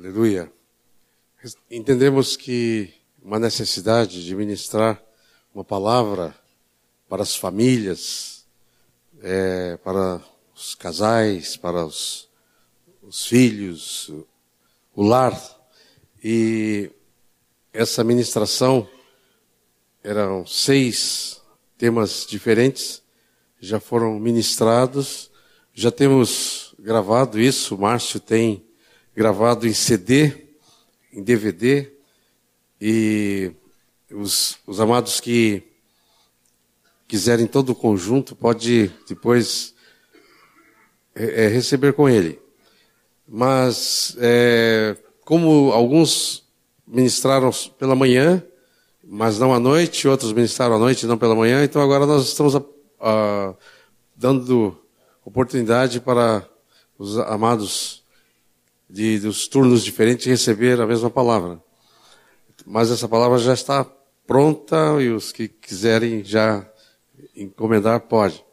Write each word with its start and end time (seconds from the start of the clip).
Aleluia. 0.00 0.48
Entendemos 1.68 2.36
que 2.36 2.94
uma 3.20 3.36
necessidade 3.36 4.24
de 4.24 4.32
ministrar 4.32 5.02
uma 5.52 5.64
palavra 5.64 6.32
para 7.08 7.24
as 7.24 7.34
famílias, 7.34 8.46
é, 9.20 9.76
para 9.78 10.22
os 10.54 10.76
casais, 10.76 11.56
para 11.56 11.84
os, 11.84 12.28
os 13.02 13.26
filhos, 13.26 14.08
o 14.94 15.02
lar. 15.02 15.36
E 16.22 16.92
essa 17.72 18.04
ministração 18.04 18.88
eram 20.04 20.46
seis 20.46 21.42
temas 21.76 22.24
diferentes, 22.24 23.02
já 23.58 23.80
foram 23.80 24.16
ministrados, 24.20 25.28
já 25.74 25.90
temos 25.90 26.72
gravado 26.78 27.40
isso, 27.40 27.74
o 27.74 27.80
Márcio 27.80 28.20
tem 28.20 28.67
gravado 29.18 29.66
em 29.66 29.72
CD, 29.72 30.32
em 31.12 31.24
DVD, 31.24 31.90
e 32.80 33.50
os, 34.12 34.56
os 34.64 34.78
amados 34.78 35.18
que 35.18 35.64
quiserem 37.08 37.48
todo 37.48 37.70
o 37.70 37.74
conjunto, 37.74 38.36
pode 38.36 38.92
depois 39.08 39.74
é, 41.16 41.46
é, 41.46 41.48
receber 41.48 41.94
com 41.94 42.08
ele. 42.08 42.40
Mas, 43.26 44.16
é, 44.20 44.96
como 45.24 45.72
alguns 45.72 46.48
ministraram 46.86 47.50
pela 47.76 47.96
manhã, 47.96 48.40
mas 49.02 49.36
não 49.36 49.52
à 49.52 49.58
noite, 49.58 50.06
outros 50.06 50.32
ministraram 50.32 50.76
à 50.76 50.78
noite 50.78 51.06
não 51.06 51.18
pela 51.18 51.34
manhã, 51.34 51.64
então 51.64 51.82
agora 51.82 52.06
nós 52.06 52.24
estamos 52.24 52.54
a, 52.54 52.62
a, 53.00 53.54
dando 54.14 54.80
oportunidade 55.24 56.00
para 56.00 56.48
os 56.96 57.18
amados 57.18 57.97
de, 58.88 59.18
dos 59.18 59.46
turnos 59.46 59.84
diferentes 59.84 60.26
receber 60.26 60.80
a 60.80 60.86
mesma 60.86 61.10
palavra. 61.10 61.62
Mas 62.66 62.90
essa 62.90 63.08
palavra 63.08 63.38
já 63.38 63.52
está 63.52 63.84
pronta 64.26 65.00
e 65.00 65.10
os 65.10 65.32
que 65.32 65.48
quiserem 65.48 66.24
já 66.24 66.66
encomendar, 67.34 68.00
pode. 68.00 68.44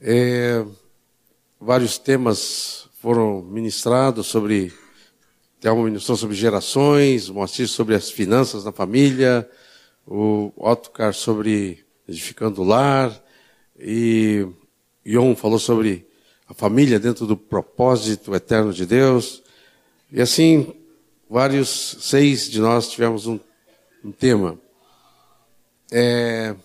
É, 0.00 0.64
vários 1.60 1.98
temas 1.98 2.88
foram 3.00 3.42
ministrados 3.42 4.26
sobre, 4.26 4.72
tem 5.60 5.70
uma 5.70 5.84
ministração 5.84 6.16
sobre 6.16 6.36
gerações, 6.36 7.28
o 7.28 7.46
sobre 7.46 7.94
as 7.94 8.10
finanças 8.10 8.64
na 8.64 8.72
família, 8.72 9.48
o 10.06 10.52
Otcar 10.56 11.12
sobre 11.12 11.84
edificando 12.08 12.62
o 12.62 12.64
lar, 12.64 13.12
e 13.78 14.46
Ion 15.04 15.34
falou 15.34 15.58
sobre 15.58 16.07
a 16.48 16.54
família 16.54 16.98
dentro 16.98 17.26
do 17.26 17.36
propósito 17.36 18.34
eterno 18.34 18.72
de 18.72 18.86
Deus. 18.86 19.42
E 20.10 20.22
assim, 20.22 20.74
vários, 21.28 21.98
seis 22.00 22.48
de 22.48 22.58
nós 22.58 22.88
tivemos 22.88 23.26
um, 23.26 23.38
um 24.02 24.10
tema. 24.10 24.58
É, 25.92 26.56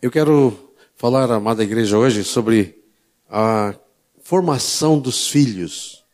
eu 0.00 0.12
quero 0.12 0.56
falar, 0.94 1.28
amada 1.32 1.64
igreja, 1.64 1.98
hoje 1.98 2.22
sobre 2.22 2.80
a 3.28 3.74
formação 4.22 5.00
dos 5.00 5.28
filhos. 5.28 6.04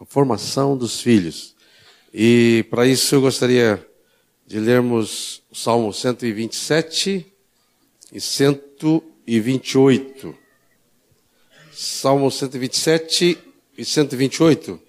A 0.00 0.06
formação 0.06 0.74
dos 0.76 1.02
filhos. 1.02 1.54
E 2.12 2.66
para 2.70 2.84
isso 2.86 3.14
eu 3.14 3.20
gostaria 3.20 3.86
de 4.46 4.58
lermos 4.58 5.42
o 5.50 5.54
Salmo 5.54 5.92
127 5.92 7.26
e 8.12 8.20
128. 8.20 10.43
Salmo 11.76 12.30
127 12.30 13.36
e 13.76 13.84
128. 13.84 14.80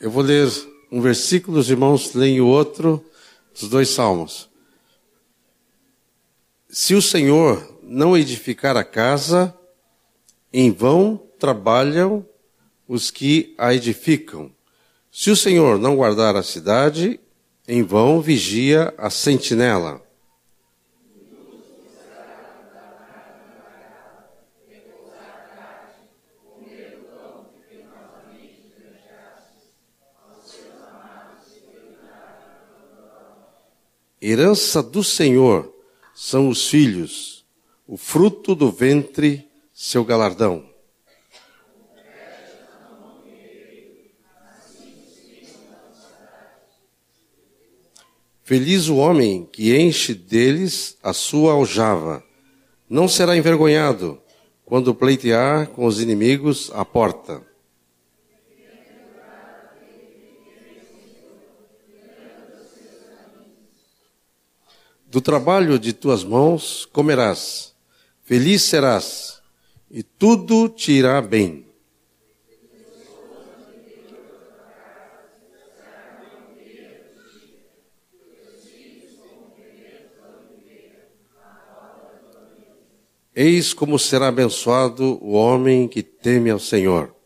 Eu 0.00 0.10
vou 0.10 0.22
ler 0.22 0.50
um 0.90 1.02
versículo, 1.02 1.58
os 1.58 1.68
irmãos 1.68 2.14
leem 2.14 2.40
o 2.40 2.46
outro, 2.46 3.04
dos 3.52 3.68
dois 3.68 3.90
salmos. 3.90 4.48
Se 6.70 6.94
o 6.94 7.02
Senhor 7.02 7.78
não 7.82 8.16
edificar 8.16 8.74
a 8.74 8.84
casa, 8.84 9.54
em 10.50 10.72
vão 10.72 11.22
trabalham 11.38 12.26
os 12.86 13.10
que 13.10 13.54
a 13.58 13.74
edificam. 13.74 14.50
Se 15.12 15.30
o 15.30 15.36
Senhor 15.36 15.78
não 15.78 15.96
guardar 15.96 16.36
a 16.36 16.42
cidade, 16.42 17.20
em 17.66 17.82
vão 17.82 18.22
vigia 18.22 18.94
a 18.96 19.10
sentinela. 19.10 20.02
Herança 34.20 34.82
do 34.82 35.04
Senhor 35.04 35.72
são 36.12 36.48
os 36.48 36.68
filhos, 36.68 37.44
o 37.86 37.96
fruto 37.96 38.52
do 38.52 38.68
ventre, 38.70 39.48
seu 39.72 40.04
galardão. 40.04 40.68
Feliz 48.42 48.88
o 48.88 48.96
homem 48.96 49.48
que 49.52 49.78
enche 49.78 50.14
deles 50.14 50.96
a 51.00 51.12
sua 51.12 51.52
aljava. 51.52 52.24
Não 52.90 53.06
será 53.06 53.36
envergonhado 53.36 54.20
quando 54.64 54.94
pleitear 54.94 55.68
com 55.68 55.86
os 55.86 56.00
inimigos 56.00 56.72
à 56.74 56.84
porta. 56.84 57.47
Do 65.10 65.22
trabalho 65.22 65.78
de 65.78 65.94
tuas 65.94 66.22
mãos 66.22 66.84
comerás, 66.92 67.74
feliz 68.24 68.60
serás, 68.60 69.40
e 69.90 70.02
tudo 70.02 70.68
te 70.68 70.92
irá 70.92 71.22
bem. 71.22 71.66
Eis 83.34 83.72
como 83.72 83.98
será 83.98 84.28
abençoado 84.28 85.18
o 85.22 85.32
homem 85.32 85.88
que 85.88 86.02
teme 86.02 86.50
ao 86.50 86.58
Senhor. 86.58 87.17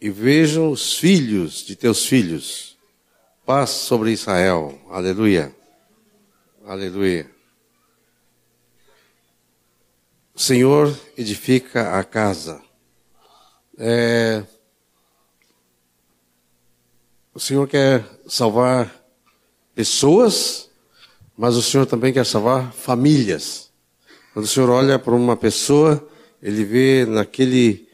E 0.00 0.08
vejam 0.08 0.70
os 0.70 0.96
filhos 0.96 1.64
de 1.64 1.76
teus 1.76 2.06
filhos. 2.06 2.78
Paz 3.44 3.70
sobre 3.70 4.12
Israel. 4.12 4.80
Aleluia. 4.88 5.54
Aleluia. 6.64 7.30
O 10.34 10.40
Senhor 10.40 10.98
edifica 11.18 11.98
a 11.98 12.04
casa. 12.04 12.62
É... 13.76 14.42
O 17.34 17.38
Senhor 17.38 17.68
quer 17.68 18.04
salvar 18.26 18.94
pessoas, 19.74 20.70
mas 21.36 21.56
o 21.56 21.62
Senhor 21.62 21.84
também 21.84 22.12
quer 22.12 22.24
salvar 22.24 22.72
famílias. 22.72 23.70
Quando 24.32 24.46
o 24.46 24.48
Senhor 24.48 24.70
olha 24.70 24.98
para 24.98 25.14
uma 25.14 25.36
pessoa, 25.36 26.08
ele 26.42 26.64
vê 26.64 27.04
naquele 27.04 27.89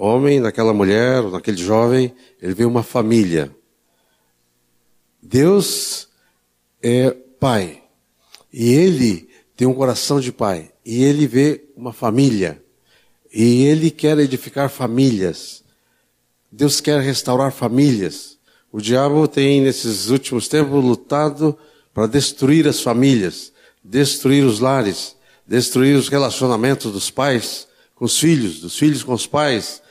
homem, 0.00 0.40
naquela 0.40 0.72
mulher, 0.72 1.22
naquele 1.24 1.58
jovem, 1.58 2.14
ele 2.40 2.54
vê 2.54 2.64
uma 2.64 2.82
família. 2.82 3.54
Deus 5.22 6.08
é 6.82 7.10
pai. 7.38 7.82
E 8.50 8.72
ele 8.72 9.28
tem 9.54 9.68
um 9.68 9.74
coração 9.74 10.18
de 10.18 10.32
pai. 10.32 10.72
E 10.84 11.04
ele 11.04 11.26
vê 11.26 11.64
uma 11.76 11.92
família. 11.92 12.62
E 13.30 13.64
ele 13.64 13.90
quer 13.90 14.18
edificar 14.18 14.70
famílias. 14.70 15.62
Deus 16.50 16.80
quer 16.80 17.00
restaurar 17.02 17.52
famílias. 17.52 18.38
O 18.72 18.80
diabo 18.80 19.28
tem, 19.28 19.60
nesses 19.60 20.08
últimos 20.08 20.48
tempos, 20.48 20.82
lutado 20.82 21.58
para 21.92 22.06
destruir 22.06 22.66
as 22.66 22.80
famílias, 22.80 23.52
destruir 23.84 24.44
os 24.44 24.60
lares, 24.60 25.14
destruir 25.46 25.94
os 25.94 26.08
relacionamentos 26.08 26.90
dos 26.90 27.10
pais 27.10 27.68
com 27.94 28.06
os 28.06 28.18
filhos, 28.18 28.60
dos 28.60 28.78
filhos 28.78 29.02
com 29.02 29.12
os 29.12 29.26
pais, 29.26 29.82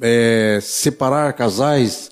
é, 0.00 0.58
separar 0.62 1.32
casais, 1.32 2.10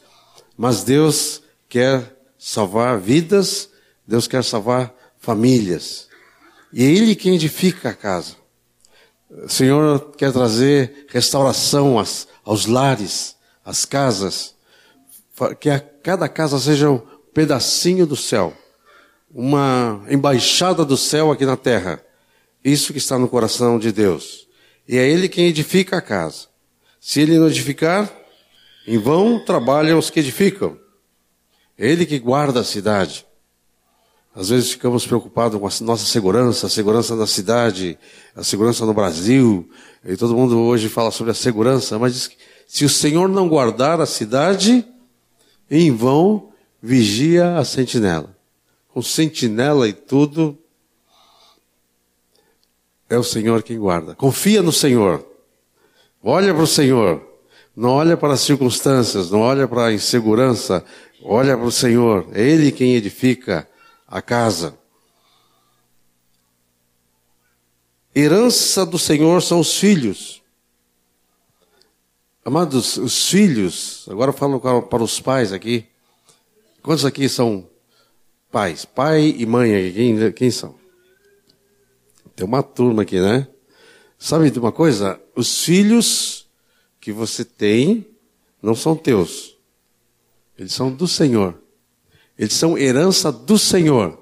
mas 0.56 0.82
Deus 0.84 1.43
quer 1.69 2.17
salvar 2.38 2.99
vidas, 2.99 3.69
Deus 4.06 4.26
quer 4.26 4.44
salvar 4.44 4.94
famílias. 5.19 6.08
E 6.73 6.84
é 6.84 6.87
Ele 6.87 7.14
quem 7.14 7.34
edifica 7.34 7.90
a 7.90 7.94
casa. 7.94 8.37
O 9.31 9.49
Senhor 9.49 10.12
quer 10.17 10.32
trazer 10.32 11.06
restauração 11.08 11.99
aos, 11.99 12.29
aos 12.44 12.67
lares, 12.67 13.37
às 13.64 13.84
casas, 13.84 14.55
que 15.61 15.70
a 15.70 15.81
cada 15.81 16.29
casa 16.29 16.58
seja 16.58 16.90
um 16.90 17.00
pedacinho 17.32 18.06
do 18.06 18.17
céu. 18.17 18.52
uma 19.34 20.05
embaixada 20.11 20.84
do 20.84 20.96
céu 20.96 21.32
aqui 21.32 21.46
na 21.46 21.56
terra. 21.56 22.05
Isso 22.62 22.93
que 22.93 22.99
está 22.99 23.19
no 23.19 23.29
coração 23.29 23.79
de 23.79 23.90
Deus. 23.90 24.46
E 24.87 24.99
é 24.99 25.08
Ele 25.08 25.29
quem 25.29 25.46
edifica 25.46 25.96
a 25.96 26.02
casa. 26.02 26.51
Se 27.04 27.20
Ele 27.20 27.37
não 27.37 27.49
edificar, 27.49 28.08
em 28.87 28.96
vão 28.96 29.44
trabalham 29.44 29.99
os 29.99 30.08
que 30.08 30.20
edificam. 30.20 30.78
É 31.76 31.90
Ele 31.90 32.06
que 32.06 32.16
guarda 32.16 32.60
a 32.60 32.64
cidade. 32.64 33.26
Às 34.32 34.50
vezes 34.50 34.70
ficamos 34.70 35.04
preocupados 35.04 35.60
com 35.60 35.66
a 35.66 35.84
nossa 35.84 36.06
segurança, 36.06 36.69
a 36.69 36.70
segurança 36.70 37.16
da 37.16 37.26
cidade, 37.26 37.99
a 38.37 38.44
segurança 38.44 38.87
no 38.87 38.94
Brasil. 38.94 39.69
E 40.04 40.16
todo 40.16 40.37
mundo 40.37 40.56
hoje 40.60 40.88
fala 40.88 41.10
sobre 41.10 41.32
a 41.32 41.34
segurança, 41.34 41.99
mas 41.99 42.14
diz 42.14 42.28
que 42.28 42.37
se 42.69 42.84
o 42.84 42.88
Senhor 42.88 43.28
não 43.28 43.48
guardar 43.48 44.00
a 44.00 44.06
cidade, 44.06 44.87
em 45.69 45.90
vão 45.90 46.52
vigia 46.81 47.56
a 47.58 47.64
sentinela. 47.64 48.34
Com 48.87 49.02
sentinela 49.02 49.88
e 49.88 49.93
tudo, 49.93 50.56
é 53.10 53.19
o 53.19 53.25
Senhor 53.25 53.60
quem 53.64 53.76
guarda. 53.76 54.14
Confia 54.14 54.62
no 54.62 54.72
Senhor. 54.72 55.31
Olha 56.22 56.54
para 56.54 56.62
o 56.62 56.66
Senhor. 56.66 57.26
Não 57.74 57.90
olha 57.90 58.16
para 58.16 58.34
as 58.34 58.40
circunstâncias, 58.42 59.30
não 59.30 59.40
olha 59.40 59.66
para 59.66 59.86
a 59.86 59.92
insegurança, 59.92 60.84
olha 61.22 61.56
para 61.56 61.66
o 61.66 61.72
Senhor. 61.72 62.28
É 62.32 62.42
Ele 62.42 62.70
quem 62.70 62.94
edifica 62.94 63.66
a 64.06 64.20
casa. 64.20 64.78
Herança 68.14 68.84
do 68.84 68.98
Senhor 68.98 69.40
são 69.42 69.60
os 69.60 69.78
filhos. 69.78 70.42
Amados, 72.44 72.98
os 72.98 73.30
filhos, 73.30 74.06
agora 74.10 74.32
falo 74.32 74.60
para 74.82 75.02
os 75.02 75.19
pais 75.19 75.50
aqui. 75.52 75.86
Quantos 76.82 77.06
aqui 77.06 77.26
são 77.28 77.70
pais? 78.50 78.84
Pai 78.84 79.34
e 79.38 79.46
mãe, 79.46 79.92
quem, 79.92 80.32
quem 80.32 80.50
são? 80.50 80.74
Tem 82.36 82.44
uma 82.44 82.62
turma 82.62 83.02
aqui, 83.02 83.19
né? 83.19 83.46
Sabe 84.19 84.50
de 84.50 84.58
uma 84.58 84.72
coisa? 84.72 85.21
Os 85.34 85.64
filhos 85.64 86.46
que 87.00 87.12
você 87.12 87.44
tem 87.44 88.06
não 88.62 88.75
são 88.75 88.94
teus. 88.94 89.56
Eles 90.56 90.73
são 90.73 90.90
do 90.90 91.08
Senhor. 91.08 91.61
Eles 92.38 92.55
são 92.55 92.79
herança 92.79 93.32
do 93.32 93.58
Senhor. 93.58 94.19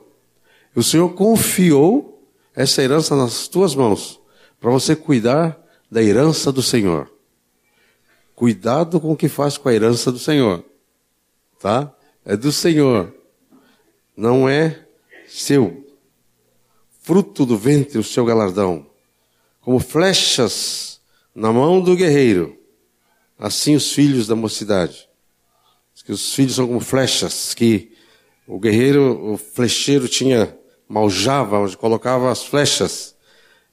O 0.75 0.83
Senhor 0.83 1.13
confiou 1.15 2.23
essa 2.55 2.83
herança 2.83 3.17
nas 3.17 3.49
tuas 3.49 3.75
mãos 3.75 4.21
para 4.61 4.71
você 4.71 4.95
cuidar 4.95 5.59
da 5.91 6.03
herança 6.03 6.53
do 6.53 6.63
Senhor. 6.63 7.11
Cuidado 8.35 9.01
com 9.01 9.13
o 9.13 9.17
que 9.17 9.29
faz 9.29 9.59
com 9.59 9.69
a 9.69 9.75
herança 9.75 10.11
do 10.11 10.19
Senhor. 10.19 10.65
Tá? 11.59 11.93
É 12.25 12.37
do 12.37 12.51
Senhor. 12.51 13.15
Não 14.17 14.49
é 14.49 14.87
seu. 15.29 15.87
Fruto 17.03 17.45
do 17.45 17.59
ventre 17.59 17.99
o 17.99 18.05
seu 18.05 18.25
galardão. 18.25 18.87
Como 19.61 19.79
flechas 19.79 20.90
na 21.41 21.51
mão 21.51 21.81
do 21.81 21.97
guerreiro. 21.97 22.55
Assim 23.39 23.75
os 23.75 23.93
filhos 23.93 24.27
da 24.27 24.37
mocidade. 24.37 25.09
Que 26.05 26.13
os 26.13 26.35
filhos 26.35 26.55
são 26.55 26.67
como 26.67 26.81
flechas 26.81 27.55
que 27.55 27.93
o 28.47 28.59
guerreiro, 28.59 29.33
o 29.33 29.37
flecheiro 29.39 30.07
tinha 30.07 30.55
maljava 30.89 31.59
onde 31.59 31.77
colocava 31.77 32.31
as 32.31 32.45
flechas. 32.45 33.15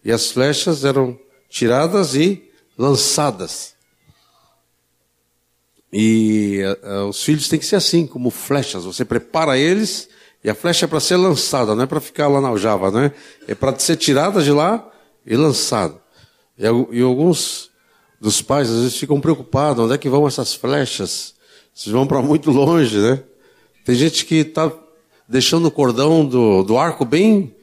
E 0.03 0.11
as 0.11 0.31
flechas 0.31 0.85
eram 0.85 1.19
tiradas 1.49 2.15
e 2.15 2.49
lançadas. 2.77 3.75
E 5.91 6.61
uh, 6.83 7.09
os 7.09 7.21
filhos 7.21 7.49
têm 7.49 7.59
que 7.59 7.65
ser 7.65 7.75
assim, 7.75 8.07
como 8.07 8.29
flechas. 8.29 8.85
Você 8.85 9.03
prepara 9.03 9.57
eles 9.57 10.07
e 10.41 10.49
a 10.49 10.55
flecha 10.55 10.85
é 10.85 10.87
para 10.87 11.01
ser 11.01 11.17
lançada, 11.17 11.75
não 11.75 11.83
é 11.83 11.87
para 11.87 11.99
ficar 11.99 12.29
lá 12.29 12.39
na 12.39 12.47
aljava, 12.47 12.91
né? 12.91 13.11
É 13.47 13.55
para 13.55 13.77
ser 13.77 13.97
tirada 13.97 14.41
de 14.41 14.51
lá 14.51 14.89
e 15.25 15.35
lançada. 15.35 16.06
E, 16.57 16.63
e, 16.63 17.01
alguns 17.01 17.69
dos 18.19 18.41
pais 18.41 18.69
às 18.69 18.77
vezes 18.77 18.97
ficam 18.97 19.21
preocupados, 19.21 19.83
onde 19.83 19.93
é 19.93 19.97
que 19.97 20.09
vão 20.09 20.27
essas 20.27 20.53
flechas? 20.53 21.35
Vocês 21.73 21.93
vão 21.93 22.07
para 22.07 22.21
muito 22.21 22.49
longe, 22.49 22.97
né? 22.97 23.23
Tem 23.85 23.95
gente 23.95 24.25
que 24.25 24.35
está 24.35 24.71
deixando 25.27 25.67
o 25.67 25.71
cordão 25.71 26.25
do, 26.25 26.63
do 26.63 26.77
arco 26.77 27.05
bem 27.05 27.55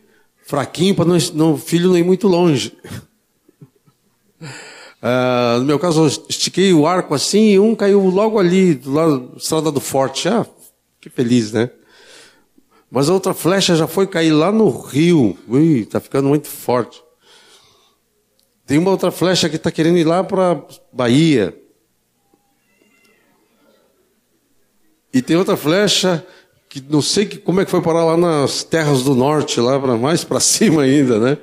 fraquinho 0.46 0.94
para 0.94 1.08
o 1.08 1.56
filho 1.58 1.88
não 1.88 1.98
ir 1.98 2.04
muito 2.04 2.28
longe. 2.28 2.76
Uh, 4.40 5.58
no 5.60 5.64
meu 5.64 5.78
caso, 5.78 6.02
eu 6.02 6.06
estiquei 6.06 6.72
o 6.72 6.86
arco 6.86 7.14
assim 7.14 7.50
e 7.50 7.58
um 7.58 7.74
caiu 7.74 8.00
logo 8.06 8.38
ali, 8.38 8.74
do 8.74 8.92
lado 8.92 9.18
da 9.18 9.36
estrada 9.36 9.72
do 9.72 9.80
forte. 9.80 10.28
Ah, 10.28 10.46
que 11.00 11.10
feliz, 11.10 11.52
né? 11.52 11.70
Mas 12.90 13.08
a 13.08 13.12
outra 13.12 13.34
flecha 13.34 13.74
já 13.74 13.88
foi 13.88 14.06
cair 14.06 14.32
lá 14.32 14.52
no 14.52 14.70
rio. 14.70 15.36
Ui, 15.48 15.84
tá 15.84 15.98
ficando 15.98 16.28
muito 16.28 16.46
forte. 16.46 17.03
Tem 18.66 18.78
uma 18.78 18.90
outra 18.90 19.10
flecha 19.10 19.48
que 19.48 19.56
está 19.56 19.70
querendo 19.70 19.98
ir 19.98 20.04
lá 20.04 20.24
para 20.24 20.62
Bahia. 20.92 21.54
E 25.12 25.20
tem 25.20 25.36
outra 25.36 25.56
flecha 25.56 26.26
que 26.68 26.82
não 26.88 27.00
sei 27.00 27.26
que, 27.26 27.38
como 27.38 27.60
é 27.60 27.64
que 27.64 27.70
foi 27.70 27.80
parar 27.80 28.04
lá 28.04 28.16
nas 28.16 28.64
terras 28.64 29.02
do 29.02 29.14
norte, 29.14 29.60
lá 29.60 29.78
para 29.78 29.96
mais 29.96 30.24
para 30.24 30.40
cima 30.40 30.82
ainda, 30.82 31.20
né? 31.20 31.38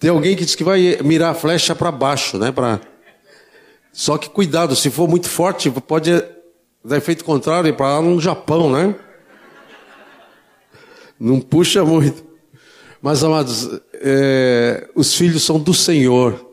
Tem 0.00 0.10
alguém 0.10 0.34
que 0.34 0.44
diz 0.44 0.56
que 0.56 0.64
vai 0.64 0.98
mirar 1.04 1.30
a 1.30 1.34
flecha 1.34 1.76
para 1.76 1.92
baixo, 1.92 2.38
né? 2.38 2.50
Pra... 2.50 2.80
Só 3.92 4.18
que 4.18 4.28
cuidado, 4.28 4.74
se 4.74 4.90
for 4.90 5.08
muito 5.08 5.28
forte, 5.28 5.70
pode 5.70 6.10
dar 6.84 6.96
efeito 6.96 7.24
contrário 7.24 7.72
para 7.76 7.98
lá 7.98 8.02
no 8.02 8.20
Japão, 8.20 8.72
né? 8.72 8.96
Não 11.20 11.40
puxa 11.40 11.84
muito. 11.84 12.31
Mas, 13.02 13.24
amados, 13.24 13.68
é, 13.94 14.88
os 14.94 15.12
filhos 15.12 15.42
são 15.42 15.58
do 15.58 15.74
Senhor. 15.74 16.48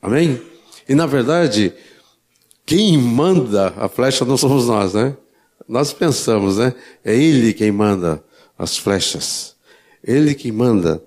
Amém? 0.00 0.40
E, 0.88 0.94
na 0.94 1.04
verdade, 1.04 1.74
quem 2.64 2.96
manda 2.96 3.74
a 3.76 3.86
flecha 3.86 4.24
não 4.24 4.38
somos 4.38 4.66
nós, 4.66 4.94
né? 4.94 5.14
Nós 5.68 5.92
pensamos, 5.92 6.56
né? 6.56 6.74
É 7.04 7.14
Ele 7.14 7.52
quem 7.52 7.70
manda 7.70 8.24
as 8.58 8.78
flechas. 8.78 9.54
Ele 10.02 10.34
quem 10.34 10.50
manda 10.50 11.04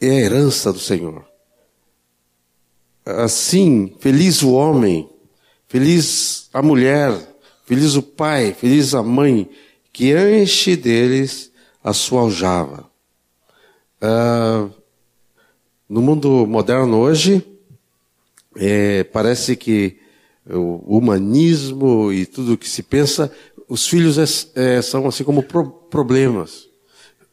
é 0.00 0.08
a 0.08 0.20
herança 0.20 0.72
do 0.72 0.78
Senhor. 0.78 1.26
Assim, 3.04 3.94
feliz 4.00 4.42
o 4.42 4.52
homem, 4.52 5.10
feliz 5.68 6.48
a 6.54 6.62
mulher, 6.62 7.12
feliz 7.66 7.96
o 7.96 8.02
pai, 8.02 8.54
feliz 8.58 8.94
a 8.94 9.02
mãe, 9.02 9.50
que 9.92 10.14
enche 10.14 10.74
deles 10.74 11.51
a 11.82 11.92
sua 11.92 12.22
aljava. 12.22 12.90
Ah, 14.00 14.68
no 15.88 16.00
mundo 16.00 16.46
moderno 16.46 16.98
hoje, 16.98 17.46
é, 18.56 19.04
parece 19.04 19.56
que 19.56 19.98
o 20.48 20.98
humanismo 20.98 22.12
e 22.12 22.26
tudo 22.26 22.54
o 22.54 22.58
que 22.58 22.68
se 22.68 22.82
pensa, 22.82 23.32
os 23.68 23.86
filhos 23.86 24.18
é, 24.18 24.76
é, 24.76 24.82
são 24.82 25.06
assim 25.06 25.24
como 25.24 25.42
pro, 25.42 25.70
problemas. 25.70 26.68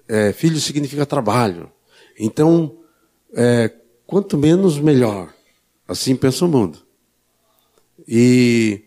É, 0.07 0.31
filho 0.33 0.59
significa 0.59 1.05
trabalho. 1.05 1.71
Então, 2.19 2.77
é, 3.33 3.71
quanto 4.05 4.37
menos, 4.37 4.79
melhor. 4.79 5.33
Assim 5.87 6.15
pensa 6.15 6.45
o 6.45 6.47
mundo. 6.47 6.79
E 8.07 8.83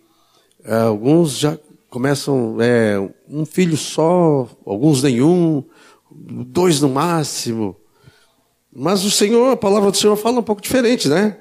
é, 0.64 0.74
alguns 0.74 1.38
já 1.38 1.58
começam, 1.92 2.56
é, 2.58 2.98
um 3.28 3.44
filho 3.44 3.76
só, 3.76 4.48
alguns 4.64 5.02
nenhum, 5.02 5.62
dois 6.10 6.80
no 6.80 6.88
máximo. 6.88 7.76
Mas 8.74 9.04
o 9.04 9.10
Senhor, 9.10 9.52
a 9.52 9.56
palavra 9.58 9.90
do 9.90 9.96
Senhor 9.98 10.16
fala 10.16 10.40
um 10.40 10.42
pouco 10.42 10.62
diferente, 10.62 11.06
né? 11.06 11.38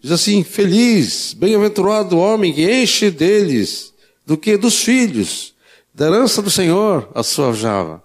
Diz 0.00 0.10
assim: 0.10 0.42
Feliz, 0.42 1.34
bem-aventurado 1.34 2.16
o 2.16 2.18
homem 2.18 2.50
que 2.50 2.64
enche 2.64 3.10
deles 3.10 3.92
do 4.24 4.38
que 4.38 4.56
dos 4.56 4.82
filhos, 4.82 5.54
da 5.92 6.06
herança 6.06 6.40
do 6.40 6.50
Senhor, 6.50 7.10
a 7.14 7.22
sua 7.22 7.52
java. 7.52 8.02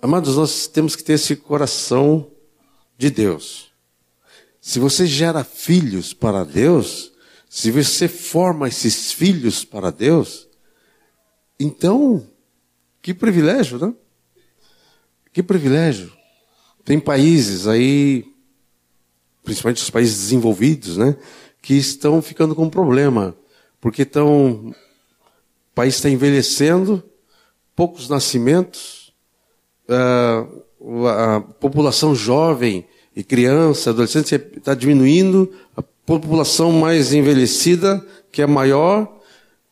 Amados, 0.00 0.36
nós 0.36 0.66
temos 0.66 0.96
que 0.96 1.04
ter 1.04 1.12
esse 1.12 1.36
coração 1.36 2.26
de 2.96 3.10
Deus. 3.10 3.66
Se 4.62 4.78
você 4.78 5.06
gera 5.06 5.44
filhos 5.44 6.14
para 6.14 6.42
Deus, 6.42 7.12
se 7.56 7.70
você 7.70 8.06
forma 8.06 8.68
esses 8.68 9.14
filhos 9.14 9.64
para 9.64 9.90
Deus, 9.90 10.46
então, 11.58 12.22
que 13.00 13.14
privilégio, 13.14 13.78
né? 13.78 13.94
Que 15.32 15.42
privilégio. 15.42 16.12
Tem 16.84 17.00
países 17.00 17.66
aí, 17.66 18.26
principalmente 19.42 19.82
os 19.82 19.88
países 19.88 20.18
desenvolvidos, 20.18 20.98
né, 20.98 21.16
que 21.62 21.72
estão 21.72 22.20
ficando 22.20 22.54
com 22.54 22.68
problema, 22.68 23.34
porque 23.80 24.02
estão, 24.02 24.68
o 24.68 24.74
país 25.74 25.94
está 25.94 26.10
envelhecendo, 26.10 27.02
poucos 27.74 28.06
nascimentos, 28.06 29.14
a 29.88 31.40
população 31.58 32.14
jovem 32.14 32.86
e 33.16 33.24
criança, 33.24 33.88
adolescente 33.88 34.34
está 34.34 34.74
diminuindo, 34.74 35.50
população 36.06 36.70
mais 36.70 37.12
envelhecida, 37.12 38.04
que 38.30 38.40
é 38.40 38.46
maior, 38.46 39.20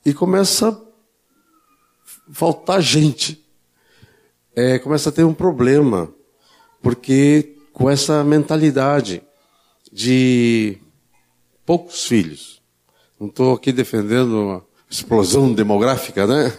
e 0.05 0.12
começa 0.12 0.69
a 0.69 2.33
faltar 2.33 2.83
gente. 2.83 3.43
É, 4.55 4.79
começa 4.79 5.09
a 5.09 5.12
ter 5.12 5.25
um 5.25 5.33
problema, 5.33 6.12
porque 6.83 7.57
com 7.73 7.88
essa 7.88 8.23
mentalidade 8.23 9.23
de 9.93 10.79
poucos 11.64 12.07
filhos. 12.07 12.62
Não 13.19 13.29
estou 13.29 13.55
aqui 13.55 13.73
defendendo 13.73 14.43
uma 14.43 14.64
explosão 14.91 15.53
demográfica, 15.53 16.26
né? 16.26 16.53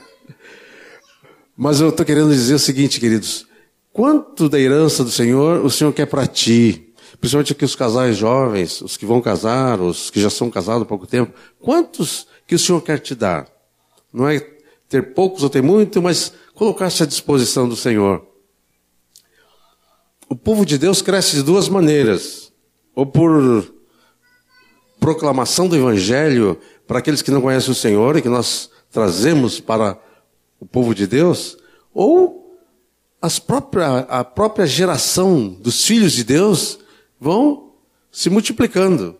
Mas 1.55 1.79
eu 1.79 1.89
estou 1.89 2.05
querendo 2.05 2.31
dizer 2.31 2.55
o 2.55 2.59
seguinte, 2.59 2.99
queridos: 2.99 3.45
quanto 3.93 4.49
da 4.49 4.59
herança 4.59 5.03
do 5.03 5.11
Senhor 5.11 5.63
o 5.63 5.69
Senhor 5.69 5.93
quer 5.93 6.05
para 6.05 6.27
ti? 6.27 6.93
Principalmente 7.19 7.53
aqui 7.53 7.65
os 7.65 7.75
casais 7.75 8.17
jovens, 8.17 8.81
os 8.81 8.97
que 8.97 9.05
vão 9.05 9.21
casar, 9.21 9.79
os 9.79 10.09
que 10.09 10.19
já 10.19 10.29
são 10.29 10.49
casados 10.49 10.83
há 10.83 10.85
pouco 10.85 11.07
tempo. 11.07 11.33
Quantos 11.59 12.27
que 12.47 12.55
o 12.55 12.59
Senhor 12.59 12.81
quer 12.81 12.99
te 12.99 13.15
dar? 13.15 13.47
Não 14.11 14.27
é 14.27 14.39
ter 14.87 15.13
poucos 15.13 15.43
ou 15.43 15.49
ter 15.49 15.61
muito, 15.61 16.01
mas 16.01 16.33
colocar-se 16.53 17.03
à 17.03 17.05
disposição 17.05 17.67
do 17.67 17.75
Senhor. 17.75 18.25
O 20.29 20.35
povo 20.35 20.65
de 20.65 20.77
Deus 20.77 21.01
cresce 21.01 21.35
de 21.35 21.43
duas 21.43 21.69
maneiras. 21.69 22.51
Ou 22.95 23.05
por 23.05 23.73
proclamação 24.99 25.67
do 25.67 25.75
Evangelho 25.75 26.59
para 26.87 26.99
aqueles 26.99 27.21
que 27.21 27.31
não 27.31 27.41
conhecem 27.41 27.71
o 27.71 27.75
Senhor 27.75 28.17
e 28.17 28.21
que 28.21 28.29
nós 28.29 28.69
trazemos 28.91 29.59
para 29.59 29.99
o 30.59 30.65
povo 30.65 30.95
de 30.95 31.05
Deus, 31.05 31.57
ou 31.93 32.57
as 33.21 33.39
própria, 33.39 33.99
a 33.99 34.23
própria 34.23 34.65
geração 34.65 35.49
dos 35.49 35.85
filhos 35.85 36.13
de 36.13 36.23
Deus 36.23 36.79
vão 37.19 37.73
se 38.11 38.29
multiplicando. 38.29 39.17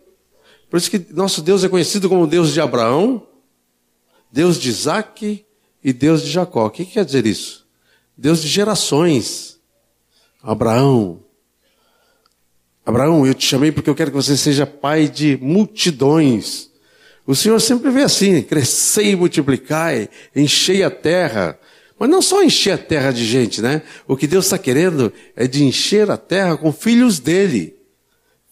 Por 0.70 0.78
isso 0.78 0.90
que 0.90 1.06
nosso 1.12 1.42
Deus 1.42 1.62
é 1.64 1.68
conhecido 1.68 2.08
como 2.08 2.26
Deus 2.26 2.52
de 2.52 2.60
Abraão, 2.60 3.26
Deus 4.32 4.58
de 4.58 4.68
Isaac 4.68 5.44
e 5.82 5.92
Deus 5.92 6.22
de 6.22 6.30
Jacó. 6.30 6.66
O 6.66 6.70
que 6.70 6.84
quer 6.84 7.04
dizer 7.04 7.26
isso? 7.26 7.66
Deus 8.16 8.42
de 8.42 8.48
gerações. 8.48 9.60
Abraão. 10.42 11.22
Abraão, 12.84 13.26
eu 13.26 13.34
te 13.34 13.46
chamei 13.46 13.70
porque 13.70 13.90
eu 13.90 13.94
quero 13.94 14.10
que 14.10 14.16
você 14.16 14.36
seja 14.36 14.66
pai 14.66 15.08
de 15.08 15.36
multidões. 15.40 16.70
O 17.26 17.34
Senhor 17.34 17.60
sempre 17.60 17.90
vê 17.90 18.02
assim, 18.02 18.40
crescei 18.42 19.10
e 19.10 19.16
multiplicai, 19.16 20.08
enchei 20.34 20.82
a 20.82 20.90
terra. 20.90 21.58
Mas 21.98 22.08
não 22.08 22.22
só 22.22 22.42
encher 22.42 22.72
a 22.72 22.78
terra 22.78 23.10
de 23.10 23.24
gente, 23.24 23.60
né? 23.60 23.82
O 24.06 24.16
que 24.16 24.26
Deus 24.26 24.46
está 24.46 24.56
querendo 24.56 25.12
é 25.34 25.46
de 25.46 25.64
encher 25.64 26.10
a 26.10 26.16
terra 26.16 26.56
com 26.56 26.72
filhos 26.72 27.18
dele 27.18 27.75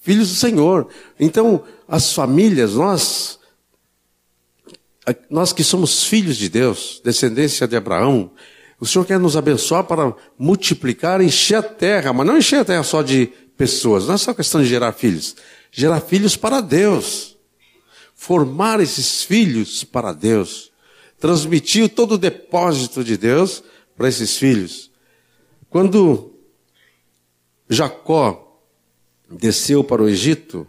filhos 0.05 0.29
do 0.29 0.35
Senhor. 0.35 0.87
Então, 1.19 1.65
as 1.89 2.13
famílias, 2.13 2.75
nós, 2.75 3.39
nós 5.31 5.51
que 5.51 5.65
somos 5.65 6.05
filhos 6.05 6.37
de 6.37 6.51
Deus, 6.51 7.01
descendência 7.03 7.67
de 7.67 7.75
Abraão, 7.75 8.31
o 8.79 8.85
Senhor 8.85 9.07
quer 9.07 9.19
nos 9.19 9.35
abençoar 9.35 9.85
para 9.85 10.15
multiplicar, 10.39 11.23
encher 11.23 11.57
a 11.57 11.63
terra, 11.63 12.13
mas 12.13 12.27
não 12.27 12.37
encher 12.37 12.61
a 12.61 12.65
terra 12.67 12.83
só 12.83 13.01
de 13.01 13.33
pessoas, 13.57 14.07
não 14.07 14.15
é 14.15 14.19
só 14.19 14.35
questão 14.35 14.61
de 14.61 14.69
gerar 14.69 14.93
filhos, 14.93 15.37
gerar 15.73 16.03
filhos 16.03 16.37
para 16.37 16.61
Deus, 16.61 17.39
formar 18.15 18.81
esses 18.81 19.23
filhos 19.23 19.85
para 19.85 20.13
Deus, 20.13 20.71
transmitir 21.19 21.89
todo 21.89 22.17
o 22.17 22.19
depósito 22.19 23.03
de 23.03 23.17
Deus 23.17 23.65
para 23.97 24.07
esses 24.07 24.37
filhos. 24.37 24.91
Quando 25.71 26.35
Jacó 27.71 28.44
desceu 29.31 29.83
para 29.83 30.03
o 30.03 30.09
Egito 30.09 30.67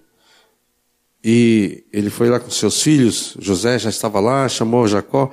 e 1.27 1.83
ele 1.91 2.11
foi 2.11 2.29
lá 2.29 2.39
com 2.39 2.51
seus 2.51 2.83
filhos. 2.83 3.35
José 3.39 3.79
já 3.79 3.89
estava 3.89 4.19
lá, 4.19 4.47
chamou 4.47 4.87
Jacó. 4.87 5.31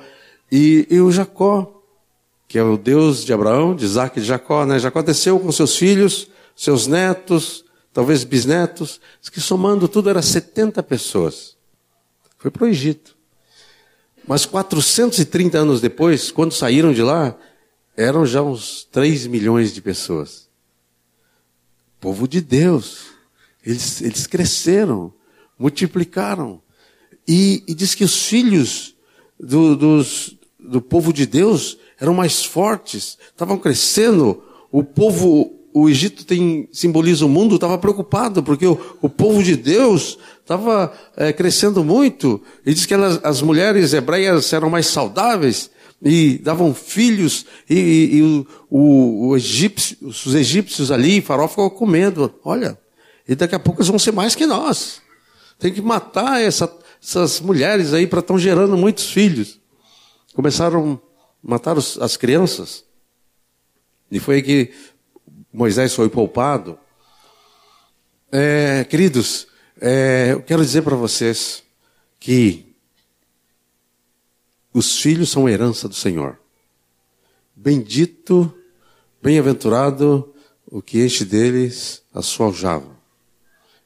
E, 0.51 0.87
e 0.89 0.99
o 0.99 1.11
Jacó, 1.11 1.83
que 2.47 2.57
é 2.57 2.63
o 2.63 2.77
Deus 2.77 3.23
de 3.23 3.31
Abraão, 3.31 3.75
de 3.75 3.85
Isaac 3.85 4.17
e 4.17 4.21
de 4.21 4.27
Jacó, 4.27 4.65
né? 4.65 4.79
Jacó 4.79 5.03
desceu 5.03 5.39
com 5.39 5.51
seus 5.51 5.77
filhos, 5.77 6.27
seus 6.55 6.87
netos, 6.87 7.63
talvez 7.93 8.23
bisnetos, 8.23 8.99
que 9.31 9.39
somando 9.39 9.87
tudo 9.87 10.09
era 10.09 10.23
70 10.23 10.81
pessoas. 10.81 11.55
Foi 12.39 12.49
para 12.49 12.63
o 12.63 12.67
Egito. 12.67 13.15
Mas 14.27 14.47
430 14.47 15.59
anos 15.59 15.79
depois, 15.79 16.31
quando 16.31 16.53
saíram 16.53 16.91
de 16.91 17.03
lá, 17.03 17.37
eram 17.95 18.25
já 18.25 18.41
uns 18.41 18.83
3 18.91 19.27
milhões 19.27 19.71
de 19.71 19.79
pessoas. 19.79 20.49
Povo 21.99 22.27
de 22.27 22.41
Deus. 22.41 23.12
Eles, 23.65 24.01
eles 24.01 24.27
cresceram, 24.27 25.13
multiplicaram. 25.57 26.61
E, 27.27 27.63
e 27.67 27.73
diz 27.73 27.95
que 27.95 28.03
os 28.03 28.25
filhos 28.25 28.95
do, 29.39 29.75
dos, 29.75 30.37
do 30.59 30.81
povo 30.81 31.13
de 31.13 31.25
Deus 31.25 31.77
eram 31.99 32.13
mais 32.13 32.43
fortes, 32.43 33.17
estavam 33.31 33.57
crescendo. 33.57 34.43
O 34.71 34.83
povo, 34.83 35.53
o 35.73 35.89
Egito 35.89 36.25
tem, 36.25 36.67
simboliza 36.71 37.25
o 37.25 37.29
mundo, 37.29 37.55
estava 37.55 37.77
preocupado, 37.77 38.43
porque 38.43 38.67
o, 38.67 38.79
o 39.01 39.09
povo 39.09 39.41
de 39.41 39.55
Deus 39.55 40.17
estava 40.41 40.93
é, 41.15 41.31
crescendo 41.31 41.83
muito. 41.83 42.41
E 42.65 42.73
diz 42.73 42.85
que 42.85 42.93
elas, 42.93 43.19
as 43.23 43.41
mulheres 43.41 43.93
hebreias 43.93 44.51
eram 44.51 44.69
mais 44.69 44.87
saudáveis 44.87 45.71
e 46.01 46.37
davam 46.39 46.73
filhos, 46.73 47.45
e, 47.69 47.75
e, 47.75 48.17
e 48.17 48.21
o, 48.69 49.27
o, 49.29 49.37
egípcio, 49.37 49.97
os 50.01 50.35
egípcios 50.35 50.91
ali, 50.91 51.21
Faraó 51.21 51.47
ficou 51.47 51.71
com 51.71 51.85
medo. 51.85 52.33
Olha, 52.43 52.77
e 53.27 53.35
daqui 53.35 53.55
a 53.55 53.59
pouco 53.59 53.79
eles 53.79 53.87
vão 53.87 53.99
ser 53.99 54.11
mais 54.11 54.35
que 54.35 54.45
nós. 54.45 55.01
Tem 55.57 55.73
que 55.73 55.81
matar 55.81 56.41
essa, 56.41 56.71
essas 57.01 57.39
mulheres 57.39 57.93
aí 57.93 58.05
para 58.05 58.19
estão 58.19 58.37
gerando 58.37 58.75
muitos 58.75 59.09
filhos. 59.11 59.59
Começaram 60.33 60.99
a 61.43 61.47
matar 61.47 61.77
os, 61.77 61.97
as 61.99 62.17
crianças. 62.17 62.83
E 64.11 64.19
foi 64.19 64.35
aí 64.35 64.43
que 64.43 64.73
Moisés 65.51 65.93
foi 65.93 66.09
poupado. 66.09 66.77
É, 68.31 68.83
queridos, 68.85 69.47
é, 69.79 70.29
eu 70.31 70.41
quero 70.41 70.63
dizer 70.63 70.81
para 70.81 70.95
vocês 70.95 71.63
que 72.19 72.75
os 74.73 74.99
filhos 74.99 75.29
são 75.29 75.47
herança 75.47 75.87
do 75.87 75.93
Senhor. 75.93 76.39
Bendito, 77.55 78.53
bem-aventurado 79.21 80.33
o 80.65 80.81
que 80.81 81.05
enche 81.05 81.23
deles 81.23 82.01
a 82.13 82.21
sua 82.21 82.47
aljava. 82.47 82.92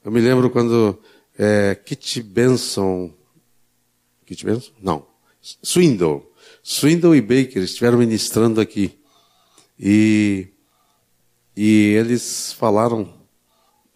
Eu 0.07 0.11
me 0.13 0.21
lembro 0.21 0.49
quando 0.49 0.97
é, 1.37 1.75
Kit 1.75 2.23
Benson, 2.23 3.11
Kit 4.25 4.45
Benson? 4.45 4.71
Não, 4.81 5.05
Swindle, 5.61 6.31
Swindle 6.63 7.13
e 7.13 7.19
Baker 7.19 7.61
estiveram 7.61 7.97
ministrando 7.97 8.61
aqui 8.61 8.97
e 9.77 10.47
e 11.57 11.93
eles 11.99 12.53
falaram 12.53 13.13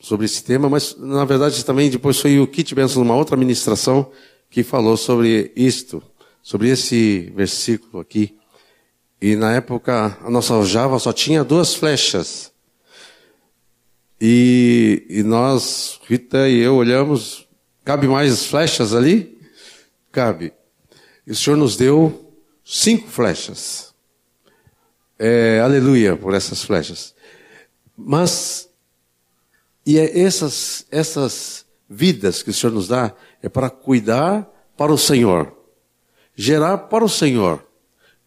sobre 0.02 0.26
esse 0.26 0.44
tema, 0.44 0.70
mas 0.70 0.98
na 0.98 1.24
verdade 1.24 1.64
também 1.64 1.90
depois 1.90 2.20
foi 2.20 2.42
o 2.42 2.48
Kit 2.48 2.76
Benson 2.76 3.00
numa 3.00 3.16
outra 3.16 3.38
ministração 3.38 4.12
que 4.50 4.64
falou 4.64 4.98
sobre 4.98 5.54
isto, 5.56 6.04
sobre 6.44 6.68
esse 6.68 7.32
versículo 7.34 8.02
aqui. 8.02 8.38
E 9.22 9.38
na 9.38 9.54
época 9.54 10.18
a 10.22 10.30
nossa 10.30 10.56
aljava 10.56 11.00
só 11.00 11.14
tinha 11.14 11.42
duas 11.42 11.74
flechas. 11.74 12.51
E, 14.24 15.04
e 15.10 15.24
nós, 15.24 16.00
Rita 16.08 16.48
e 16.48 16.60
eu, 16.60 16.76
olhamos, 16.76 17.48
cabe 17.84 18.08
mais 18.08 18.46
flechas 18.46 18.94
ali? 18.94 19.42
Cabe. 20.12 20.54
E 21.26 21.32
o 21.32 21.36
Senhor 21.36 21.56
nos 21.58 21.76
deu 21.76 22.32
cinco 22.64 23.08
flechas. 23.08 23.96
É, 25.18 25.60
aleluia 25.62 26.16
por 26.16 26.36
essas 26.36 26.64
flechas. 26.64 27.16
Mas, 27.98 28.70
e 29.84 29.98
é 29.98 30.20
essas, 30.20 30.86
essas 30.92 31.66
vidas 31.90 32.44
que 32.44 32.52
o 32.52 32.54
Senhor 32.54 32.72
nos 32.72 32.88
dá, 32.88 33.16
é 33.42 33.50
para 33.50 33.72
cuidar 33.72 34.48
para 34.78 34.94
o 34.94 35.00
Senhor. 35.00 35.52
Gerar 36.36 36.78
para 36.78 37.04
o 37.04 37.10
Senhor. 37.10 37.66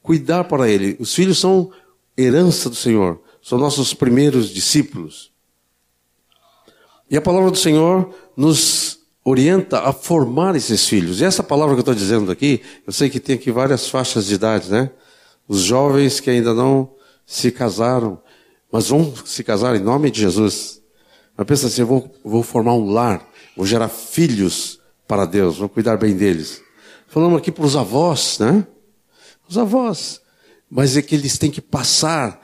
Cuidar 0.03 0.43
para 0.43 0.69
Ele. 0.69 0.97
Os 0.99 1.15
filhos 1.15 1.39
são 1.39 1.71
herança 2.19 2.69
do 2.69 2.75
Senhor. 2.75 3.23
São 3.41 3.59
nossos 3.59 3.95
primeiros 3.95 4.51
discípulos. 4.51 5.34
E 7.15 7.17
a 7.17 7.23
palavra 7.23 7.49
do 7.49 7.57
Senhor 7.57 8.13
nos 8.37 8.99
orienta 9.25 9.79
a 9.83 9.93
formar 9.93 10.57
esses 10.57 10.89
filhos. 10.89 11.21
E 11.21 11.25
essa 11.25 11.45
palavra 11.45 11.77
que 11.77 11.79
eu 11.79 11.83
estou 11.83 11.95
dizendo 11.95 12.33
aqui, 12.33 12.61
eu 12.85 12.93
sei 12.93 13.09
que 13.09 13.21
tem 13.21 13.37
aqui 13.37 13.53
várias 13.53 13.89
faixas 13.89 14.27
de 14.27 14.35
idade, 14.35 14.69
né? 14.69 14.91
Os 15.47 15.61
jovens 15.61 16.19
que 16.19 16.29
ainda 16.29 16.53
não 16.53 16.91
se 17.25 17.53
casaram, 17.53 18.21
mas 18.73 18.89
vão 18.89 19.15
se 19.25 19.45
casar 19.45 19.77
em 19.77 19.79
nome 19.79 20.11
de 20.11 20.23
Jesus. 20.23 20.83
Mas 21.37 21.47
pensa 21.47 21.69
assim, 21.69 21.83
eu 21.83 21.87
vou, 21.87 22.13
vou 22.25 22.43
formar 22.43 22.75
um 22.75 22.91
lar, 22.91 23.25
vou 23.57 23.65
gerar 23.65 23.87
filhos 23.87 24.81
para 25.07 25.25
Deus, 25.25 25.59
vou 25.59 25.69
cuidar 25.69 25.97
bem 25.97 26.17
deles. 26.17 26.63
Falamos 27.07 27.39
aqui 27.39 27.53
para 27.53 27.65
os 27.65 27.77
avós, 27.77 28.41
né? 28.41 28.67
Os 29.49 29.57
avós. 29.57 30.21
Mas 30.69 30.97
é 30.97 31.03
que 31.03 31.15
eles 31.15 31.39
têm 31.39 31.53
que 31.53 31.61
passar 31.61 32.41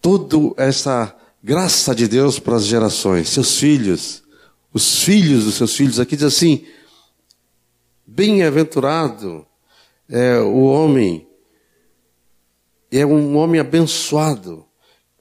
toda 0.00 0.54
essa 0.56 1.14
graça 1.42 1.94
de 1.94 2.06
Deus 2.06 2.38
para 2.38 2.56
as 2.56 2.66
gerações, 2.66 3.28
seus 3.28 3.58
filhos, 3.58 4.22
os 4.72 5.02
filhos 5.04 5.44
dos 5.44 5.54
seus 5.54 5.74
filhos. 5.74 5.98
Aqui 5.98 6.16
diz 6.16 6.26
assim: 6.26 6.64
bem-aventurado 8.06 9.46
é 10.08 10.38
o 10.38 10.64
homem 10.64 11.26
é 12.90 13.06
um 13.06 13.36
homem 13.36 13.60
abençoado, 13.60 14.64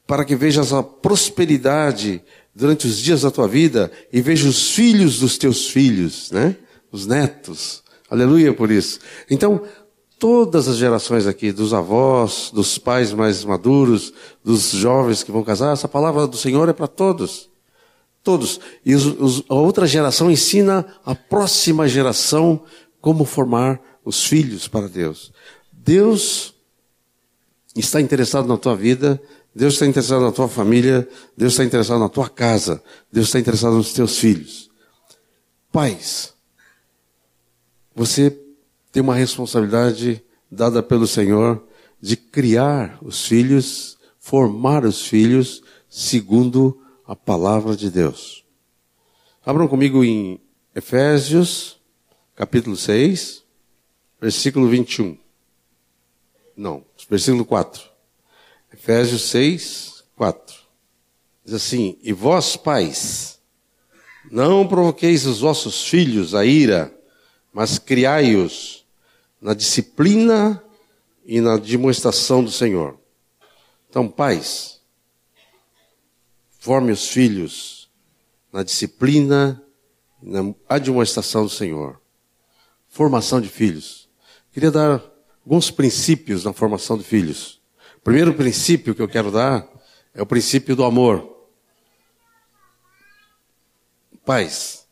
para 0.08 0.26
que 0.26 0.36
vejas 0.36 0.74
a 0.74 0.82
prosperidade 0.82 2.20
durante 2.56 2.88
os 2.88 2.98
dias 2.98 3.22
da 3.22 3.30
tua 3.30 3.48
vida 3.48 3.92
e 4.12 4.22
veja 4.22 4.50
os 4.50 4.72
filhos 4.72 5.20
dos 5.20 5.38
teus 5.38 5.70
filhos, 5.70 6.32
né? 6.32 6.56
Os 6.92 7.06
netos. 7.06 7.84
Aleluia 8.10 8.52
por 8.52 8.72
isso. 8.72 9.00
Então, 9.30 9.62
todas 10.20 10.68
as 10.68 10.76
gerações 10.76 11.26
aqui, 11.26 11.52
dos 11.52 11.74
avós, 11.74 12.52
dos 12.54 12.78
pais 12.78 13.14
mais 13.14 13.44
maduros, 13.46 14.14
dos 14.44 14.72
jovens 14.72 15.24
que 15.24 15.32
vão 15.32 15.44
casar, 15.44 15.72
essa 15.72 15.88
palavra 15.88 16.28
do 16.28 16.36
Senhor 16.36 16.68
é 16.68 16.74
para 16.74 16.88
todos. 16.88 17.50
Todos. 18.22 18.60
E 18.86 18.94
os, 18.94 19.06
os, 19.06 19.44
a 19.48 19.56
outra 19.56 19.88
geração 19.88 20.30
ensina 20.30 20.86
a 21.06 21.16
próxima 21.16 21.88
geração 21.88 22.62
como 23.00 23.24
formar 23.24 23.80
os 24.04 24.26
filhos 24.26 24.68
para 24.68 24.90
Deus. 24.90 25.32
Deus 25.72 26.54
está 27.74 28.02
interessado 28.02 28.46
na 28.48 28.58
tua 28.58 28.76
vida, 28.76 29.22
Deus 29.56 29.74
está 29.74 29.86
interessado 29.86 30.22
na 30.22 30.34
tua 30.34 30.50
família, 30.50 31.08
Deus 31.36 31.54
está 31.54 31.64
interessado 31.64 32.00
na 32.00 32.10
tua 32.10 32.30
casa, 32.30 32.84
Deus 33.12 33.28
está 33.28 33.40
interessado 33.40 33.76
nos 33.76 33.94
teus 33.94 34.18
filhos. 34.18 34.70
Pais, 35.72 36.34
você 37.96 38.38
tem 39.00 39.02
uma 39.02 39.16
responsabilidade 39.16 40.22
dada 40.52 40.84
pelo 40.84 41.08
Senhor 41.08 41.66
de 42.02 42.18
criar 42.18 42.98
os 43.02 43.26
filhos, 43.26 43.98
formar 44.20 44.84
os 44.84 45.08
filhos 45.08 45.64
segundo 45.88 46.82
a 47.08 47.16
palavra 47.16 47.78
de 47.78 47.90
Deus. 47.90 48.44
Abram 49.46 49.70
comigo 49.70 50.04
em 50.04 50.38
Efésios, 50.76 51.80
capítulo 52.36 52.76
6, 52.76 53.42
versículo 54.20 54.68
21. 54.68 55.18
Não, 56.58 56.84
versículo 57.10 57.46
4. 57.46 57.82
Efésios 58.74 59.22
6, 59.30 60.04
4. 60.18 60.58
Diz 61.46 61.54
assim: 61.54 61.98
E 62.04 62.12
vós, 62.12 62.58
pais, 62.58 63.40
não 64.30 64.68
provoqueis 64.68 65.26
os 65.26 65.40
vossos 65.40 65.88
filhos 65.88 66.36
a 66.36 66.44
ira, 66.44 66.94
mas 67.54 67.80
criai-os 67.80 68.79
na 69.42 69.54
disciplina 69.54 70.64
e 71.26 71.40
na 71.40 71.58
demonstração 71.58 72.44
do 72.44 72.52
Senhor. 72.52 73.00
Então, 73.90 74.08
pais, 74.08 74.82
forme 76.60 76.92
os 76.92 77.08
filhos 77.08 77.90
na 78.52 78.64
disciplina 78.64 79.64
e 80.22 80.30
na 80.30 80.54
admoestação 80.68 81.44
do 81.44 81.50
Senhor. 81.50 82.00
Formação 82.88 83.40
de 83.40 83.48
filhos. 83.48 84.10
Queria 84.52 84.72
dar 84.72 85.04
alguns 85.46 85.72
princípios 85.72 86.44
na 86.44 86.54
formação 86.54 86.98
de 86.98 87.04
filhos. 87.04 87.62
O 87.98 88.02
primeiro 88.02 88.34
princípio 88.34 88.94
que 88.94 89.02
eu 89.02 89.08
quero 89.08 89.32
dar 89.32 89.68
é 90.14 90.22
o 90.22 90.26
princípio 90.26 90.76
do 90.76 90.84
amor. 90.84 91.38
Pais, 94.26 94.88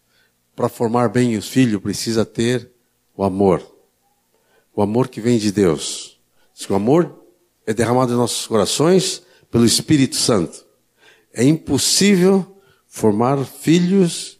para 0.55 0.69
formar 0.69 1.09
bem 1.09 1.37
os 1.37 1.47
filhos, 1.47 1.81
precisa 1.81 2.25
ter 2.25 2.71
o 3.15 3.23
amor. 3.23 3.76
O 4.77 4.83
amor 4.83 5.07
que 5.07 5.19
vem 5.19 5.39
de 5.39 5.51
Deus. 5.51 6.19
Se 6.53 6.71
o 6.71 6.75
amor 6.75 7.25
é 7.65 7.73
derramado 7.73 8.13
em 8.13 8.15
nossos 8.15 8.45
corações 8.45 9.23
pelo 9.49 9.65
Espírito 9.65 10.15
Santo. 10.15 10.63
É 11.33 11.43
impossível 11.43 12.45
formar 12.85 13.43
filhos, 13.43 14.37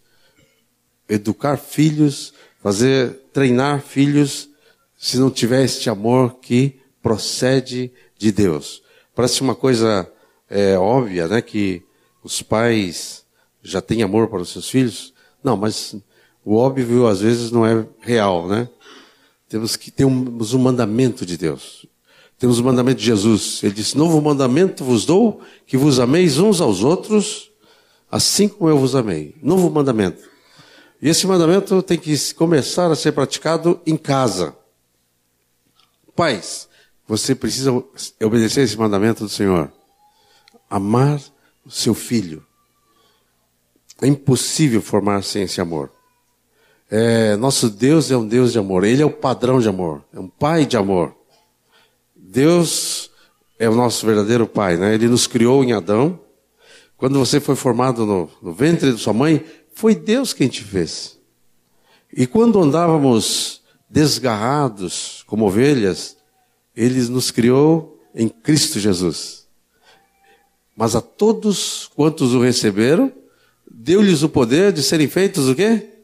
educar 1.10 1.58
filhos, 1.58 2.36
fazer 2.62 3.20
treinar 3.34 3.82
filhos 3.82 4.48
se 4.96 5.18
não 5.18 5.32
tiver 5.32 5.66
este 5.66 5.90
amor 5.90 6.36
que 6.36 6.80
procede 7.02 7.92
de 8.16 8.32
Deus. 8.32 8.84
Parece 9.16 9.42
uma 9.42 9.56
coisa 9.56 10.08
é, 10.48 10.78
óbvia, 10.78 11.28
né, 11.28 11.42
que 11.42 11.82
os 12.24 12.44
pais 12.44 13.26
já 13.64 13.82
têm 13.82 14.04
amor 14.04 14.28
para 14.28 14.44
os 14.44 14.52
seus 14.52 14.70
filhos. 14.70 15.16
Não, 15.44 15.58
mas 15.58 15.96
o 16.46 16.58
óbvio 16.58 17.08
às 17.08 17.22
vezes 17.22 17.50
não 17.50 17.66
é 17.66 17.88
real, 18.02 18.48
né? 18.48 18.70
Temos 19.50 19.76
que 19.76 19.90
ter 19.90 20.06
um, 20.06 20.38
um 20.40 20.60
mandamento 20.60 21.26
de 21.26 21.38
Deus. 21.38 21.86
Temos 22.38 22.60
o 22.60 22.64
mandamento 22.64 23.00
de 23.00 23.06
Jesus. 23.06 23.62
Ele 23.64 23.74
disse: 23.74 23.98
Novo 23.98 24.22
mandamento 24.22 24.84
vos 24.84 25.06
dou, 25.06 25.42
que 25.66 25.78
vos 25.78 26.00
ameis 26.00 26.38
uns 26.38 26.62
aos 26.62 26.84
outros, 26.84 27.52
assim 28.12 28.48
como 28.48 28.70
eu 28.70 28.78
vos 28.78 28.96
amei. 28.96 29.36
Novo 29.42 29.70
mandamento. 29.70 30.30
E 31.02 31.10
esse 31.10 31.26
mandamento 31.28 31.82
tem 31.82 31.98
que 31.98 32.16
começar 32.34 32.92
a 32.92 32.96
ser 32.96 33.12
praticado 33.12 33.80
em 33.86 33.96
casa. 33.96 34.56
Pais, 36.16 36.68
você 37.08 37.36
precisa 37.36 37.72
obedecer 38.22 38.62
esse 38.62 38.78
mandamento 38.78 39.24
do 39.24 39.30
Senhor. 39.30 39.72
Amar 40.70 41.22
o 41.64 41.72
seu 41.72 41.94
filho. 41.94 42.46
É 44.02 44.08
impossível 44.08 44.82
formar 44.82 45.24
sem 45.24 45.44
esse 45.44 45.62
amor. 45.62 45.92
É, 46.90 47.36
nosso 47.36 47.70
Deus 47.70 48.10
é 48.10 48.18
um 48.18 48.26
Deus 48.26 48.52
de 48.54 48.60
amor. 48.60 48.84
Ele 48.84 49.02
é 49.02 49.06
o 49.06 49.12
padrão 49.12 49.60
de 49.60 49.68
amor. 49.68 50.04
É 50.14 50.20
um 50.20 50.28
pai 50.28 50.66
de 50.66 50.78
amor. 50.78 51.14
Deus 52.16 53.12
é 53.60 53.70
o 53.70 53.76
nosso 53.76 54.06
verdadeiro 54.06 54.48
pai, 54.48 54.78
né? 54.78 54.94
Ele 54.94 55.08
nos 55.08 55.28
criou 55.28 55.64
em 55.64 55.74
Adão. 55.74 56.20
Quando 56.96 57.20
você 57.20 57.40
foi 57.40 57.56
formado 57.56 58.06
no, 58.06 58.30
no 58.42 58.54
ventre 58.54 58.92
de 58.92 59.00
sua 59.00 59.14
mãe, 59.14 59.44
foi 59.74 59.94
Deus 59.94 60.34
quem 60.34 60.48
te 60.48 60.64
fez. 60.64 61.18
E 62.12 62.26
quando 62.26 62.62
andávamos 62.62 63.62
desgarrados 63.90 65.24
como 65.28 65.46
ovelhas, 65.46 66.18
Ele 66.76 67.02
nos 67.10 67.32
criou 67.32 68.00
em 68.16 68.28
Cristo 68.28 68.80
Jesus. 68.80 69.48
Mas 70.76 70.96
a 70.96 71.02
todos 71.02 71.90
quantos 71.96 72.34
o 72.34 72.42
receberam, 72.42 73.12
deu-lhes 73.70 74.24
o 74.24 74.30
poder 74.30 74.72
de 74.72 74.82
serem 74.82 75.08
feitos 75.08 75.48
o 75.50 75.56
quê? 75.56 75.97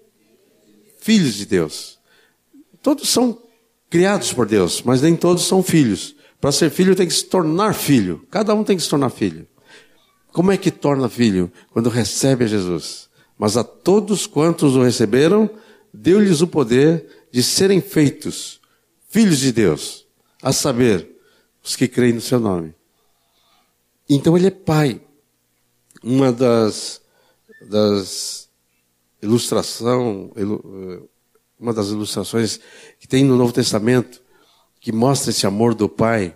Filhos 1.03 1.35
de 1.35 1.45
Deus. 1.45 1.99
Todos 2.81 3.09
são 3.09 3.37
criados 3.89 4.31
por 4.31 4.47
Deus, 4.47 4.81
mas 4.81 5.01
nem 5.01 5.15
todos 5.15 5.45
são 5.45 5.61
filhos. 5.61 6.15
Para 6.39 6.51
ser 6.51 6.69
filho 6.69 6.95
tem 6.95 7.07
que 7.07 7.13
se 7.13 7.25
tornar 7.25 7.73
filho. 7.73 8.25
Cada 8.31 8.55
um 8.55 8.63
tem 8.63 8.77
que 8.77 8.83
se 8.83 8.89
tornar 8.89 9.09
filho. 9.09 9.45
Como 10.31 10.51
é 10.51 10.57
que 10.57 10.71
torna 10.71 11.09
filho? 11.09 11.51
Quando 11.71 11.89
recebe 11.89 12.45
a 12.45 12.47
Jesus. 12.47 13.09
Mas 13.37 13.57
a 13.57 13.63
todos 13.63 14.25
quantos 14.25 14.75
o 14.75 14.81
receberam, 14.81 15.49
deu-lhes 15.93 16.41
o 16.41 16.47
poder 16.47 17.05
de 17.31 17.43
serem 17.43 17.81
feitos 17.81 18.61
filhos 19.09 19.37
de 19.37 19.51
Deus, 19.51 20.07
a 20.41 20.51
saber, 20.51 21.07
os 21.63 21.75
que 21.75 21.87
creem 21.87 22.13
no 22.13 22.21
seu 22.21 22.39
nome. 22.39 22.73
Então 24.09 24.35
ele 24.35 24.47
é 24.47 24.51
pai. 24.51 24.99
Uma 26.03 26.31
das, 26.31 26.99
das 27.69 28.49
ilustração, 29.23 30.31
eh, 30.35 31.03
uma 31.59 31.73
das 31.73 31.87
ilustrações 31.87 32.59
que 32.99 33.07
tem 33.07 33.23
no 33.23 33.37
Novo 33.37 33.53
Testamento, 33.53 34.21
que 34.79 34.91
mostra 34.91 35.31
esse 35.31 35.47
amor 35.47 35.73
do 35.73 35.87
Pai, 35.87 36.35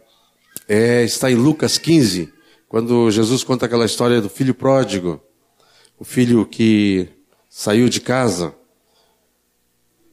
é, 0.68 1.04
está 1.04 1.30
em 1.30 1.36
Lucas 1.36 1.78
15, 1.78 2.34
quando 2.68 3.12
Jesus 3.12 3.44
conta 3.44 3.66
aquela 3.66 3.86
história 3.86 4.22
do 4.22 4.30
filho 4.30 4.56
pródigo, 4.56 5.22
o 6.00 6.06
filho 6.06 6.46
que 6.46 7.10
saiu 7.50 7.90
de 7.90 8.00
casa. 8.00 8.54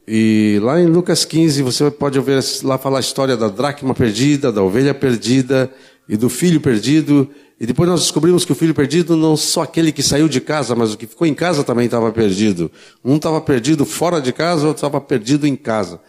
E 0.07 0.59
lá 0.63 0.81
em 0.81 0.87
Lucas 0.87 1.25
15 1.25 1.63
você 1.63 1.91
pode 1.91 2.19
ouvir 2.19 2.43
lá 2.63 2.77
falar 2.77 2.99
a 2.99 3.01
história 3.01 3.37
da 3.37 3.49
dracma 3.49 3.95
perdida, 3.95 4.53
da 4.53 4.63
ovelha 4.63 4.95
perdida 4.95 5.73
e 6.09 6.17
do 6.17 6.29
filho 6.29 6.61
perdido. 6.61 7.31
E 7.59 7.67
depois 7.67 7.89
nós 7.89 8.01
descobrimos 8.01 8.45
que 8.45 8.53
o 8.53 8.55
filho 8.55 8.75
perdido 8.75 9.17
não 9.17 9.37
só 9.37 9.63
aquele 9.63 9.93
que 9.93 10.03
saiu 10.03 10.29
de 10.29 10.41
casa, 10.41 10.75
mas 10.75 10.93
o 10.93 10.97
que 10.97 11.07
ficou 11.07 11.27
em 11.27 11.35
casa 11.35 11.63
também 11.63 11.87
estava 11.87 12.11
perdido. 12.13 12.71
Um 13.05 13.17
estava 13.17 13.41
perdido 13.41 13.85
fora 13.85 14.21
de 14.21 14.33
casa, 14.33 14.67
outro 14.67 14.87
estava 14.87 15.01
perdido 15.01 15.47
em 15.47 15.57
casa. 15.57 16.01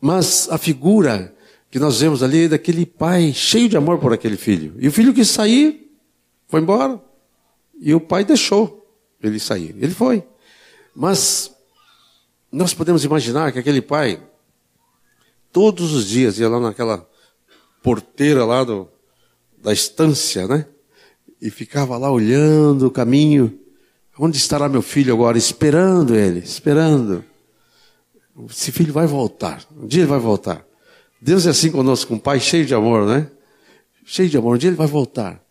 Mas 0.00 0.48
a 0.50 0.58
figura 0.58 1.34
que 1.70 1.78
nós 1.78 2.00
vemos 2.00 2.22
ali 2.22 2.44
é 2.44 2.48
daquele 2.48 2.84
pai 2.84 3.32
cheio 3.32 3.68
de 3.68 3.76
amor 3.76 3.98
por 3.98 4.12
aquele 4.12 4.36
filho. 4.36 4.74
E 4.78 4.88
o 4.88 4.92
filho 4.92 5.14
que 5.14 5.24
saiu 5.24 5.80
foi 6.48 6.60
embora. 6.60 7.00
E 7.80 7.94
o 7.94 8.00
pai 8.00 8.24
deixou 8.24 8.86
ele 9.22 9.38
sair. 9.40 9.74
Ele 9.78 9.92
foi. 9.92 10.22
Mas 10.94 11.50
nós 12.50 12.74
podemos 12.74 13.04
imaginar 13.04 13.52
que 13.52 13.58
aquele 13.58 13.80
pai, 13.80 14.22
todos 15.50 15.94
os 15.94 16.06
dias, 16.06 16.38
ia 16.38 16.48
lá 16.48 16.60
naquela 16.60 17.08
porteira 17.82 18.44
lá 18.44 18.64
do, 18.64 18.88
da 19.62 19.72
estância, 19.72 20.46
né? 20.46 20.66
E 21.40 21.50
ficava 21.50 21.96
lá 21.98 22.10
olhando 22.10 22.86
o 22.86 22.90
caminho. 22.90 23.58
Onde 24.18 24.36
estará 24.36 24.68
meu 24.68 24.82
filho 24.82 25.12
agora? 25.12 25.36
Esperando 25.36 26.14
ele, 26.14 26.40
esperando. 26.40 27.24
Esse 28.48 28.70
filho 28.70 28.92
vai 28.92 29.06
voltar. 29.06 29.64
Um 29.76 29.86
dia 29.86 30.02
ele 30.02 30.10
vai 30.10 30.18
voltar. 30.18 30.64
Deus 31.20 31.46
é 31.46 31.50
assim 31.50 31.70
conosco, 31.70 32.14
um 32.14 32.18
pai 32.18 32.40
cheio 32.40 32.64
de 32.66 32.74
amor, 32.74 33.06
né? 33.06 33.30
Cheio 34.04 34.28
de 34.28 34.36
amor. 34.36 34.54
Um 34.54 34.58
dia 34.58 34.68
ele 34.68 34.76
vai 34.76 34.86
voltar. 34.86 35.42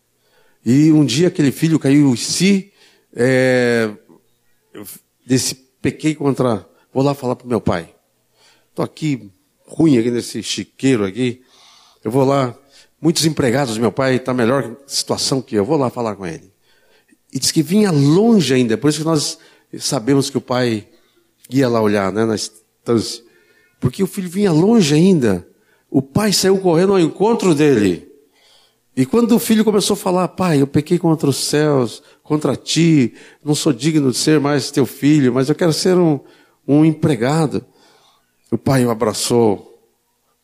E 0.64 0.92
um 0.92 1.04
dia 1.04 1.28
aquele 1.28 1.50
filho 1.50 1.78
caiu 1.78 2.12
em 2.12 2.16
si, 2.16 2.72
é, 3.14 3.90
desse 5.26 5.54
pequei 5.80 6.14
contra. 6.14 6.66
Vou 6.92 7.02
lá 7.02 7.14
falar 7.14 7.36
para 7.36 7.46
meu 7.46 7.60
pai. 7.60 7.92
Estou 8.70 8.84
aqui, 8.84 9.30
ruim 9.66 9.98
aqui 9.98 10.10
nesse 10.10 10.42
chiqueiro 10.42 11.04
aqui. 11.04 11.42
Eu 12.04 12.10
vou 12.10 12.24
lá 12.24 12.54
muitos 13.00 13.24
empregados, 13.24 13.78
meu 13.78 13.90
pai 13.90 14.16
está 14.16 14.32
melhor 14.32 14.76
situação 14.86 15.42
que 15.42 15.56
eu, 15.56 15.64
vou 15.64 15.76
lá 15.76 15.90
falar 15.90 16.14
com 16.14 16.26
ele. 16.26 16.52
E 17.32 17.38
diz 17.38 17.50
que 17.50 17.62
vinha 17.62 17.90
longe 17.90 18.54
ainda, 18.54 18.78
por 18.78 18.88
isso 18.88 18.98
que 18.98 19.04
nós 19.04 19.38
sabemos 19.78 20.30
que 20.30 20.38
o 20.38 20.40
pai 20.40 20.86
ia 21.50 21.68
lá 21.68 21.80
olhar, 21.80 22.12
né, 22.12 22.24
na 22.24 22.34
instância. 22.34 23.24
Porque 23.80 24.02
o 24.02 24.06
filho 24.06 24.28
vinha 24.28 24.52
longe 24.52 24.94
ainda. 24.94 25.46
O 25.90 26.00
pai 26.00 26.32
saiu 26.32 26.58
correndo 26.58 26.92
ao 26.92 27.00
encontro 27.00 27.54
dele. 27.54 28.08
E 28.94 29.06
quando 29.06 29.32
o 29.32 29.38
filho 29.38 29.64
começou 29.64 29.94
a 29.94 29.96
falar, 29.96 30.28
pai, 30.28 30.60
eu 30.60 30.66
pequei 30.66 30.98
contra 30.98 31.28
os 31.28 31.36
céus, 31.36 32.02
contra 32.22 32.54
ti, 32.54 33.14
não 33.42 33.54
sou 33.54 33.72
digno 33.72 34.10
de 34.10 34.16
ser 34.18 34.38
mais 34.38 34.70
teu 34.70 34.86
filho, 34.86 35.32
mas 35.32 35.48
eu 35.48 35.54
quero 35.54 35.72
ser 35.72 35.96
um, 35.96 36.20
um 36.68 36.84
empregado. 36.84 37.64
O 38.50 38.58
pai 38.58 38.84
o 38.84 38.90
abraçou, 38.90 39.80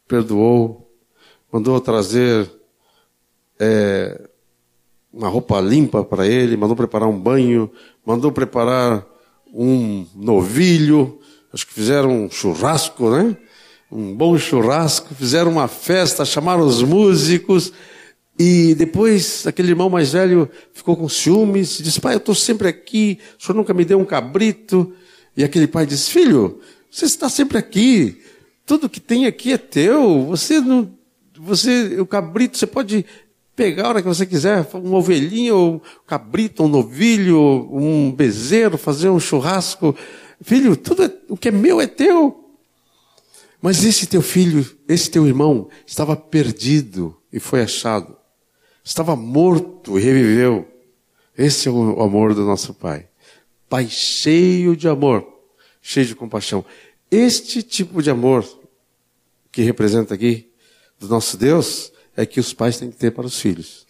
perdoou, 0.09 0.88
mandou 1.53 1.81
trazer 1.81 2.51
é, 3.59 4.29
uma 5.13 5.29
roupa 5.29 5.61
limpa 5.61 6.05
para 6.05 6.27
ele, 6.27 6.57
mandou 6.57 6.77
preparar 6.77 7.09
um 7.09 7.19
banho, 7.19 7.71
mandou 8.05 8.31
preparar 8.31 9.07
um 9.53 10.07
novilho, 10.15 11.19
acho 11.53 11.67
que 11.67 11.73
fizeram 11.73 12.25
um 12.25 12.31
churrasco, 12.31 13.11
né? 13.11 13.37
Um 13.91 14.15
bom 14.15 14.37
churrasco, 14.37 15.15
fizeram 15.15 15.51
uma 15.51 15.67
festa, 15.67 16.25
chamaram 16.25 16.67
os 16.67 16.83
músicos, 16.83 17.73
e 18.39 18.75
depois 18.75 19.47
aquele 19.47 19.71
irmão 19.71 19.91
mais 19.91 20.13
velho 20.13 20.49
ficou 20.73 20.97
com 20.97 21.09
ciúmes, 21.09 21.79
disse, 21.79 22.01
pai, 22.01 22.15
eu 22.15 22.19
estou 22.19 22.35
sempre 22.35 22.69
aqui, 22.69 23.19
o 23.39 23.43
senhor 23.43 23.57
nunca 23.57 23.75
me 23.75 23.85
deu 23.85 23.99
um 23.99 24.05
cabrito. 24.05 24.93
E 25.37 25.43
aquele 25.43 25.67
pai 25.67 25.87
disse, 25.87 26.11
filho, 26.11 26.61
você 26.91 27.07
está 27.07 27.29
sempre 27.29 27.59
aqui, 27.59 28.23
tudo 28.65 28.89
que 28.89 29.01
tem 29.01 29.27
aqui 29.27 29.53
é 29.53 29.59
teu, 29.59 30.27
você 30.27 30.61
não, 30.61 30.98
você, 31.41 32.01
o 32.01 32.07
cabrito, 32.07 32.59
você 32.59 32.67
pode 32.67 33.05
pegar 33.55 33.87
a 33.87 33.89
hora 33.89 34.03
que 34.03 34.09
você 34.09 34.25
quiser, 34.25 34.67
um 34.75 34.95
ovelhinho, 34.95 35.57
um 35.57 35.81
cabrito, 36.07 36.63
um 36.63 36.69
novilho, 36.69 37.69
um 37.73 38.13
bezerro, 38.13 38.79
fazer 38.79 39.11
um 39.11 39.19
churrasco. 39.19 39.97
Filho, 40.41 40.77
tudo 40.77 41.05
é, 41.05 41.13
o 41.29 41.37
que 41.37 41.49
é 41.49 41.51
meu 41.51 41.81
é 41.81 41.87
teu. 41.87 42.45
Mas 43.61 43.85
esse 43.85 44.07
teu 44.07 44.23
filho, 44.23 44.65
esse 44.89 45.11
teu 45.11 45.27
irmão, 45.27 45.69
estava 45.85 46.15
perdido 46.15 47.17
e 47.33 47.41
foi 47.41 47.63
achado. 47.63 48.17
Estava 48.85 49.17
morto 49.17 49.99
e 49.99 50.03
reviveu. 50.03 50.67
Esse 51.37 51.69
é 51.69 51.71
o 51.71 52.01
amor 52.01 52.35
do 52.35 52.45
nosso 52.45 52.73
Pai. 52.73 53.09
Pai 53.69 53.89
cheio 53.89 54.77
de 54.77 54.89
amor, 54.89 55.27
cheio 55.83 56.07
de 56.07 56.15
compaixão. 56.15 56.65
Este 57.11 57.63
tipo 57.63 58.01
de 58.01 58.11
amor 58.11 58.47
que 59.51 59.63
representa 59.63 60.15
aqui 60.15 60.48
do 60.99 61.09
nosso 61.09 61.37
Deus 61.37 61.93
é 62.17 62.27
que 62.27 62.41
os 62.41 62.53
pais 62.53 62.79
têm 62.79 62.91
que 62.91 62.97
ter 62.97 63.13
para 63.13 63.27
os 63.27 63.41
filhos. 63.41 63.87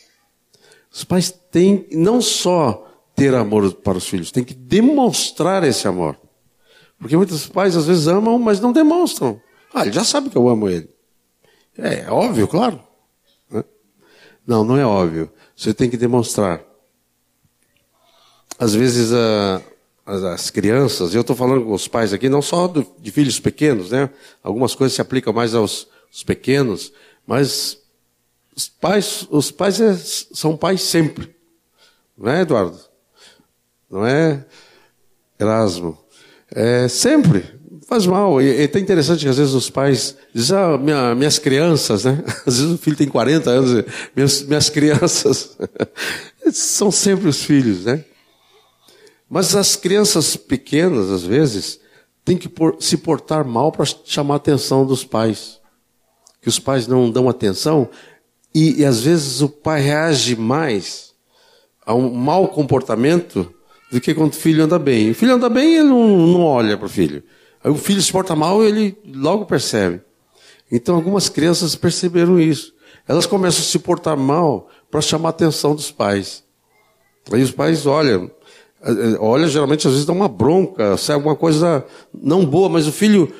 Os 0.90 1.04
pais 1.04 1.30
têm 1.30 1.86
não 1.92 2.20
só 2.20 2.86
ter 3.14 3.34
amor 3.34 3.72
para 3.74 3.98
os 3.98 4.06
filhos, 4.06 4.30
têm 4.30 4.44
que 4.44 4.54
demonstrar 4.54 5.64
esse 5.64 5.88
amor. 5.88 6.18
Porque 6.98 7.16
muitos 7.16 7.46
pais 7.46 7.76
às 7.76 7.86
vezes 7.86 8.06
amam, 8.06 8.38
mas 8.38 8.60
não 8.60 8.72
demonstram. 8.72 9.40
Ah, 9.72 9.82
ele 9.82 9.92
já 9.92 10.04
sabe 10.04 10.30
que 10.30 10.36
eu 10.36 10.48
amo 10.48 10.68
ele. 10.68 10.88
É, 11.76 12.00
é 12.00 12.10
óbvio, 12.10 12.48
claro. 12.48 12.80
Né? 13.50 13.64
Não, 14.46 14.64
não 14.64 14.76
é 14.76 14.84
óbvio. 14.84 15.30
Você 15.56 15.72
tem 15.72 15.88
que 15.88 15.96
demonstrar. 15.96 16.62
Às 18.58 18.74
vezes 18.74 19.12
a, 19.12 19.62
as, 20.04 20.22
as, 20.24 20.50
crianças, 20.50 21.14
eu 21.14 21.20
estou 21.20 21.36
falando 21.36 21.64
com 21.64 21.72
os 21.72 21.86
pais 21.86 22.12
aqui, 22.12 22.28
não 22.28 22.42
só 22.42 22.66
do, 22.66 22.84
de 22.98 23.10
filhos 23.12 23.38
pequenos, 23.38 23.90
né? 23.90 24.10
Algumas 24.42 24.74
coisas 24.74 24.94
se 24.94 25.00
aplicam 25.00 25.32
mais 25.32 25.54
aos, 25.54 25.86
aos 26.08 26.22
pequenos, 26.22 26.92
mas 27.26 27.78
os 28.56 28.68
pais, 28.68 29.26
os 29.30 29.50
pais 29.50 29.80
é, 29.80 29.94
são 29.96 30.56
pais 30.56 30.82
sempre. 30.82 31.34
Não 32.16 32.30
é, 32.30 32.42
Eduardo? 32.42 32.78
Não 33.90 34.04
é, 34.04 34.44
Erasmo? 35.38 35.96
É 36.50 36.88
sempre. 36.88 37.44
Faz 37.86 38.06
mal. 38.06 38.42
E, 38.42 38.60
é 38.60 38.64
até 38.64 38.78
interessante 38.78 39.20
que 39.20 39.28
às 39.28 39.38
vezes 39.38 39.54
os 39.54 39.70
pais 39.70 40.16
dizem, 40.34 40.56
ah, 40.58 40.76
minha, 40.76 41.14
minhas 41.14 41.38
crianças, 41.38 42.04
né? 42.04 42.22
Às 42.44 42.58
vezes 42.58 42.74
o 42.74 42.78
filho 42.78 42.96
tem 42.96 43.08
40 43.08 43.50
anos, 43.50 43.84
minhas, 44.14 44.42
minhas 44.42 44.68
crianças. 44.68 45.56
são 46.52 46.90
sempre 46.90 47.28
os 47.28 47.42
filhos, 47.42 47.84
né? 47.84 48.04
Mas 49.28 49.54
as 49.54 49.76
crianças 49.76 50.36
pequenas, 50.36 51.10
às 51.10 51.22
vezes, 51.22 51.78
têm 52.24 52.36
que 52.36 52.48
por, 52.48 52.76
se 52.80 52.96
portar 52.96 53.44
mal 53.44 53.70
para 53.70 53.84
chamar 54.04 54.34
a 54.34 54.36
atenção 54.38 54.86
dos 54.86 55.04
pais. 55.04 55.57
Que 56.40 56.48
os 56.48 56.58
pais 56.58 56.86
não 56.86 57.10
dão 57.10 57.28
atenção, 57.28 57.88
e, 58.54 58.80
e 58.80 58.84
às 58.84 59.00
vezes 59.00 59.40
o 59.40 59.48
pai 59.48 59.80
reage 59.80 60.36
mais 60.36 61.14
a 61.84 61.94
um 61.94 62.12
mau 62.12 62.48
comportamento 62.48 63.52
do 63.90 64.00
que 64.00 64.14
quando 64.14 64.32
o 64.32 64.36
filho 64.36 64.64
anda 64.64 64.78
bem. 64.78 65.10
O 65.10 65.14
filho 65.14 65.34
anda 65.34 65.48
bem, 65.48 65.76
ele 65.76 65.88
não, 65.88 66.26
não 66.26 66.42
olha 66.42 66.76
para 66.76 66.86
o 66.86 66.90
filho. 66.90 67.22
Aí 67.62 67.70
o 67.70 67.76
filho 67.76 68.00
se 68.00 68.12
porta 68.12 68.36
mal, 68.36 68.62
ele 68.62 68.96
logo 69.14 69.46
percebe. 69.46 70.00
Então 70.70 70.94
algumas 70.94 71.28
crianças 71.28 71.74
perceberam 71.74 72.38
isso. 72.38 72.74
Elas 73.06 73.26
começam 73.26 73.62
a 73.62 73.64
se 73.64 73.78
portar 73.78 74.16
mal 74.16 74.68
para 74.90 75.00
chamar 75.00 75.28
a 75.28 75.30
atenção 75.30 75.74
dos 75.74 75.90
pais. 75.90 76.44
Aí 77.32 77.42
os 77.42 77.50
pais 77.50 77.86
olham, 77.86 78.30
olha, 79.18 79.48
geralmente 79.48 79.86
às 79.86 79.92
vezes 79.92 80.06
dá 80.06 80.12
uma 80.12 80.28
bronca, 80.28 80.96
sai 80.96 81.14
alguma 81.14 81.36
coisa 81.36 81.84
não 82.12 82.44
boa, 82.44 82.68
mas 82.68 82.86
o 82.86 82.92
filho, 82.92 83.32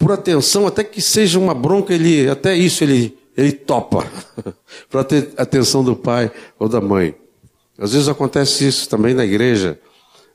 por 0.00 0.12
atenção, 0.12 0.66
até 0.66 0.82
que 0.82 1.02
seja 1.02 1.38
uma 1.38 1.54
bronca, 1.54 1.92
ele 1.92 2.26
até 2.28 2.56
isso 2.56 2.82
ele 2.82 3.16
ele 3.36 3.52
topa 3.52 4.04
para 4.90 5.04
ter 5.04 5.32
atenção 5.36 5.84
do 5.84 5.94
pai 5.94 6.32
ou 6.58 6.68
da 6.68 6.80
mãe. 6.80 7.14
Às 7.78 7.92
vezes 7.92 8.08
acontece 8.08 8.66
isso 8.66 8.88
também 8.88 9.14
na 9.14 9.24
igreja. 9.24 9.78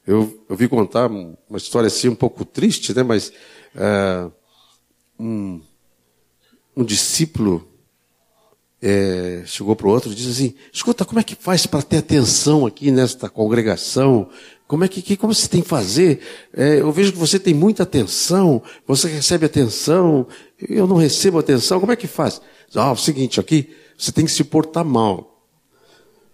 Eu, 0.05 0.45
eu 0.47 0.55
vi 0.55 0.67
contar 0.67 1.09
uma 1.09 1.57
história 1.57 1.87
assim 1.87 2.07
um 2.07 2.15
pouco 2.15 2.45
triste, 2.45 2.95
né? 2.95 3.03
Mas 3.03 3.33
é, 3.75 4.27
um, 5.19 5.59
um 6.75 6.83
discípulo 6.83 7.67
é, 8.81 9.43
chegou 9.45 9.75
para 9.75 9.87
o 9.87 9.89
outro 9.91 10.11
e 10.11 10.15
disse 10.15 10.29
assim: 10.29 10.55
Escuta, 10.71 11.05
como 11.05 11.19
é 11.19 11.23
que 11.23 11.35
faz 11.35 11.65
para 11.65 11.81
ter 11.81 11.97
atenção 11.97 12.65
aqui 12.65 12.91
nesta 12.91 13.29
congregação? 13.29 14.29
Como 14.67 14.83
é 14.83 14.87
que, 14.87 15.15
como 15.15 15.33
você 15.33 15.47
tem 15.47 15.61
que 15.61 15.67
fazer? 15.67 16.19
É, 16.51 16.79
eu 16.81 16.91
vejo 16.91 17.11
que 17.11 17.19
você 17.19 17.37
tem 17.37 17.53
muita 17.53 17.83
atenção, 17.83 18.61
você 18.87 19.07
recebe 19.07 19.45
atenção, 19.45 20.27
eu 20.59 20.87
não 20.87 20.95
recebo 20.95 21.37
atenção, 21.37 21.79
como 21.79 21.91
é 21.91 21.95
que 21.95 22.07
faz? 22.07 22.41
Ah, 22.73 22.91
o 22.91 22.97
seguinte, 22.97 23.39
aqui 23.39 23.69
você 23.97 24.11
tem 24.11 24.25
que 24.25 24.31
se 24.31 24.43
portar 24.43 24.83
mal. 24.83 25.35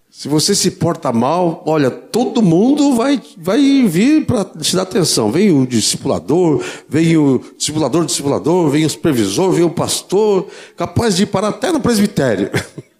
Se 0.09 0.27
você 0.27 0.53
se 0.53 0.71
porta 0.71 1.13
mal, 1.13 1.63
olha, 1.65 1.89
todo 1.89 2.41
mundo 2.41 2.95
vai, 2.95 3.21
vai 3.37 3.87
vir 3.87 4.25
para 4.25 4.43
te 4.43 4.75
dar 4.75 4.81
atenção. 4.81 5.31
Vem 5.31 5.51
o 5.51 5.65
discipulador, 5.65 6.61
vem 6.87 7.15
o 7.15 7.41
discipulador, 7.57 8.05
discipulador, 8.05 8.69
vem 8.69 8.85
o 8.85 8.89
supervisor, 8.89 9.53
vem 9.53 9.63
o 9.63 9.69
pastor, 9.69 10.47
capaz 10.75 11.15
de 11.15 11.25
parar 11.25 11.47
até 11.47 11.71
no 11.71 11.79
presbitério. 11.79 12.49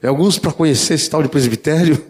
É 0.00 0.06
alguns 0.06 0.38
para 0.38 0.52
conhecer 0.52 0.94
esse 0.94 1.08
tal 1.08 1.22
de 1.22 1.28
presbitério. 1.28 2.00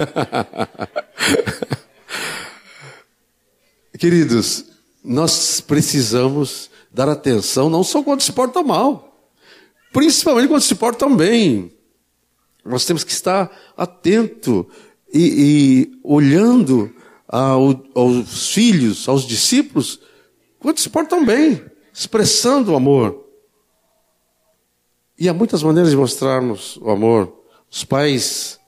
Queridos, 3.98 4.66
nós 5.04 5.60
precisamos 5.60 6.70
dar 6.90 7.08
atenção 7.08 7.70
não 7.70 7.84
só 7.84 8.02
quando 8.02 8.22
se 8.22 8.32
portam 8.32 8.64
mal, 8.64 9.30
principalmente 9.92 10.48
quando 10.48 10.62
se 10.62 10.74
portam 10.74 11.16
bem. 11.16 11.72
Nós 12.64 12.84
temos 12.84 13.04
que 13.04 13.12
estar 13.12 13.56
atento 13.76 14.68
e, 15.12 15.92
e 15.92 16.00
olhando 16.02 16.92
ao, 17.26 17.82
aos 17.94 18.48
filhos, 18.48 19.08
aos 19.08 19.26
discípulos, 19.26 20.00
quando 20.58 20.78
se 20.78 20.90
portam 20.90 21.24
bem, 21.24 21.64
expressando 21.92 22.72
o 22.72 22.76
amor. 22.76 23.26
E 25.18 25.28
há 25.28 25.34
muitas 25.34 25.62
maneiras 25.62 25.90
de 25.90 25.96
mostrarmos 25.96 26.76
o 26.78 26.90
amor. 26.90 27.44
Os 27.70 27.84
pais, 27.84 28.59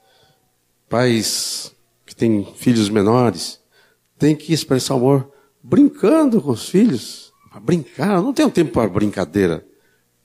pais 0.92 1.72
que 2.04 2.14
têm 2.14 2.46
filhos 2.54 2.90
menores, 2.90 3.58
têm 4.18 4.36
que 4.36 4.52
expressar 4.52 4.92
amor 4.92 5.32
brincando 5.62 6.38
com 6.42 6.50
os 6.50 6.68
filhos. 6.68 7.32
Brincar, 7.62 8.20
não 8.20 8.34
tenho 8.34 8.50
tempo 8.50 8.72
para 8.72 8.90
brincadeira, 8.90 9.66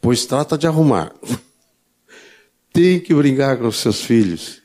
pois 0.01 0.25
trata 0.25 0.57
de 0.57 0.67
arrumar. 0.67 1.13
Tem 2.73 2.99
que 2.99 3.13
brincar 3.13 3.57
com 3.57 3.67
os 3.67 3.77
seus 3.77 4.01
filhos. 4.01 4.61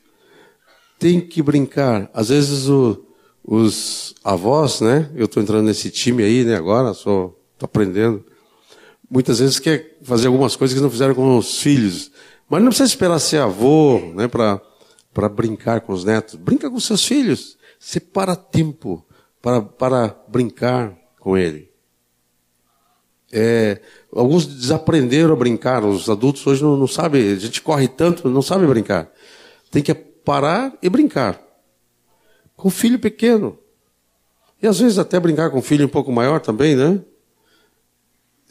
Tem 0.99 1.19
que 1.19 1.41
brincar. 1.41 2.09
Às 2.13 2.29
vezes 2.29 2.67
o, 2.67 3.03
os 3.43 4.13
avós, 4.23 4.81
né? 4.81 5.09
Eu 5.15 5.25
estou 5.25 5.41
entrando 5.41 5.65
nesse 5.65 5.89
time 5.89 6.23
aí, 6.23 6.43
né? 6.43 6.55
Agora, 6.55 6.93
só 6.93 7.33
estou 7.53 7.65
aprendendo. 7.65 8.23
Muitas 9.09 9.39
vezes 9.39 9.57
quer 9.57 9.97
fazer 10.03 10.27
algumas 10.27 10.55
coisas 10.55 10.75
que 10.77 10.81
não 10.81 10.91
fizeram 10.91 11.15
com 11.15 11.37
os 11.37 11.57
filhos. 11.59 12.11
Mas 12.47 12.61
não 12.61 12.69
precisa 12.69 12.89
esperar 12.89 13.19
ser 13.19 13.37
avô, 13.37 13.99
né? 14.15 14.27
Para 14.27 14.61
para 15.13 15.29
brincar 15.29 15.81
com 15.81 15.93
os 15.93 16.03
netos. 16.03 16.35
Brinca 16.35 16.69
com 16.69 16.79
seus 16.79 17.05
filhos. 17.05 17.57
Separa 17.79 18.35
tempo 18.35 19.05
para, 19.41 19.61
para 19.61 20.15
brincar 20.27 20.97
com 21.19 21.37
ele. 21.37 21.71
É, 23.31 23.81
alguns 24.15 24.45
desaprenderam 24.45 25.33
a 25.33 25.35
brincar, 25.35 25.83
os 25.83 26.07
adultos 26.07 26.45
hoje 26.45 26.61
não, 26.61 26.77
não 26.77 26.85
sabem, 26.87 27.31
a 27.31 27.35
gente 27.35 27.63
corre 27.63 27.87
tanto, 27.87 28.29
não 28.29 28.43
sabe 28.43 28.67
brincar. 28.67 29.11
Tem 29.71 29.81
que 29.81 29.93
parar 29.93 30.71
e 30.83 30.89
brincar. 30.89 31.41
Com 32.55 32.69
filho 32.69 32.99
pequeno. 32.99 33.57
E 34.61 34.67
às 34.67 34.79
vezes 34.79 34.99
até 34.99 35.19
brincar 35.19 35.49
com 35.49 35.61
filho 35.61 35.85
um 35.85 35.89
pouco 35.89 36.11
maior 36.11 36.39
também, 36.39 36.75
né? 36.75 37.01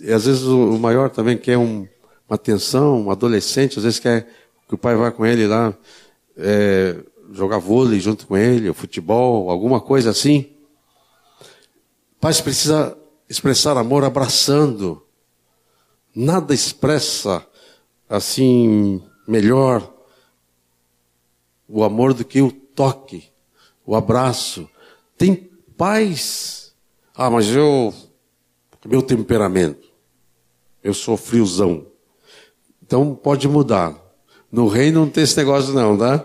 E 0.00 0.12
às 0.12 0.26
vezes 0.26 0.42
o 0.42 0.78
maior 0.78 1.10
também 1.10 1.38
quer 1.38 1.56
um, 1.56 1.86
uma 2.28 2.34
atenção, 2.34 3.06
um 3.06 3.10
adolescente, 3.10 3.78
às 3.78 3.84
vezes 3.84 4.00
quer 4.00 4.26
que 4.68 4.74
o 4.74 4.78
pai 4.78 4.96
vá 4.96 5.12
com 5.12 5.24
ele 5.24 5.46
lá 5.46 5.72
é, 6.36 7.02
jogar 7.32 7.58
vôlei 7.58 8.00
junto 8.00 8.26
com 8.26 8.36
ele, 8.36 8.72
futebol, 8.72 9.50
alguma 9.50 9.80
coisa 9.80 10.10
assim. 10.10 10.50
Pai 12.20 12.34
precisa 12.42 12.96
expressar 13.28 13.76
amor 13.76 14.04
abraçando. 14.04 15.04
Nada 16.14 16.54
expressa 16.54 17.46
assim 18.08 19.02
melhor 19.26 19.92
o 21.68 21.82
amor 21.82 22.12
do 22.12 22.24
que 22.24 22.42
o 22.42 22.52
toque, 22.52 23.30
o 23.86 23.96
abraço. 23.96 24.68
Tem 25.16 25.34
pais. 25.76 26.74
Ah, 27.14 27.30
mas 27.30 27.48
eu 27.48 27.94
meu 28.84 29.02
temperamento. 29.02 29.88
Eu 30.82 30.92
sou 30.92 31.16
friozão. 31.16 31.86
Então 32.82 33.14
pode 33.14 33.46
mudar. 33.48 34.01
No 34.52 34.68
reino 34.68 35.00
não 35.00 35.08
tem 35.08 35.24
esse 35.24 35.36
negócio 35.38 35.72
não, 35.72 35.96
tá? 35.96 36.24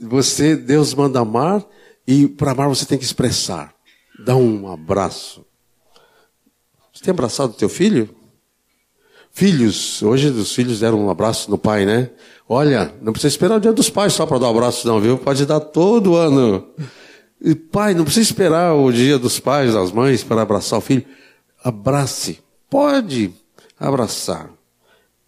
Você, 0.00 0.56
Deus 0.56 0.94
manda 0.94 1.20
amar 1.20 1.62
e 2.06 2.26
para 2.26 2.52
amar 2.52 2.68
você 2.70 2.86
tem 2.86 2.96
que 2.96 3.04
expressar. 3.04 3.74
Dá 4.24 4.34
um 4.34 4.72
abraço. 4.72 5.44
Você 6.90 7.04
tem 7.04 7.12
abraçado 7.12 7.52
teu 7.52 7.68
filho? 7.68 8.08
Filhos, 9.30 10.02
hoje 10.02 10.28
os 10.28 10.54
filhos 10.54 10.80
deram 10.80 11.04
um 11.04 11.10
abraço 11.10 11.50
no 11.50 11.58
pai, 11.58 11.84
né? 11.84 12.10
Olha, 12.48 12.94
não 13.02 13.12
precisa 13.12 13.34
esperar 13.34 13.56
o 13.56 13.60
dia 13.60 13.72
dos 13.72 13.90
pais 13.90 14.12
só 14.12 14.24
para 14.24 14.38
dar 14.38 14.46
um 14.46 14.50
abraço, 14.50 14.86
não, 14.86 15.00
viu? 15.00 15.18
Pode 15.18 15.44
dar 15.44 15.60
todo 15.60 16.14
ano. 16.14 16.66
E 17.40 17.54
pai, 17.54 17.92
não 17.92 18.04
precisa 18.04 18.30
esperar 18.30 18.74
o 18.74 18.90
dia 18.90 19.18
dos 19.18 19.38
pais, 19.38 19.74
das 19.74 19.92
mães, 19.92 20.22
para 20.22 20.42
abraçar 20.42 20.78
o 20.78 20.82
filho. 20.82 21.04
Abrace. 21.62 22.38
Pode 22.70 23.34
abraçar. 23.78 24.50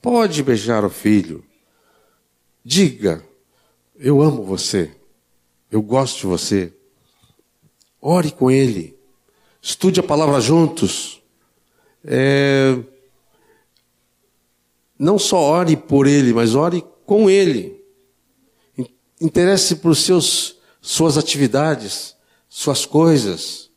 Pode 0.01 0.43
beijar 0.43 0.85
o 0.85 0.89
filho. 0.89 1.45
Diga: 2.69 3.25
Eu 3.95 4.21
amo 4.21 4.43
você. 4.43 4.91
Eu 5.71 5.81
gosto 5.81 6.19
de 6.19 6.27
você. 6.27 6.73
Ore 8.03 8.33
com 8.33 8.51
ele. 8.51 8.99
Estude 9.63 10.01
a 10.01 10.03
palavra 10.03 10.41
juntos. 10.41 11.23
É... 12.05 12.77
Não 14.99 15.17
só 15.17 15.39
ore 15.39 15.77
por 15.77 16.09
ele, 16.09 16.33
mas 16.33 16.57
ore 16.57 16.85
com 17.05 17.31
ele. 17.31 17.81
Interesse 19.21 19.77
por 19.77 19.95
seus, 19.95 20.59
suas 20.81 21.17
atividades, 21.17 22.17
suas 22.49 22.85
coisas. 22.85 23.71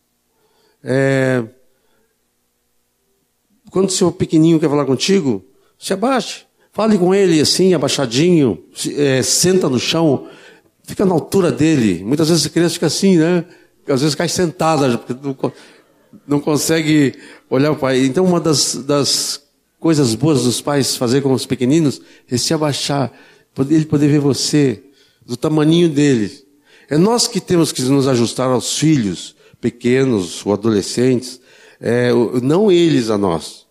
É... 0.83 1.45
Quando 3.69 3.91
seu 3.91 4.11
pequenininho 4.11 4.59
quer 4.59 4.67
falar 4.67 4.85
contigo, 4.87 5.45
se 5.77 5.93
abaixe. 5.93 6.48
Fale 6.71 6.97
com 6.97 7.13
ele 7.13 7.41
assim, 7.41 7.73
abaixadinho, 7.73 8.63
é, 8.95 9.21
senta 9.21 9.67
no 9.67 9.79
chão, 9.79 10.27
fica 10.83 11.05
na 11.05 11.13
altura 11.13 11.51
dele. 11.51 12.03
Muitas 12.03 12.29
vezes 12.29 12.45
a 12.45 12.49
criança 12.49 12.75
fica 12.75 12.85
assim, 12.85 13.17
né? 13.17 13.45
Às 13.87 14.01
vezes 14.01 14.15
cai 14.15 14.29
sentada, 14.29 14.97
porque 14.97 15.15
não, 15.21 15.35
não 16.27 16.39
consegue 16.39 17.15
olhar 17.49 17.71
o 17.71 17.75
pai. 17.75 18.05
Então, 18.05 18.23
uma 18.23 18.39
das, 18.39 18.75
das 18.75 19.41
coisas 19.79 20.13
boas 20.13 20.43
dos 20.43 20.61
pais 20.61 20.95
fazer 20.95 21.21
com 21.21 21.33
os 21.33 21.45
pequeninos 21.45 22.01
é 22.29 22.37
se 22.37 22.53
abaixar, 22.53 23.11
ele 23.69 23.85
poder 23.85 24.07
ver 24.07 24.19
você, 24.19 24.83
do 25.25 25.35
tamaninho 25.35 25.89
dele. 25.89 26.31
É 26.89 26.97
nós 26.97 27.27
que 27.27 27.39
temos 27.39 27.71
que 27.71 27.81
nos 27.83 28.07
ajustar 28.07 28.49
aos 28.49 28.77
filhos 28.77 29.35
pequenos 29.61 30.45
ou 30.45 30.53
adolescentes, 30.53 31.39
é, 31.79 32.11
não 32.41 32.71
eles 32.71 33.09
a 33.09 33.17
nós. 33.17 33.67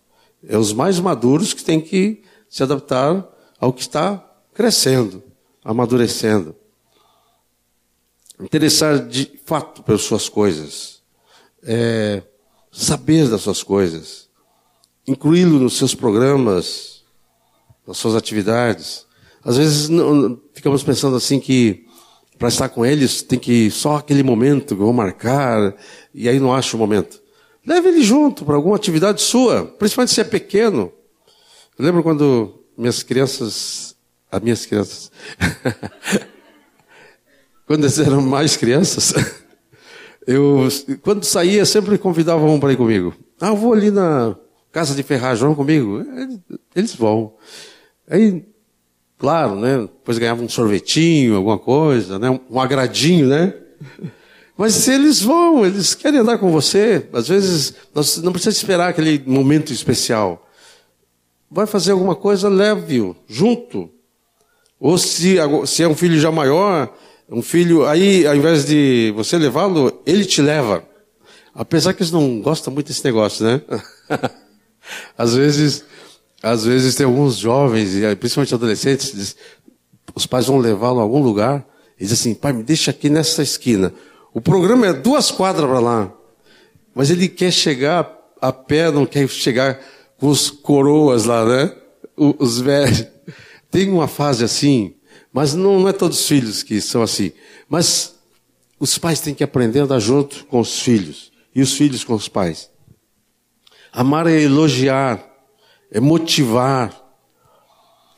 É 0.47 0.57
os 0.57 0.71
mais 0.71 0.99
maduros 0.99 1.53
que 1.53 1.63
têm 1.63 1.81
que 1.81 2.21
se 2.49 2.63
adaptar 2.63 3.25
ao 3.59 3.71
que 3.71 3.81
está 3.81 4.25
crescendo, 4.53 5.23
amadurecendo. 5.63 6.55
Interessar 8.39 9.07
de 9.07 9.39
fato 9.45 9.83
pelas 9.83 10.01
suas 10.01 10.27
coisas. 10.27 11.01
É, 11.61 12.23
saber 12.71 13.27
das 13.29 13.41
suas 13.41 13.61
coisas. 13.61 14.29
Incluí-lo 15.07 15.59
nos 15.59 15.77
seus 15.77 15.93
programas, 15.93 17.03
nas 17.85 17.97
suas 17.97 18.15
atividades. 18.15 19.05
Às 19.43 19.57
vezes 19.57 19.89
não, 19.89 20.39
ficamos 20.53 20.83
pensando 20.83 21.15
assim 21.15 21.39
que 21.39 21.85
para 22.37 22.47
estar 22.47 22.69
com 22.69 22.85
eles 22.85 23.21
tem 23.21 23.37
que 23.37 23.69
só 23.69 23.97
aquele 23.97 24.23
momento 24.23 24.67
que 24.67 24.81
eu 24.81 24.85
vou 24.85 24.93
marcar 24.93 25.75
e 26.13 26.29
aí 26.29 26.39
não 26.39 26.53
acho 26.53 26.77
o 26.77 26.79
momento. 26.79 27.21
Leve 27.65 27.89
ele 27.89 28.01
junto 28.01 28.45
para 28.45 28.55
alguma 28.55 28.77
atividade 28.77 29.21
sua, 29.21 29.65
principalmente 29.65 30.13
se 30.13 30.21
é 30.21 30.23
pequeno. 30.23 30.91
Eu 31.79 31.85
lembro 31.85 32.03
quando 32.03 32.61
minhas 32.77 33.03
crianças, 33.03 33.95
as 34.29 34.41
minhas 34.41 34.65
crianças, 34.65 35.09
quando 37.65 37.85
eles 37.85 37.97
eram 37.97 38.21
mais 38.21 38.57
crianças, 38.57 39.13
eu, 40.27 40.67
quando 41.01 41.23
saía, 41.23 41.65
sempre 41.65 41.97
convidavam 41.97 42.53
um 42.53 42.59
para 42.59 42.73
ir 42.73 42.75
comigo. 42.75 43.15
Ah, 43.39 43.47
eu 43.47 43.55
vou 43.55 43.71
ali 43.71 43.91
na 43.91 44.35
casa 44.73 44.93
de 44.93 45.03
ferragem, 45.03 45.45
vão 45.45 45.55
comigo? 45.55 46.05
Eles 46.75 46.93
vão. 46.93 47.35
Aí, 48.09 48.45
claro, 49.17 49.55
né? 49.55 49.79
Depois 49.79 50.17
ganhavam 50.17 50.43
um 50.43 50.49
sorvetinho, 50.49 51.37
alguma 51.37 51.57
coisa, 51.57 52.19
né? 52.19 52.41
Um 52.49 52.59
agradinho, 52.59 53.27
né? 53.27 53.53
Mas 54.57 54.85
eles 54.89 55.21
vão, 55.21 55.65
eles 55.65 55.95
querem 55.95 56.19
andar 56.19 56.39
com 56.39 56.51
você. 56.51 57.07
Às 57.13 57.29
vezes, 57.29 57.73
nós 57.95 58.17
não 58.17 58.33
precisa 58.33 58.57
esperar 58.57 58.89
aquele 58.89 59.23
momento 59.25 59.71
especial 59.71 60.45
vai 61.49 61.65
fazer 61.65 61.91
alguma 61.91 62.15
coisa, 62.15 62.47
leve-o 62.47 63.15
junto. 63.27 63.89
Ou 64.79 64.97
se, 64.97 65.37
se 65.65 65.83
é 65.83 65.87
um 65.87 65.95
filho 65.95 66.19
já 66.19 66.31
maior, 66.31 66.93
um 67.29 67.41
filho, 67.41 67.85
aí 67.85 68.25
ao 68.25 68.35
invés 68.35 68.65
de 68.65 69.11
você 69.15 69.37
levá-lo, 69.37 70.01
ele 70.05 70.25
te 70.25 70.41
leva. 70.41 70.83
Apesar 71.53 71.93
que 71.93 72.01
eles 72.01 72.11
não 72.11 72.41
gostam 72.41 72.73
muito 72.73 72.87
desse 72.87 73.03
negócio, 73.03 73.45
né? 73.45 73.61
às 75.17 75.35
vezes, 75.35 75.83
às 76.41 76.63
vezes 76.63 76.95
tem 76.95 77.05
alguns 77.05 77.35
jovens, 77.35 77.89
principalmente 78.19 78.53
adolescentes, 78.53 79.35
os 80.15 80.25
pais 80.25 80.45
vão 80.45 80.57
levá-lo 80.57 80.99
a 80.99 81.03
algum 81.03 81.21
lugar 81.21 81.65
e 81.99 82.03
dizem 82.05 82.31
assim, 82.31 82.39
pai, 82.39 82.53
me 82.53 82.63
deixa 82.63 82.91
aqui 82.91 83.09
nessa 83.09 83.43
esquina. 83.43 83.93
O 84.33 84.39
programa 84.39 84.87
é 84.87 84.93
duas 84.93 85.31
quadras 85.31 85.67
para 85.69 85.79
lá. 85.79 86.13
Mas 86.95 87.09
ele 87.09 87.27
quer 87.27 87.51
chegar 87.51 88.09
a 88.41 88.51
pé, 88.53 88.89
não 88.91 89.05
quer 89.05 89.27
chegar 89.27 89.79
os 90.21 90.49
coroas 90.49 91.25
lá, 91.25 91.45
né? 91.45 91.75
Os 92.15 92.59
velhos. 92.59 93.05
Tem 93.71 93.89
uma 93.89 94.07
fase 94.07 94.43
assim, 94.43 94.95
mas 95.31 95.53
não, 95.53 95.79
não 95.79 95.89
é 95.89 95.93
todos 95.93 96.19
os 96.19 96.27
filhos 96.27 96.63
que 96.63 96.81
são 96.81 97.01
assim. 97.01 97.31
Mas 97.67 98.15
os 98.79 98.97
pais 98.97 99.19
têm 99.19 99.33
que 99.33 99.43
aprender 99.43 99.79
a 99.79 99.83
andar 99.83 99.99
junto 99.99 100.45
com 100.45 100.59
os 100.59 100.79
filhos 100.79 101.31
e 101.53 101.61
os 101.61 101.73
filhos 101.73 102.03
com 102.03 102.13
os 102.13 102.27
pais. 102.27 102.69
Amar 103.91 104.27
é 104.27 104.41
elogiar, 104.41 105.23
é 105.91 105.99
motivar. 105.99 106.95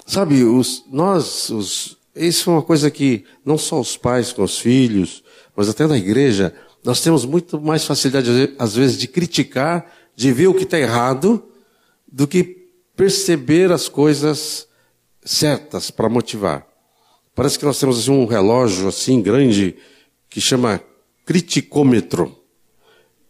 Sabe, 0.06 0.44
os, 0.44 0.84
nós, 0.92 1.50
os, 1.50 1.98
isso 2.16 2.50
é 2.50 2.54
uma 2.54 2.62
coisa 2.62 2.92
que 2.92 3.26
não 3.46 3.58
só 3.58 3.80
os 3.80 3.96
pais 3.96 4.34
com 4.34 4.44
os 4.44 4.60
filhos, 4.60 5.24
mas 5.56 5.70
até 5.70 5.88
na 5.88 5.98
igreja, 5.98 6.54
nós 6.84 7.02
temos 7.02 7.26
muito 7.26 7.60
mais 7.62 7.86
facilidade, 7.86 8.54
às 8.58 8.76
vezes, 8.76 8.98
de 8.98 9.08
criticar, 9.08 9.86
de 10.16 10.32
ver 10.32 10.48
o 10.48 10.54
que 10.54 10.64
está 10.64 10.80
errado, 10.80 11.51
do 12.12 12.28
que 12.28 12.43
perceber 12.95 13.71
as 13.71 13.88
coisas 13.88 14.67
certas 15.24 15.89
para 15.89 16.10
motivar. 16.10 16.67
Parece 17.34 17.58
que 17.58 17.65
nós 17.65 17.80
temos 17.80 18.00
assim, 18.00 18.12
um 18.12 18.26
relógio 18.26 18.88
assim 18.88 19.21
grande 19.21 19.76
que 20.30 20.41
chama 20.41 20.82
criticômetro. 21.26 22.36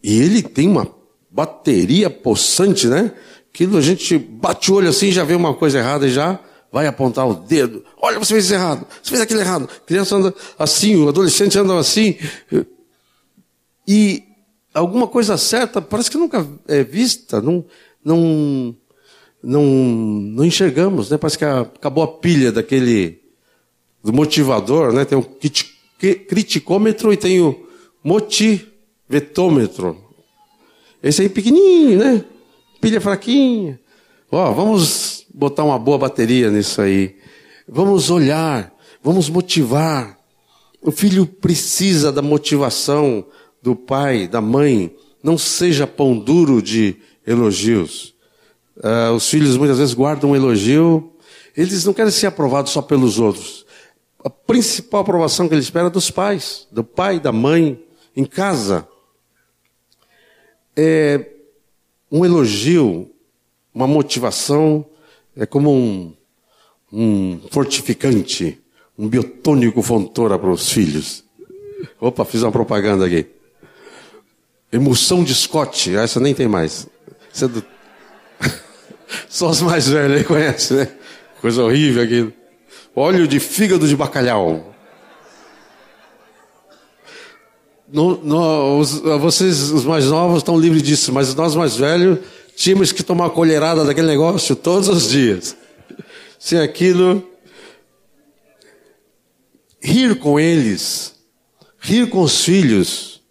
E 0.03 0.19
ele 0.19 0.41
tem 0.41 0.67
uma 0.67 0.87
bateria 1.29 2.09
possante, 2.09 2.87
né? 2.87 3.13
Que 3.53 3.65
a 3.65 3.81
gente 3.81 4.17
bate 4.17 4.71
o 4.71 4.75
olho 4.75 4.89
assim, 4.89 5.11
já 5.11 5.23
vê 5.23 5.35
uma 5.35 5.53
coisa 5.53 5.77
errada 5.77 6.07
e 6.07 6.11
já 6.11 6.39
vai 6.71 6.87
apontar 6.87 7.27
o 7.27 7.33
dedo. 7.33 7.83
Olha, 7.97 8.17
você 8.17 8.33
fez 8.33 8.45
isso 8.45 8.53
errado. 8.53 8.87
Você 9.03 9.09
fez 9.09 9.21
aquilo 9.21 9.41
errado. 9.41 9.69
Criança 9.85 10.15
anda 10.15 10.33
assim, 10.57 10.95
o 10.95 11.09
adolescente 11.09 11.59
anda 11.59 11.77
assim. 11.77 12.17
E 13.87 14.23
alguma 14.73 15.07
coisa 15.07 15.37
certa 15.37 15.81
parece 15.81 16.09
que 16.09 16.17
nunca 16.17 16.47
é 16.67 16.83
vista, 16.83 17.41
não, 17.41 17.65
não, 18.03 18.75
não, 19.43 19.63
não 19.63 20.45
enxergamos, 20.45 21.09
né? 21.09 21.17
Parece 21.17 21.37
que 21.37 21.45
acabou 21.45 22.03
a 22.03 22.07
pilha 22.07 22.51
daquele 22.51 23.19
do 24.03 24.11
motivador, 24.11 24.93
né? 24.93 25.05
Tem 25.05 25.17
o 25.17 25.23
criticômetro 26.27 27.13
e 27.13 27.17
tem 27.17 27.41
o 27.41 27.67
motivetômetro. 28.03 29.97
Esse 31.03 31.21
aí 31.23 31.29
pequenininho, 31.29 31.99
né? 31.99 32.25
pilha 32.81 32.99
fraquinha. 32.99 33.79
Ó, 34.31 34.51
vamos 34.51 35.25
botar 35.33 35.63
uma 35.63 35.77
boa 35.77 35.99
bateria 35.99 36.49
nisso 36.49 36.81
aí. 36.81 37.15
Vamos 37.67 38.09
olhar, 38.09 38.73
vamos 39.03 39.29
motivar. 39.29 40.17
O 40.81 40.91
filho 40.91 41.27
precisa 41.27 42.11
da 42.11 42.23
motivação 42.23 43.23
do 43.61 43.75
pai, 43.75 44.27
da 44.27 44.41
mãe. 44.41 44.95
Não 45.23 45.37
seja 45.37 45.85
pão 45.85 46.17
duro 46.17 46.59
de 46.61 46.97
elogios. 47.25 48.13
Uh, 48.77 49.13
os 49.13 49.29
filhos 49.29 49.57
muitas 49.57 49.77
vezes 49.77 49.93
guardam 49.93 50.31
um 50.31 50.36
elogio. 50.36 51.13
Eles 51.55 51.86
não 51.86 51.93
querem 51.93 52.12
ser 52.12 52.27
aprovados 52.27 52.71
só 52.71 52.81
pelos 52.81 53.19
outros. 53.19 53.65
A 54.23 54.29
principal 54.29 55.01
aprovação 55.01 55.47
que 55.47 55.53
eles 55.53 55.65
esperam 55.65 55.88
é 55.88 55.91
dos 55.91 56.12
pais, 56.12 56.67
do 56.71 56.84
pai, 56.84 57.19
da 57.19 57.31
mãe, 57.31 57.84
em 58.15 58.23
casa. 58.23 58.88
É 60.75 61.27
um 62.12 62.23
elogio, 62.23 63.10
uma 63.73 63.88
motivação, 63.88 64.86
é 65.36 65.45
como 65.45 65.71
um, 65.71 66.13
um 66.91 67.41
fortificante, 67.49 68.62
um 68.97 69.07
biotônico 69.07 69.81
fontora 69.81 70.38
para 70.38 70.51
os 70.51 70.69
filhos. 70.69 71.23
Opa, 71.99 72.25
fiz 72.25 72.43
uma 72.43 72.51
propaganda 72.51 73.05
aqui. 73.05 73.25
Emulsão 74.71 75.23
de 75.23 75.34
Scott, 75.34 75.95
essa 75.95 76.19
nem 76.19 76.34
tem 76.34 76.47
mais. 76.47 76.88
É 77.39 77.47
do... 77.47 77.63
Só 79.29 79.49
os 79.49 79.61
mais 79.61 79.87
velhos 79.87 80.17
aí 80.17 80.23
conhecem, 80.23 80.77
né? 80.77 80.87
Coisa 81.39 81.63
horrível 81.63 82.03
aquilo. 82.03 82.33
Óleo 82.95 83.27
de 83.27 83.39
fígado 83.39 83.87
de 83.87 83.95
bacalhau. 83.95 84.75
No, 87.91 88.17
no, 88.23 88.79
os, 88.79 88.99
vocês, 88.99 89.71
os 89.71 89.85
mais 89.85 90.05
novos, 90.05 90.37
estão 90.37 90.57
livres 90.57 90.81
disso, 90.81 91.11
mas 91.11 91.33
nós 91.35 91.55
mais 91.55 91.75
velhos 91.75 92.19
tínhamos 92.55 92.91
que 92.91 93.03
tomar 93.03 93.29
colherada 93.31 93.83
daquele 93.83 94.07
negócio 94.07 94.55
todos 94.55 94.87
os 94.87 95.09
dias. 95.09 95.55
Sem 96.39 96.59
aquilo, 96.59 97.27
rir 99.81 100.15
com 100.19 100.39
eles, 100.39 101.15
rir 101.79 102.09
com 102.09 102.21
os 102.21 102.43
filhos, 102.43 103.21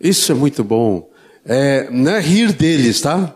isso 0.00 0.30
é 0.30 0.34
muito 0.34 0.62
bom. 0.62 1.08
É, 1.48 1.88
não 1.90 2.10
é 2.10 2.20
rir 2.20 2.52
deles, 2.52 3.00
tá? 3.00 3.34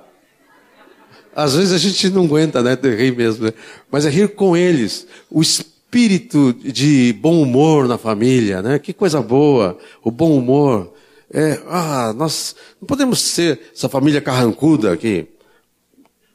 Às 1.35 1.55
vezes 1.55 1.73
a 1.73 1.79
gente 1.79 2.11
não 2.11 2.25
aguenta, 2.25 2.61
né, 2.61 2.75
de 2.75 2.95
rir 2.95 3.17
mesmo, 3.17 3.47
né? 3.47 3.53
mas 3.91 4.05
é 4.05 4.11
rir 4.11 4.35
com 4.35 4.57
eles. 4.57 5.07
O 5.31 5.41
espírito 5.41 6.53
de 6.53 7.13
bom 7.21 7.41
humor 7.41 7.87
na 7.87 7.97
família, 7.97 8.61
né? 8.61 8.79
Que 8.79 8.93
coisa 8.93 9.23
boa, 9.23 9.79
o 10.03 10.11
bom 10.11 10.37
humor. 10.37 10.93
É, 11.33 11.61
ah, 11.69 12.13
nós 12.17 12.57
não 12.81 12.87
podemos 12.87 13.21
ser 13.21 13.61
essa 13.73 13.89
família 13.89 14.21
carrancuda 14.21 14.93
aqui. 14.93 15.29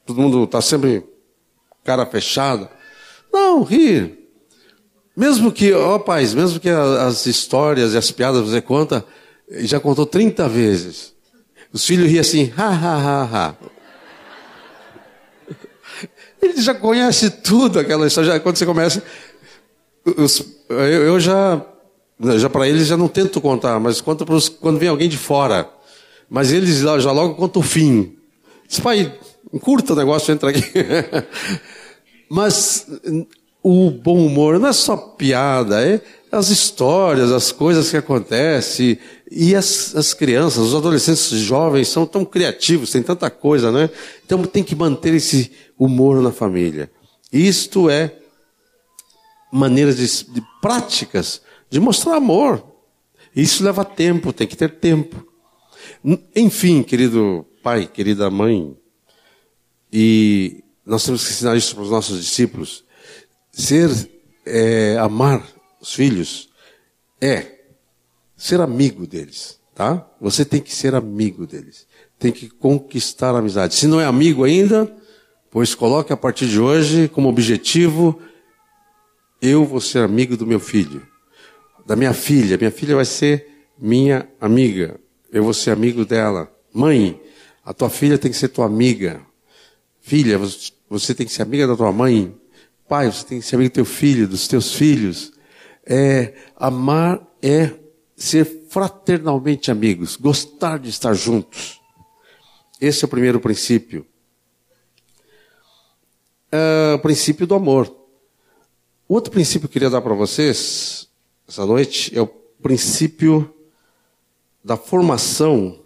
Todo 0.06 0.22
mundo 0.22 0.46
está 0.46 0.62
sempre 0.62 1.04
cara 1.84 2.06
fechada. 2.06 2.70
Não, 3.32 3.64
rir. 3.64 4.18
Mesmo 5.16 5.52
que, 5.52 5.74
ó 5.74 5.96
oh, 5.96 6.00
pais, 6.00 6.34
mesmo 6.34 6.60
que 6.60 6.70
as 6.70 7.26
histórias 7.26 7.94
e 7.94 7.98
as 7.98 8.12
piadas 8.12 8.42
você 8.42 8.62
conta, 8.62 9.06
já 9.50 9.80
contou 9.80 10.06
30 10.06 10.48
vezes. 10.48 11.15
Os 11.76 11.86
filhos 11.86 12.10
riam 12.10 12.22
assim, 12.22 12.54
ha, 12.56 12.70
ha, 12.70 12.96
ha, 12.96 13.24
ha. 13.24 13.56
Ele 16.42 16.62
já 16.62 16.74
conhece 16.74 17.30
tudo 17.30 17.78
aquela 17.78 18.08
história. 18.08 18.40
Quando 18.40 18.56
você 18.56 18.66
começa. 18.66 19.04
Os, 20.06 20.42
eu, 20.70 20.78
eu, 20.78 21.20
já. 21.20 21.62
Já 22.38 22.50
para 22.50 22.70
eles 22.70 22.88
já 22.88 22.96
não 22.96 23.10
tento 23.10 23.42
contar, 23.42 23.78
mas 23.78 24.00
conta 24.00 24.26
pros, 24.26 24.48
quando 24.48 24.80
vem 24.80 24.88
alguém 24.88 25.10
de 25.10 25.18
fora. 25.18 25.70
Mas 26.30 26.54
eles 26.54 26.80
já, 26.80 27.12
logo 27.12 27.36
contam 27.36 27.62
o 27.62 27.66
fim. 27.66 28.16
Diz, 28.66 28.80
pai, 28.80 29.14
encurta 29.54 29.92
o 29.92 29.98
negócio, 29.98 30.32
entra 30.32 30.52
aqui. 30.52 30.64
mas 32.32 32.88
o 33.68 33.90
bom 33.90 34.24
humor 34.24 34.60
não 34.60 34.68
é 34.68 34.74
só 34.74 34.96
piada, 34.96 35.84
é 35.84 36.00
as 36.32 36.50
histórias, 36.50 37.32
as 37.32 37.52
coisas 37.52 37.90
que 37.90 37.98
acontecem. 37.98 39.00
E 39.32 39.56
as, 39.56 39.96
as 39.96 40.14
crianças, 40.14 40.68
os 40.68 40.76
adolescentes 40.76 41.32
os 41.32 41.40
jovens 41.40 41.88
são 41.88 42.06
tão 42.06 42.24
criativos, 42.24 42.92
tem 42.92 43.02
tanta 43.02 43.28
coisa, 43.32 43.72
né? 43.72 43.90
Então 44.24 44.44
tem 44.44 44.64
que 44.64 44.76
manter 44.76 45.16
esse 45.16 45.52
humor 45.80 46.22
na 46.22 46.32
família. 46.32 46.92
Isto 47.34 47.90
é 47.90 48.14
maneiras 49.52 49.98
de, 49.98 50.32
de 50.32 50.44
práticas 50.62 51.42
de 51.68 51.80
mostrar 51.80 52.18
amor. 52.18 52.64
Isso 53.36 53.64
leva 53.64 53.84
tempo, 53.84 54.32
tem 54.32 54.46
que 54.46 54.56
ter 54.56 54.76
tempo. 54.76 55.26
Enfim, 56.36 56.84
querido 56.84 57.48
pai, 57.64 57.88
querida 57.92 58.30
mãe, 58.30 58.78
e 59.92 60.64
nós 60.86 61.04
temos 61.04 61.26
que 61.26 61.32
ensinar 61.32 61.58
isso 61.58 61.74
para 61.74 61.84
os 61.84 61.90
nossos 61.90 62.24
discípulos. 62.24 62.85
Ser, 63.58 63.90
é, 64.46 64.98
amar 64.98 65.48
os 65.80 65.94
filhos 65.94 66.50
é 67.22 67.54
ser 68.36 68.60
amigo 68.60 69.08
deles, 69.08 69.60
tá? 69.74 70.06
Você 70.20 70.44
tem 70.44 70.62
que 70.62 70.74
ser 70.74 70.94
amigo 70.94 71.48
deles. 71.48 71.88
Tem 72.20 72.32
que 72.32 72.50
conquistar 72.50 73.34
a 73.34 73.40
amizade. 73.40 73.76
Se 73.76 73.88
não 73.88 74.00
é 74.00 74.06
amigo 74.06 74.44
ainda, 74.44 74.94
Pois 75.56 75.74
coloque 75.74 76.12
a 76.12 76.18
partir 76.18 76.50
de 76.50 76.60
hoje 76.60 77.08
como 77.08 77.30
objetivo: 77.30 78.22
eu 79.42 79.64
vou 79.64 79.80
ser 79.80 80.00
amigo 80.00 80.36
do 80.36 80.46
meu 80.46 80.60
filho, 80.60 81.02
da 81.86 81.96
minha 81.96 82.14
filha. 82.14 82.58
Minha 82.58 82.72
filha 82.72 82.94
vai 82.94 83.06
ser 83.06 83.48
minha 83.80 84.28
amiga. 84.42 85.00
Eu 85.32 85.46
vou 85.46 85.54
ser 85.54 85.72
amigo 85.72 86.04
dela. 86.04 86.54
Mãe, 86.74 87.22
a 87.64 87.74
tua 87.74 87.90
filha 87.90 88.18
tem 88.18 88.30
que 88.30 88.36
ser 88.36 88.50
tua 88.50 88.66
amiga. 88.66 89.22
Filha, 90.02 90.38
você 90.90 91.16
tem 91.16 91.26
que 91.26 91.32
ser 91.32 91.44
amiga 91.44 91.66
da 91.66 91.74
tua 91.78 91.94
mãe. 91.94 92.36
Pai, 92.88 93.12
você 93.12 93.26
tem 93.26 93.40
que 93.40 93.46
ser 93.46 93.56
amigo 93.56 93.72
do 93.72 93.76
teu 93.76 93.86
filho, 93.86 94.28
dos 94.28 94.48
teus 94.48 94.74
filhos. 94.74 95.34
É, 95.86 96.34
amar 96.56 97.26
é 97.42 97.72
ser 98.16 98.46
fraternalmente 98.70 99.72
amigos, 99.72 100.16
gostar 100.16 100.80
de 100.80 100.90
estar 100.90 101.14
juntos. 101.14 101.82
Esse 102.80 103.04
é 103.04 103.06
o 103.06 103.10
primeiro 103.10 103.40
princípio 103.40 104.06
é 106.56 106.94
o 106.94 107.00
princípio 107.00 107.46
do 107.46 107.56
amor. 107.56 107.94
Outro 109.08 109.32
princípio 109.32 109.62
que 109.62 109.66
eu 109.66 109.74
queria 109.74 109.90
dar 109.90 110.02
para 110.02 110.14
vocês 110.14 111.10
essa 111.48 111.66
noite 111.66 112.18
é 112.18 112.22
o 112.22 112.28
princípio 112.28 113.54
da 114.64 114.76
formação 114.76 115.80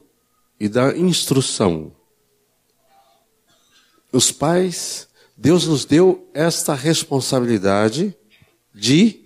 e 0.60 0.70
da 0.70 0.96
instrução. 0.96 1.92
Os 4.12 4.32
pais, 4.32 5.09
Deus 5.42 5.66
nos 5.66 5.86
deu 5.86 6.30
esta 6.34 6.74
responsabilidade 6.74 8.14
de 8.76 9.22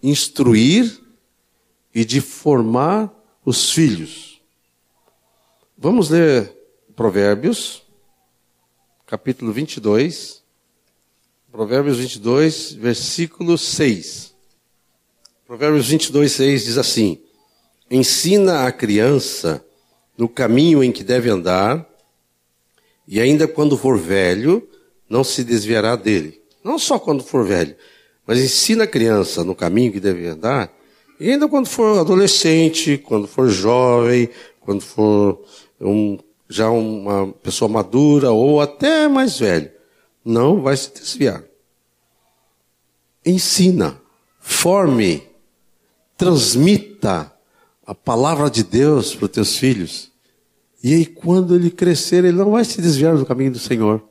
instruir 0.00 1.00
e 1.92 2.04
de 2.04 2.20
formar 2.20 3.12
os 3.44 3.72
filhos. 3.72 4.40
Vamos 5.76 6.08
ler 6.08 6.56
Provérbios, 6.94 7.82
capítulo 9.04 9.52
22. 9.52 10.40
Provérbios 11.50 11.98
22, 11.98 12.74
versículo 12.74 13.58
6. 13.58 14.32
Provérbios 15.48 15.88
22, 15.88 16.30
6 16.30 16.64
diz 16.64 16.78
assim: 16.78 17.20
Ensina 17.90 18.68
a 18.68 18.72
criança 18.72 19.66
no 20.16 20.28
caminho 20.28 20.84
em 20.84 20.92
que 20.92 21.02
deve 21.02 21.28
andar, 21.28 21.84
e 23.04 23.20
ainda 23.20 23.48
quando 23.48 23.76
for 23.76 23.98
velho, 23.98 24.69
não 25.10 25.24
se 25.24 25.42
desviará 25.42 25.96
dele. 25.96 26.40
Não 26.62 26.78
só 26.78 26.98
quando 26.98 27.24
for 27.24 27.44
velho, 27.44 27.74
mas 28.26 28.38
ensina 28.38 28.84
a 28.84 28.86
criança 28.86 29.42
no 29.42 29.54
caminho 29.54 29.92
que 29.92 29.98
deve 29.98 30.26
andar, 30.28 30.72
e 31.18 31.30
ainda 31.30 31.48
quando 31.48 31.66
for 31.66 31.98
adolescente, 31.98 32.96
quando 32.96 33.26
for 33.26 33.48
jovem, 33.48 34.30
quando 34.60 34.80
for 34.80 35.44
um, 35.80 36.16
já 36.48 36.70
uma 36.70 37.32
pessoa 37.42 37.68
madura 37.68 38.30
ou 38.30 38.60
até 38.60 39.08
mais 39.08 39.38
velho 39.38 39.70
não 40.24 40.62
vai 40.62 40.76
se 40.76 40.92
desviar. 40.92 41.42
Ensina, 43.24 44.00
forme, 44.38 45.22
transmita 46.16 47.32
a 47.86 47.94
palavra 47.94 48.50
de 48.50 48.62
Deus 48.62 49.14
para 49.14 49.26
os 49.26 49.30
teus 49.30 49.56
filhos. 49.56 50.10
E 50.82 50.94
aí, 50.94 51.04
quando 51.04 51.54
ele 51.54 51.70
crescer, 51.70 52.24
ele 52.24 52.36
não 52.36 52.52
vai 52.52 52.64
se 52.64 52.80
desviar 52.80 53.16
do 53.16 53.26
caminho 53.26 53.52
do 53.52 53.58
Senhor. 53.58 54.02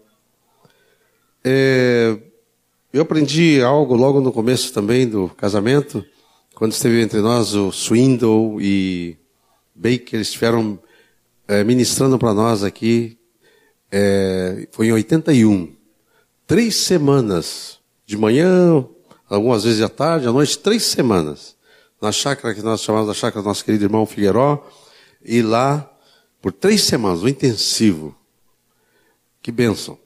É, 1.43 2.17
eu 2.91 3.01
aprendi 3.01 3.61
algo 3.61 3.95
logo 3.95 4.19
no 4.19 4.31
começo 4.31 4.73
também 4.73 5.07
do 5.07 5.29
casamento, 5.29 6.03
quando 6.55 6.73
esteve 6.73 7.01
entre 7.01 7.21
nós 7.21 7.53
o 7.53 7.71
Swindle 7.71 8.61
e 8.61 9.17
Baker, 9.73 10.19
estiveram 10.19 10.79
é, 11.47 11.63
ministrando 11.63 12.19
para 12.19 12.33
nós 12.33 12.63
aqui, 12.63 13.17
é, 13.91 14.67
foi 14.71 14.87
em 14.87 14.91
81 14.91 15.79
três 16.49 16.77
semanas, 16.77 17.79
de 18.07 18.17
manhã, 18.17 18.83
algumas 19.29 19.65
vezes 19.65 19.83
à 19.83 19.87
tarde, 19.87 20.27
à 20.27 20.31
noite, 20.31 20.57
três 20.57 20.81
semanas, 20.81 21.55
na 22.01 22.11
chácara 22.11 22.55
que 22.55 22.61
nós 22.63 22.81
chamamos 22.81 23.07
da 23.07 23.13
chácara 23.13 23.43
do 23.43 23.47
nosso 23.47 23.63
querido 23.63 23.85
irmão 23.85 24.03
Figueiró, 24.03 24.67
e 25.23 25.43
lá, 25.43 25.87
por 26.41 26.51
três 26.51 26.81
semanas, 26.81 27.21
um 27.21 27.27
intensivo. 27.27 28.15
Que 29.43 29.51
bênção. 29.51 29.99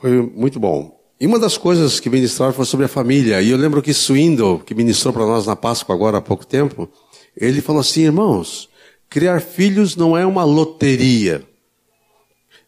Foi 0.00 0.20
muito 0.20 0.60
bom. 0.60 0.96
E 1.18 1.26
uma 1.26 1.38
das 1.38 1.56
coisas 1.56 1.98
que 1.98 2.10
ministraram 2.10 2.52
foi 2.52 2.66
sobre 2.66 2.84
a 2.84 2.88
família. 2.88 3.40
E 3.40 3.50
eu 3.50 3.56
lembro 3.56 3.80
que 3.82 3.94
Swindle, 3.94 4.60
que 4.60 4.74
ministrou 4.74 5.12
para 5.12 5.24
nós 5.24 5.46
na 5.46 5.56
Páscoa 5.56 5.94
agora 5.94 6.18
há 6.18 6.20
pouco 6.20 6.46
tempo, 6.46 6.88
ele 7.34 7.62
falou 7.62 7.80
assim, 7.80 8.02
irmãos, 8.02 8.68
criar 9.08 9.40
filhos 9.40 9.96
não 9.96 10.16
é 10.16 10.26
uma 10.26 10.44
loteria. 10.44 11.42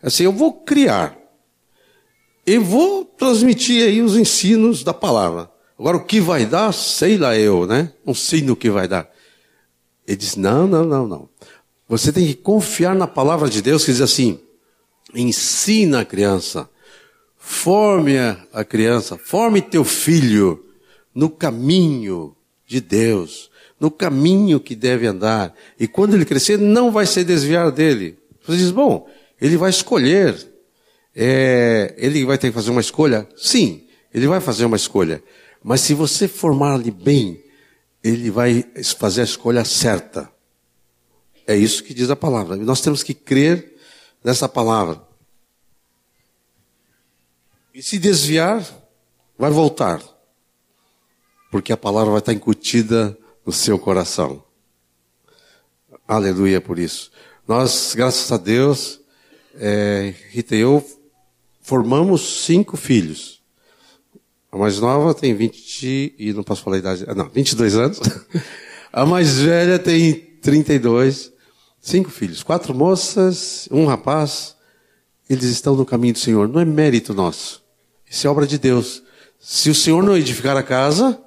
Assim, 0.02 0.24
eu 0.24 0.32
vou 0.32 0.52
criar. 0.52 1.16
E 2.46 2.56
vou 2.56 3.04
transmitir 3.04 3.84
aí 3.84 4.00
os 4.00 4.16
ensinos 4.16 4.82
da 4.82 4.94
palavra. 4.94 5.50
Agora, 5.78 5.98
o 5.98 6.04
que 6.04 6.18
vai 6.18 6.46
dar, 6.46 6.72
sei 6.72 7.18
lá 7.18 7.36
eu, 7.36 7.66
né? 7.66 7.92
Não 8.04 8.14
sei 8.14 8.40
no 8.40 8.56
que 8.56 8.70
vai 8.70 8.88
dar. 8.88 9.08
Ele 10.06 10.16
diz, 10.16 10.36
não, 10.36 10.66
não, 10.66 10.84
não, 10.84 11.06
não. 11.06 11.28
Você 11.86 12.10
tem 12.10 12.26
que 12.26 12.34
confiar 12.34 12.94
na 12.94 13.06
palavra 13.06 13.50
de 13.50 13.60
Deus 13.60 13.84
que 13.84 13.92
diz 13.92 14.00
assim, 14.00 14.40
ensina 15.14 16.00
a 16.00 16.04
criança 16.04 16.68
Forme 17.38 18.18
a 18.52 18.64
criança, 18.64 19.16
forme 19.16 19.62
teu 19.62 19.84
filho 19.84 20.64
no 21.14 21.30
caminho 21.30 22.36
de 22.66 22.80
Deus, 22.80 23.50
no 23.80 23.90
caminho 23.90 24.60
que 24.60 24.74
deve 24.74 25.06
andar. 25.06 25.54
E 25.78 25.86
quando 25.86 26.14
ele 26.14 26.24
crescer, 26.24 26.58
não 26.58 26.90
vai 26.90 27.06
se 27.06 27.24
desviar 27.24 27.70
dele. 27.70 28.18
Você 28.44 28.58
diz, 28.58 28.70
bom, 28.70 29.08
ele 29.40 29.56
vai 29.56 29.70
escolher. 29.70 30.36
É, 31.14 31.94
ele 31.96 32.24
vai 32.24 32.38
ter 32.38 32.48
que 32.48 32.54
fazer 32.54 32.70
uma 32.70 32.80
escolha? 32.80 33.26
Sim, 33.36 33.86
ele 34.12 34.26
vai 34.26 34.40
fazer 34.40 34.64
uma 34.64 34.76
escolha. 34.76 35.22
Mas 35.62 35.80
se 35.80 35.94
você 35.94 36.28
formar-lhe 36.28 36.90
bem, 36.90 37.42
ele 38.02 38.30
vai 38.30 38.64
fazer 38.98 39.22
a 39.22 39.24
escolha 39.24 39.64
certa. 39.64 40.30
É 41.46 41.56
isso 41.56 41.82
que 41.82 41.94
diz 41.94 42.10
a 42.10 42.16
palavra. 42.16 42.56
Nós 42.56 42.80
temos 42.80 43.02
que 43.02 43.14
crer 43.14 43.74
nessa 44.22 44.48
palavra. 44.48 45.07
E 47.74 47.82
se 47.82 47.98
desviar, 47.98 48.66
vai 49.38 49.50
voltar. 49.50 50.02
Porque 51.50 51.72
a 51.72 51.76
palavra 51.76 52.10
vai 52.10 52.18
estar 52.18 52.32
incutida 52.32 53.16
no 53.44 53.52
seu 53.52 53.78
coração. 53.78 54.42
Aleluia 56.06 56.60
por 56.60 56.78
isso. 56.78 57.10
Nós, 57.46 57.94
graças 57.94 58.30
a 58.32 58.36
Deus, 58.36 59.00
é, 59.54 60.14
Rita 60.30 60.54
e 60.54 60.60
eu 60.60 60.84
formamos 61.60 62.44
cinco 62.44 62.76
filhos. 62.76 63.42
A 64.50 64.56
mais 64.56 64.80
nova 64.80 65.14
tem 65.14 65.34
20 65.34 66.14
e 66.18 66.32
não 66.32 66.42
posso 66.42 66.62
falar 66.62 66.76
a 66.76 66.78
idade, 66.78 67.06
não, 67.14 67.28
22 67.28 67.76
anos. 67.76 68.00
A 68.90 69.04
mais 69.04 69.38
velha 69.38 69.78
tem 69.78 70.14
32. 70.14 71.30
Cinco 71.80 72.10
filhos, 72.10 72.42
quatro 72.42 72.74
moças, 72.74 73.68
um 73.70 73.84
rapaz. 73.86 74.56
Eles 75.28 75.44
estão 75.44 75.76
no 75.76 75.84
caminho 75.84 76.14
do 76.14 76.18
Senhor. 76.18 76.48
Não 76.48 76.60
é 76.60 76.64
mérito 76.64 77.12
nosso. 77.12 77.62
Isso 78.08 78.26
é 78.26 78.30
obra 78.30 78.46
de 78.46 78.58
Deus. 78.58 79.02
Se 79.38 79.70
o 79.70 79.74
Senhor 79.74 80.02
não 80.02 80.16
edificar 80.16 80.56
a 80.56 80.62
casa, 80.62 81.20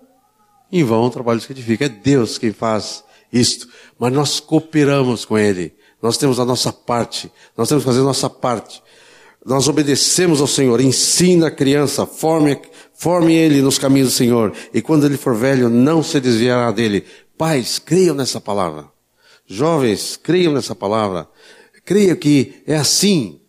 em 0.71 0.83
vão 0.83 1.03
o 1.05 1.09
trabalho 1.09 1.39
que 1.39 1.51
edifica. 1.51 1.85
É 1.85 1.89
Deus 1.89 2.37
quem 2.37 2.51
faz 2.51 3.03
isto. 3.31 3.67
Mas 3.99 4.11
nós 4.13 4.39
cooperamos 4.39 5.25
com 5.25 5.37
Ele. 5.37 5.73
Nós 6.01 6.17
temos 6.17 6.39
a 6.39 6.45
nossa 6.45 6.73
parte. 6.73 7.31
Nós 7.55 7.69
temos 7.69 7.83
que 7.83 7.89
fazer 7.89 7.99
a 7.99 8.05
nossa 8.05 8.29
parte. 8.29 8.81
Nós 9.45 9.67
obedecemos 9.67 10.41
ao 10.41 10.47
Senhor. 10.47 10.79
Ensina 10.81 11.47
a 11.47 11.51
criança. 11.51 12.05
Forme, 12.05 12.59
forme 12.93 13.33
ele 13.33 13.61
nos 13.61 13.77
caminhos 13.77 14.09
do 14.09 14.15
Senhor. 14.15 14.53
E 14.73 14.81
quando 14.81 15.05
ele 15.05 15.17
for 15.17 15.35
velho, 15.35 15.69
não 15.69 16.01
se 16.01 16.19
desviará 16.19 16.71
dele. 16.71 17.05
Pais, 17.37 17.79
creiam 17.79 18.15
nessa 18.15 18.39
palavra. 18.39 18.85
Jovens, 19.45 20.17
creiam 20.17 20.53
nessa 20.53 20.75
palavra. 20.75 21.27
Creia 21.83 22.15
que 22.15 22.63
é 22.65 22.75
assim. 22.75 23.40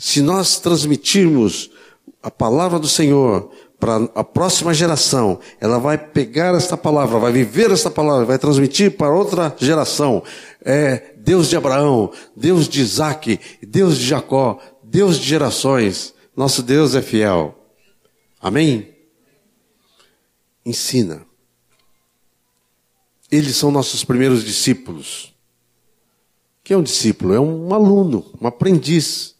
Se 0.00 0.22
nós 0.22 0.58
transmitirmos 0.58 1.70
a 2.22 2.30
palavra 2.30 2.78
do 2.78 2.88
Senhor 2.88 3.52
para 3.78 3.96
a 4.14 4.24
próxima 4.24 4.72
geração, 4.72 5.38
ela 5.60 5.78
vai 5.78 5.98
pegar 5.98 6.54
esta 6.54 6.74
palavra, 6.74 7.18
vai 7.18 7.30
viver 7.30 7.70
esta 7.70 7.90
palavra, 7.90 8.24
vai 8.24 8.38
transmitir 8.38 8.96
para 8.96 9.12
outra 9.12 9.54
geração. 9.58 10.22
É 10.64 11.12
Deus 11.18 11.50
de 11.50 11.56
Abraão, 11.56 12.10
Deus 12.34 12.66
de 12.66 12.80
Isaac, 12.80 13.38
Deus 13.60 13.98
de 13.98 14.06
Jacó, 14.06 14.58
Deus 14.82 15.18
de 15.18 15.26
gerações. 15.26 16.14
Nosso 16.34 16.62
Deus 16.62 16.94
é 16.94 17.02
fiel. 17.02 17.54
Amém? 18.40 18.94
Ensina. 20.64 21.26
Eles 23.30 23.54
são 23.54 23.70
nossos 23.70 24.02
primeiros 24.02 24.42
discípulos. 24.44 25.34
O 26.58 26.64
que 26.64 26.72
é 26.72 26.76
um 26.78 26.82
discípulo? 26.82 27.34
É 27.34 27.40
um 27.40 27.74
aluno, 27.74 28.24
um 28.40 28.46
aprendiz. 28.46 29.38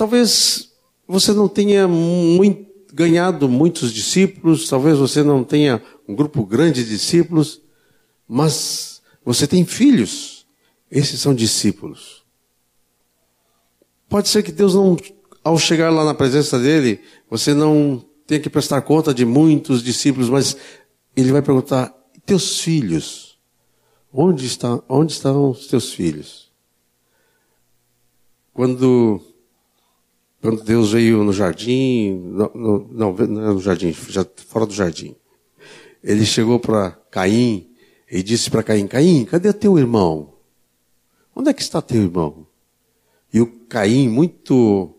Talvez 0.00 0.72
você 1.06 1.30
não 1.30 1.46
tenha 1.46 1.86
muito, 1.86 2.94
ganhado 2.94 3.46
muitos 3.50 3.92
discípulos, 3.92 4.66
talvez 4.66 4.96
você 4.96 5.22
não 5.22 5.44
tenha 5.44 5.82
um 6.08 6.14
grupo 6.14 6.42
grande 6.42 6.82
de 6.82 6.88
discípulos, 6.88 7.60
mas 8.26 9.02
você 9.22 9.46
tem 9.46 9.62
filhos. 9.66 10.46
Esses 10.90 11.20
são 11.20 11.34
discípulos. 11.34 12.24
Pode 14.08 14.30
ser 14.30 14.42
que 14.42 14.50
Deus 14.50 14.74
não, 14.74 14.96
ao 15.44 15.58
chegar 15.58 15.90
lá 15.90 16.02
na 16.02 16.14
presença 16.14 16.58
dele, 16.58 17.02
você 17.28 17.52
não 17.52 18.02
tenha 18.26 18.40
que 18.40 18.48
prestar 18.48 18.80
conta 18.80 19.12
de 19.12 19.26
muitos 19.26 19.82
discípulos, 19.82 20.30
mas 20.30 20.56
ele 21.14 21.30
vai 21.30 21.42
perguntar: 21.42 21.94
teus 22.24 22.58
filhos? 22.60 23.38
Onde, 24.10 24.46
está, 24.46 24.82
onde 24.88 25.12
estão 25.12 25.50
os 25.50 25.66
teus 25.66 25.92
filhos? 25.92 26.50
Quando 28.54 29.29
quando 30.40 30.64
Deus 30.64 30.92
veio 30.92 31.22
no 31.22 31.32
jardim, 31.32 32.12
no, 32.12 32.50
no, 32.54 32.88
não, 32.90 33.12
não 33.12 33.50
é 33.50 33.54
no 33.54 33.60
jardim, 33.60 33.92
já 33.92 34.26
fora 34.48 34.64
do 34.64 34.72
jardim. 34.72 35.14
Ele 36.02 36.24
chegou 36.24 36.58
para 36.58 36.92
Caim 37.10 37.68
e 38.10 38.22
disse 38.22 38.50
para 38.50 38.62
Caim: 38.62 38.86
Caim, 38.86 39.24
cadê 39.26 39.52
teu 39.52 39.78
irmão? 39.78 40.32
Onde 41.36 41.50
é 41.50 41.52
que 41.52 41.60
está 41.60 41.82
teu 41.82 42.00
irmão? 42.00 42.46
E 43.32 43.40
o 43.40 43.46
Caim, 43.68 44.08
muito 44.08 44.94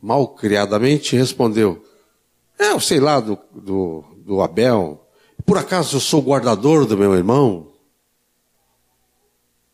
mal 0.00 0.28
criadamente, 0.28 1.14
respondeu: 1.14 1.84
É, 2.58 2.70
eu 2.72 2.80
sei 2.80 3.00
lá 3.00 3.20
do, 3.20 3.38
do, 3.54 4.02
do 4.16 4.40
Abel. 4.40 5.06
Por 5.44 5.58
acaso 5.58 5.96
eu 5.96 6.00
sou 6.00 6.22
guardador 6.22 6.86
do 6.86 6.96
meu 6.96 7.14
irmão? 7.14 7.70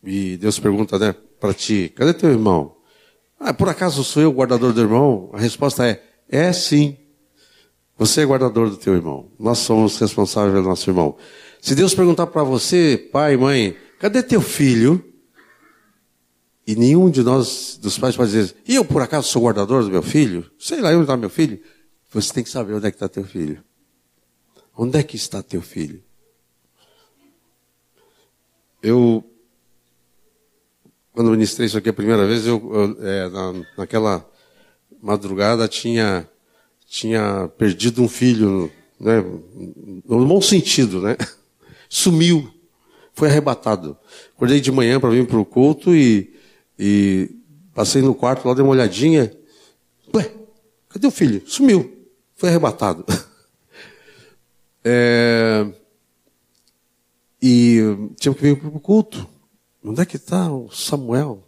E 0.03 0.37
Deus 0.37 0.59
pergunta, 0.59 0.99
né, 0.99 1.15
para 1.39 1.55
ti: 1.55 1.93
Cadê 1.95 2.13
teu 2.13 2.31
irmão? 2.31 2.76
Ah, 3.39 3.53
por 3.53 3.69
acaso 3.69 4.03
sou 4.03 4.23
eu 4.23 4.31
o 4.31 4.35
guardador 4.35 4.73
do 4.73 4.81
irmão? 4.81 5.31
A 5.33 5.39
resposta 5.39 5.87
é: 5.87 6.03
é 6.29 6.53
sim. 6.53 6.97
Você 7.99 8.23
é 8.23 8.27
guardador 8.27 8.69
do 8.71 8.77
teu 8.77 8.95
irmão. 8.95 9.31
Nós 9.39 9.59
somos 9.59 9.99
responsáveis 9.99 10.53
pelo 10.53 10.69
nosso 10.69 10.89
irmão. 10.89 11.17
Se 11.61 11.75
Deus 11.75 11.95
perguntar 11.95 12.27
para 12.27 12.43
você, 12.43 13.09
pai, 13.13 13.37
mãe, 13.37 13.77
cadê 13.99 14.23
teu 14.23 14.41
filho? 14.41 15.03
E 16.67 16.75
nenhum 16.75 17.09
de 17.09 17.23
nós, 17.23 17.79
dos 17.81 17.99
pais, 17.99 18.17
pode 18.17 18.33
dizer, 18.33 18.57
e 18.67 18.75
eu 18.75 18.85
por 18.85 19.01
acaso 19.01 19.29
sou 19.29 19.43
guardador 19.43 19.85
do 19.85 19.91
meu 19.91 20.03
filho? 20.03 20.51
Sei 20.59 20.81
lá 20.81 20.91
onde 20.91 21.03
está 21.03 21.17
meu 21.17 21.31
filho. 21.31 21.61
Você 22.11 22.33
tem 22.33 22.43
que 22.43 22.51
saber 22.51 22.75
onde 22.75 22.87
é 22.87 22.91
que 22.91 22.97
está 22.97 23.09
teu 23.09 23.25
filho. 23.25 23.63
Onde 24.77 24.99
é 24.99 25.03
que 25.03 25.17
está 25.17 25.43
teu 25.43 25.63
filho? 25.63 26.03
Eu 28.83 29.25
quando 31.17 31.31
ministrei 31.31 31.67
isso 31.67 31.79
aqui 31.79 31.89
a 31.89 31.95
primeira 31.95 32.27
vez, 32.27 32.47
eu, 32.47 32.61
eu 32.75 33.09
é, 33.09 33.29
na, 33.31 33.55
naquela 33.79 34.31
madrugada 35.03 35.67
tinha, 35.67 36.29
tinha 36.87 37.51
perdido 37.57 38.03
um 38.03 38.09
filho, 38.09 38.71
né, 39.01 39.25
no 40.05 40.27
bom 40.27 40.43
sentido, 40.43 41.01
né? 41.01 41.17
Sumiu, 41.89 42.53
foi 43.15 43.29
arrebatado. 43.29 43.97
Acordei 44.35 44.61
de 44.61 44.71
manhã 44.71 45.01
para 45.01 45.09
vir 45.09 45.27
para 45.27 45.39
o 45.39 45.45
culto 45.47 45.95
e, 45.97 46.35
e 46.79 47.31
passei 47.73 48.03
no 48.03 48.15
quarto 48.15 48.47
lá, 48.47 48.53
dei 48.53 48.63
uma 48.63 48.73
olhadinha. 48.73 49.33
Ué, 50.15 50.31
cadê 50.91 51.07
o 51.07 51.11
filho? 51.11 51.43
Sumiu, 51.47 52.09
foi 52.35 52.51
arrebatado. 52.51 53.05
É, 54.89 55.67
e 57.43 57.81
tinha 58.21 58.33
que 58.33 58.41
vir 58.41 58.57
para 58.57 58.69
o 58.69 58.79
culto. 58.79 59.29
Onde 59.89 60.03
é 60.03 60.05
que 60.05 60.17
está 60.17 60.53
o 60.53 60.69
Samuel? 60.69 61.47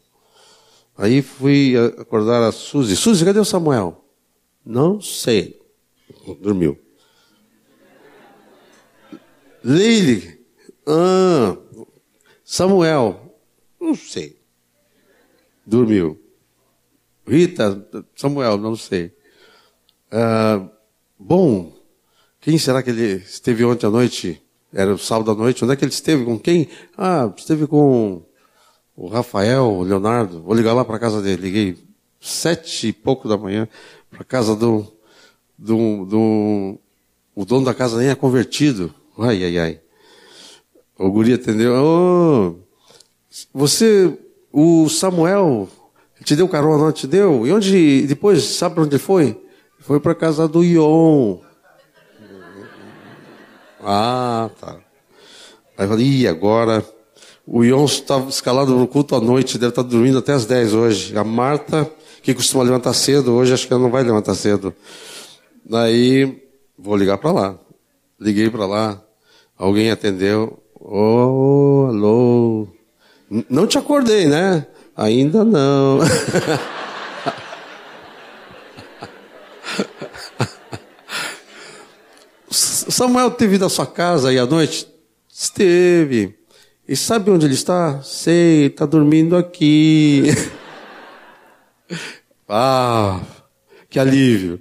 Aí 0.97 1.22
fui 1.22 1.74
acordar 1.99 2.41
a 2.41 2.53
Suzy. 2.53 2.95
Suzy, 2.95 3.24
cadê 3.24 3.41
o 3.41 3.45
Samuel? 3.45 4.05
Não 4.64 5.01
sei. 5.01 5.61
Dormiu. 6.41 6.78
Lily. 9.64 10.41
Ah, 10.86 11.57
Samuel. 12.45 13.34
Não 13.80 13.97
sei. 13.97 14.41
Dormiu. 15.66 16.16
Rita, 17.26 17.86
Samuel, 18.14 18.57
não 18.57 18.76
sei. 18.76 19.12
Ah, 20.12 20.64
bom, 21.18 21.76
quem 22.41 22.57
será 22.57 22.84
que 22.84 22.91
ele 22.91 23.16
esteve 23.16 23.64
ontem 23.64 23.86
à 23.86 23.91
noite? 23.91 24.41
Era 24.72 24.95
o 24.95 24.99
sábado 24.99 25.32
à 25.32 25.34
noite. 25.34 25.64
Onde 25.64 25.72
é 25.72 25.76
que 25.76 25.84
ele 25.84 25.91
esteve? 25.91 26.24
Com 26.24 26.39
quem? 26.39 26.68
Ah, 26.97 27.32
esteve 27.36 27.66
com 27.66 28.28
o 28.99 29.07
Rafael, 29.07 29.62
o 29.62 29.82
Leonardo, 29.84 30.42
vou 30.42 30.53
ligar 30.53 30.74
lá 30.74 30.84
para 30.84 30.99
casa 30.99 31.22
dele. 31.22 31.42
Liguei 31.42 31.78
sete 32.20 32.88
e 32.88 32.92
pouco 32.92 33.28
da 33.28 33.38
manhã, 33.38 33.68
para 34.11 34.24
casa 34.24 34.57
do, 34.57 34.84
do, 35.57 36.05
do. 36.05 36.78
O 37.32 37.44
dono 37.44 37.64
da 37.64 37.72
casa 37.72 37.96
nem 37.96 38.09
é 38.09 38.16
convertido. 38.16 38.92
Ai, 39.16 39.44
ai, 39.44 39.59
ai. 39.59 39.80
O 40.99 41.09
guri 41.12 41.32
atendeu. 41.32 41.74
Oh, 41.76 42.57
você, 43.55 44.18
o 44.53 44.88
Samuel, 44.88 45.68
te 46.24 46.34
deu 46.34 46.49
carona, 46.49 46.86
não 46.86 46.92
te 46.92 47.07
deu? 47.07 47.46
E 47.46 47.53
onde, 47.53 48.05
depois, 48.05 48.42
sabe 48.42 48.74
para 48.74 48.84
onde 48.84 48.99
foi? 48.99 49.40
Foi 49.78 50.01
para 50.01 50.12
casa 50.12 50.49
do 50.49 50.64
Ion. 50.64 51.38
Ah, 53.80 54.51
tá. 54.61 54.80
Aí 55.76 55.84
eu 55.84 55.88
falei, 55.88 56.05
e 56.05 56.26
agora? 56.26 56.84
O 57.51 57.64
Ion 57.64 57.86
estava 57.86 58.28
escalado 58.28 58.76
no 58.76 58.86
culto 58.86 59.16
à 59.16 59.20
noite, 59.20 59.57
deve 59.57 59.70
estar 59.70 59.80
dormindo 59.80 60.18
até 60.18 60.34
as 60.34 60.44
10 60.44 60.74
hoje. 60.74 61.16
A 61.16 61.24
Marta, 61.24 61.90
que 62.22 62.34
costuma 62.34 62.62
levantar 62.62 62.92
cedo, 62.92 63.32
hoje 63.32 63.55
acho 63.55 63.66
que 63.66 63.72
ela 63.72 63.80
não 63.80 63.90
vai 63.90 64.03
levantar 64.03 64.34
cedo. 64.34 64.74
Daí, 65.64 66.42
vou 66.78 66.94
ligar 66.94 67.16
para 67.16 67.32
lá. 67.32 67.59
Liguei 68.20 68.51
para 68.51 68.66
lá, 68.66 69.03
alguém 69.57 69.90
atendeu. 69.90 70.62
Oh, 70.78 71.86
alô. 71.88 72.68
Não 73.49 73.66
te 73.66 73.78
acordei, 73.78 74.26
né? 74.26 74.66
Ainda 74.94 75.42
não. 75.42 76.01
Samuel 82.51 83.30
teve 83.30 83.64
à 83.64 83.70
sua 83.70 83.86
casa 83.86 84.28
aí 84.28 84.38
à 84.38 84.44
noite? 84.44 84.86
Esteve. 85.32 86.38
E 86.89 86.97
sabe 86.97 87.30
onde 87.30 87.45
ele 87.45 87.53
está? 87.53 88.01
Sei, 88.03 88.68
está 88.68 88.86
dormindo 88.86 89.36
aqui. 89.36 90.22
ah, 92.49 93.20
que 93.91 93.99
alívio. 93.99 94.59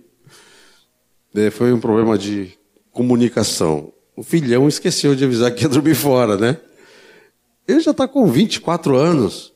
É, 1.33 1.49
foi 1.49 1.71
um 1.71 1.79
problema 1.79 2.17
de 2.17 2.51
comunicação. 2.91 3.93
O 4.13 4.23
filhão 4.23 4.67
esqueceu 4.67 5.15
de 5.15 5.23
avisar 5.23 5.55
que 5.55 5.63
ia 5.63 5.69
dormir 5.69 5.95
fora, 5.95 6.35
né? 6.35 6.57
Ele 7.65 7.79
já 7.79 7.91
está 7.91 8.05
com 8.05 8.27
24 8.27 8.97
anos, 8.97 9.53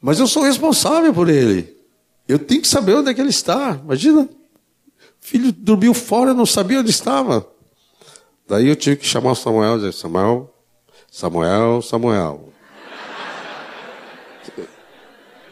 mas 0.00 0.18
eu 0.18 0.26
sou 0.26 0.42
responsável 0.42 1.14
por 1.14 1.28
ele. 1.28 1.76
Eu 2.26 2.40
tenho 2.40 2.62
que 2.62 2.68
saber 2.68 2.94
onde 2.94 3.10
é 3.10 3.14
que 3.14 3.20
ele 3.20 3.30
está. 3.30 3.80
Imagina, 3.84 4.22
o 4.22 4.28
filho 5.20 5.52
dormiu 5.52 5.94
fora, 5.94 6.34
não 6.34 6.46
sabia 6.46 6.80
onde 6.80 6.90
estava. 6.90 7.48
Daí 8.48 8.66
eu 8.66 8.74
tive 8.74 8.96
que 8.96 9.06
chamar 9.06 9.32
o 9.32 9.36
Samuel 9.36 9.74
e 9.74 9.76
dizer, 9.76 9.92
Samuel, 9.92 10.52
Samuel, 11.10 11.82
Samuel. 11.82 12.52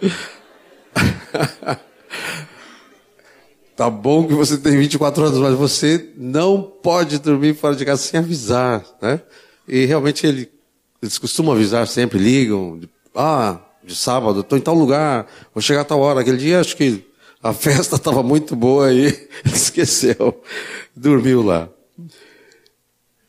tá 3.75 3.91
bom 3.91 4.27
que 4.27 4.35
você 4.35 4.59
tem 4.59 4.77
24 4.77 5.25
anos, 5.25 5.39
mas 5.39 5.55
você 5.55 6.11
não 6.17 6.63
pode 6.63 7.19
dormir 7.19 7.55
fora 7.55 7.75
de 7.75 7.85
casa 7.85 8.03
sem 8.03 8.21
avisar, 8.21 8.85
né? 9.01 9.21
E 9.67 9.85
realmente 9.85 10.27
ele, 10.27 10.51
eles 11.03 11.19
costumam 11.19 11.55
avisar 11.55 11.89
sempre, 11.89 12.19
ligam, 12.19 12.81
ah, 13.15 13.59
de 13.83 13.95
sábado, 13.95 14.41
estou 14.41 14.59
em 14.59 14.61
tal 14.61 14.75
lugar, 14.75 15.27
vou 15.55 15.63
chegar 15.63 15.81
a 15.83 15.85
tal 15.85 16.01
hora. 16.01 16.21
Aquele 16.21 16.37
dia 16.37 16.61
acho 16.61 16.77
que 16.77 17.05
a 17.43 17.53
festa 17.55 17.97
estava 17.97 18.23
muito 18.23 18.55
boa 18.55 18.93
e 18.93 19.29
esqueceu, 19.45 20.43
dormiu 20.95 21.43
lá. 21.43 21.69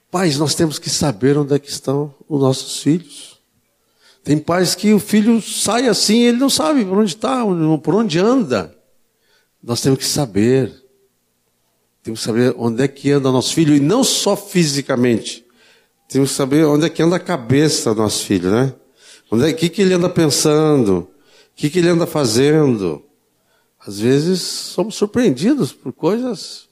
Pais, 0.10 0.38
nós 0.38 0.55
temos 0.55 0.80
que 0.80 0.89
saber 0.89 1.38
onde 1.38 1.53
é 1.53 1.60
que 1.60 1.70
estão 1.70 2.16
os 2.30 2.41
nossos 2.41 2.82
filhos. 2.82 3.38
Tem 4.24 4.38
pais 4.38 4.76
que 4.76 4.93
o 4.93 4.99
filho 4.99 5.41
sai 5.41 5.88
assim, 5.88 6.24
ele 6.24 6.38
não 6.38 6.49
sabe 6.49 6.84
por 6.86 6.97
onde 6.97 7.12
está, 7.12 7.43
por 7.84 7.95
onde 7.95 8.20
anda. 8.20 8.76
Nós 9.62 9.82
temos 9.82 9.99
que 9.99 10.05
saber. 10.05 10.74
Temos 12.03 12.22
que 12.22 12.26
saber 12.26 12.55
onde 12.58 12.84
é 12.84 12.88
que 12.88 13.12
anda 13.12 13.30
o 13.30 13.34
nosso 13.34 13.53
filho, 13.53 13.76
e 13.76 13.80
não 13.80 14.03
só 14.03 14.36
fisicamente. 14.36 15.45
Temos 16.08 16.32
que 16.32 16.36
saber 16.36 16.66
onde 16.66 16.86
é 16.86 16.89
que 16.89 17.03
anda 17.03 17.18
a 17.18 17.20
cabeça 17.20 17.93
do 17.93 18.01
nosso 18.01 18.26
filho, 18.26 18.49
né? 18.49 18.74
Onde 19.30 19.49
é 19.49 19.53
que, 19.53 19.68
que 19.68 19.82
ele 19.82 19.93
anda 19.93 20.10
pensando? 20.10 20.99
O 20.99 21.10
que, 21.55 21.70
que 21.70 21.80
ele 21.80 21.89
anda 21.89 22.08
fazendo? 22.08 23.03
Às 23.86 23.99
vezes 23.99 24.41
somos 24.41 24.95
surpreendidos 24.95 25.74
por 25.74 25.91
coisas 25.91 26.66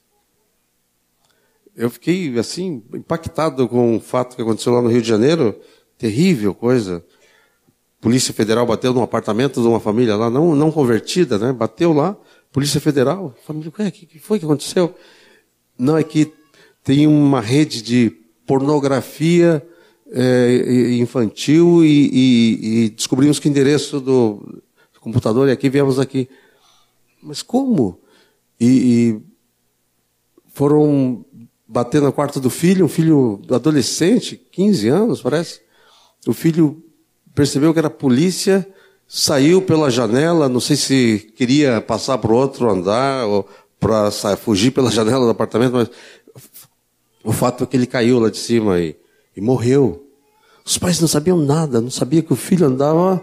eu 1.76 1.90
fiquei 1.90 2.38
assim 2.40 2.84
impactado 2.94 3.68
com 3.68 3.98
o 3.98 4.00
fato 4.00 4.36
que 4.36 4.42
aconteceu 4.42 4.74
lá 4.74 4.82
no 4.82 4.90
Rio 4.90 5.02
de 5.02 5.08
Janeiro, 5.08 5.60
terrível 5.98 6.54
coisa. 6.54 7.04
Polícia 8.00 8.34
Federal 8.34 8.66
bateu 8.66 8.94
num 8.94 9.02
apartamento 9.02 9.62
de 9.62 9.68
uma 9.68 9.80
família 9.80 10.16
lá, 10.16 10.30
não, 10.30 10.56
não 10.56 10.72
convertida, 10.72 11.38
né? 11.38 11.52
Bateu 11.52 11.92
lá, 11.92 12.16
Polícia 12.52 12.80
Federal. 12.80 13.34
Família, 13.46 13.70
o 13.70 13.92
que 13.92 14.20
foi 14.20 14.40
que 14.40 14.46
aconteceu? 14.46 14.96
Não, 15.78 15.98
é 15.98 16.04
que 16.04 16.32
tem 16.84 17.08
uma 17.08 17.42
rede 17.42 17.82
de 17.82 18.12
pornografia 18.46 19.66
é, 20.12 20.94
infantil 20.94 21.84
e, 21.84 22.10
e, 22.14 22.86
e, 22.86 22.90
descobrimos 22.92 23.40
que 23.40 23.48
o 23.48 23.50
endereço 23.50 24.00
do 24.00 24.62
computador 25.02 25.50
e 25.50 25.52
aqui 25.52 25.68
viemos 25.70 26.00
aqui. 26.00 26.30
Mas 27.22 27.42
como? 27.42 28.00
E, 28.60 28.68
e 28.68 29.22
foram 30.54 31.26
bater 31.68 32.02
no 32.02 32.12
quarto 32.12 32.40
do 32.40 32.50
filho, 32.50 32.86
um 32.86 32.90
filho 32.90 33.42
adolescente, 33.50 34.36
15 34.52 34.88
anos, 34.88 35.22
parece. 35.22 35.62
O 36.28 36.34
filho 36.34 36.84
percebeu 37.34 37.74
que 37.74 37.80
era 37.80 37.90
polícia, 37.90 38.68
saiu 39.08 39.62
pela 39.62 39.90
janela, 39.90 40.50
não 40.50 40.60
sei 40.60 40.76
se 40.76 41.34
queria 41.36 41.82
passar 41.82 42.18
para 42.18 42.34
outro 42.34 42.70
andar 42.70 43.26
ou 43.26 43.48
para 43.80 44.12
fugir 44.38 44.72
pela 44.72 44.90
janela 44.92 45.26
do 45.26 45.32
apartamento, 45.32 45.74
mas 45.74 45.90
o 47.24 47.32
fato 47.32 47.64
é 47.64 47.68
que 47.68 47.76
ele 47.76 47.88
caiu 47.88 48.20
lá 48.20 48.30
de 48.30 48.38
cima 48.38 48.80
e, 48.80 48.96
e 49.36 49.42
morreu. 49.42 50.04
Os 50.64 50.78
pais 50.78 51.00
não 51.00 51.08
sabiam 51.08 51.38
nada, 51.38 51.80
não 51.82 51.92
sabiam 51.92 52.24
que 52.24 52.34
o 52.34 52.36
filho 52.36 52.66
andava 52.66 53.22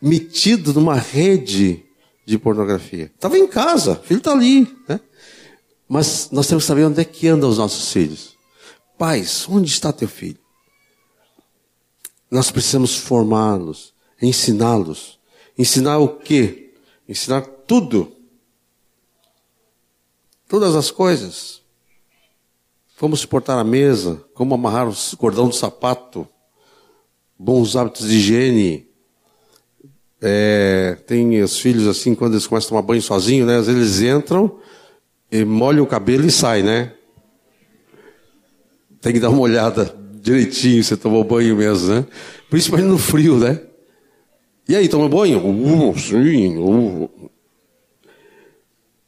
metido 0.00 0.72
numa 0.72 0.94
rede 0.94 1.84
de 2.26 2.38
pornografia. 2.38 3.10
Estava 3.14 3.38
em 3.38 3.46
casa, 3.46 3.92
o 3.92 4.06
filho 4.06 4.18
está 4.18 4.32
ali. 4.32 4.68
Né? 4.88 5.00
Mas 5.92 6.30
nós 6.30 6.46
temos 6.46 6.62
que 6.62 6.68
saber 6.68 6.84
onde 6.84 7.00
é 7.00 7.04
que 7.04 7.26
andam 7.26 7.50
os 7.50 7.58
nossos 7.58 7.92
filhos. 7.92 8.36
Pais, 8.96 9.44
onde 9.48 9.68
está 9.68 9.92
teu 9.92 10.06
filho? 10.08 10.38
Nós 12.30 12.48
precisamos 12.48 12.96
formá-los, 12.96 13.92
ensiná-los. 14.22 15.18
Ensinar 15.58 15.98
o 15.98 16.10
quê? 16.10 16.74
Ensinar 17.08 17.40
tudo. 17.66 18.12
Todas 20.46 20.76
as 20.76 20.92
coisas. 20.92 21.60
Como 22.96 23.16
se 23.16 23.26
portar 23.26 23.58
à 23.58 23.64
mesa, 23.64 24.24
como 24.32 24.54
amarrar 24.54 24.88
o 24.88 25.16
cordão 25.16 25.48
do 25.48 25.54
sapato, 25.56 26.24
bons 27.36 27.74
hábitos 27.74 28.06
de 28.06 28.14
higiene. 28.14 28.88
É, 30.22 30.98
tem 31.04 31.42
os 31.42 31.58
filhos 31.58 31.88
assim, 31.88 32.14
quando 32.14 32.34
eles 32.34 32.46
começam 32.46 32.68
a 32.68 32.70
tomar 32.70 32.82
banho 32.82 33.02
sozinhos, 33.02 33.48
né? 33.48 33.56
Às 33.56 33.66
vezes 33.66 34.00
eles 34.00 34.16
entram, 34.16 34.59
e 35.30 35.44
molha 35.44 35.82
o 35.82 35.86
cabelo 35.86 36.26
e 36.26 36.30
sai, 36.30 36.62
né? 36.62 36.92
Tem 39.00 39.12
que 39.12 39.20
dar 39.20 39.30
uma 39.30 39.40
olhada 39.40 39.94
direitinho, 40.20 40.82
você 40.82 40.96
tomou 40.96 41.24
banho 41.24 41.56
mesmo, 41.56 41.94
né? 41.94 42.06
Principalmente 42.48 42.88
no 42.88 42.98
frio, 42.98 43.38
né? 43.38 43.60
E 44.68 44.76
aí, 44.76 44.88
tomou 44.88 45.08
banho? 45.08 45.40
Uh, 45.44 45.98
sim. 45.98 46.58
Uh. 46.58 47.30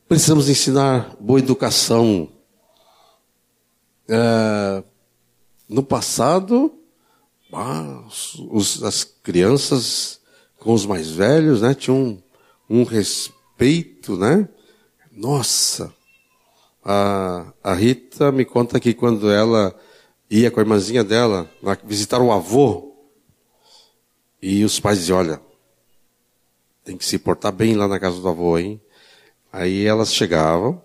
Precisamos 0.08 0.48
ensinar 0.48 1.16
boa 1.20 1.38
educação. 1.38 2.28
É, 4.08 4.82
no 5.68 5.82
passado, 5.82 6.74
ah, 7.52 8.04
os, 8.50 8.82
as 8.82 9.04
crianças 9.04 10.20
com 10.58 10.72
os 10.72 10.84
mais 10.84 11.10
velhos, 11.10 11.62
né, 11.62 11.74
tinham 11.74 12.20
um, 12.68 12.80
um 12.80 12.84
respeito, 12.84 14.16
né? 14.16 14.48
Nossa, 15.10 15.92
a, 16.84 17.52
a 17.62 17.74
Rita 17.74 18.32
me 18.32 18.44
conta 18.44 18.80
que 18.80 18.92
quando 18.94 19.30
ela 19.30 19.74
ia 20.30 20.50
com 20.50 20.60
a 20.60 20.62
irmãzinha 20.62 21.04
dela 21.04 21.48
visitar 21.84 22.20
o 22.20 22.32
avô, 22.32 22.92
e 24.40 24.64
os 24.64 24.80
pais 24.80 24.98
diziam, 24.98 25.18
olha, 25.18 25.40
tem 26.84 26.96
que 26.96 27.04
se 27.04 27.18
portar 27.18 27.52
bem 27.52 27.76
lá 27.76 27.86
na 27.86 28.00
casa 28.00 28.20
do 28.20 28.28
avô, 28.28 28.58
hein? 28.58 28.80
Aí 29.52 29.84
elas 29.84 30.12
chegavam, 30.12 30.82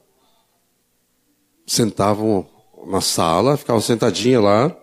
sentavam 1.65 2.47
na 2.85 3.01
sala, 3.01 3.57
ficavam 3.57 3.81
sentadinhas 3.81 4.43
lá, 4.43 4.77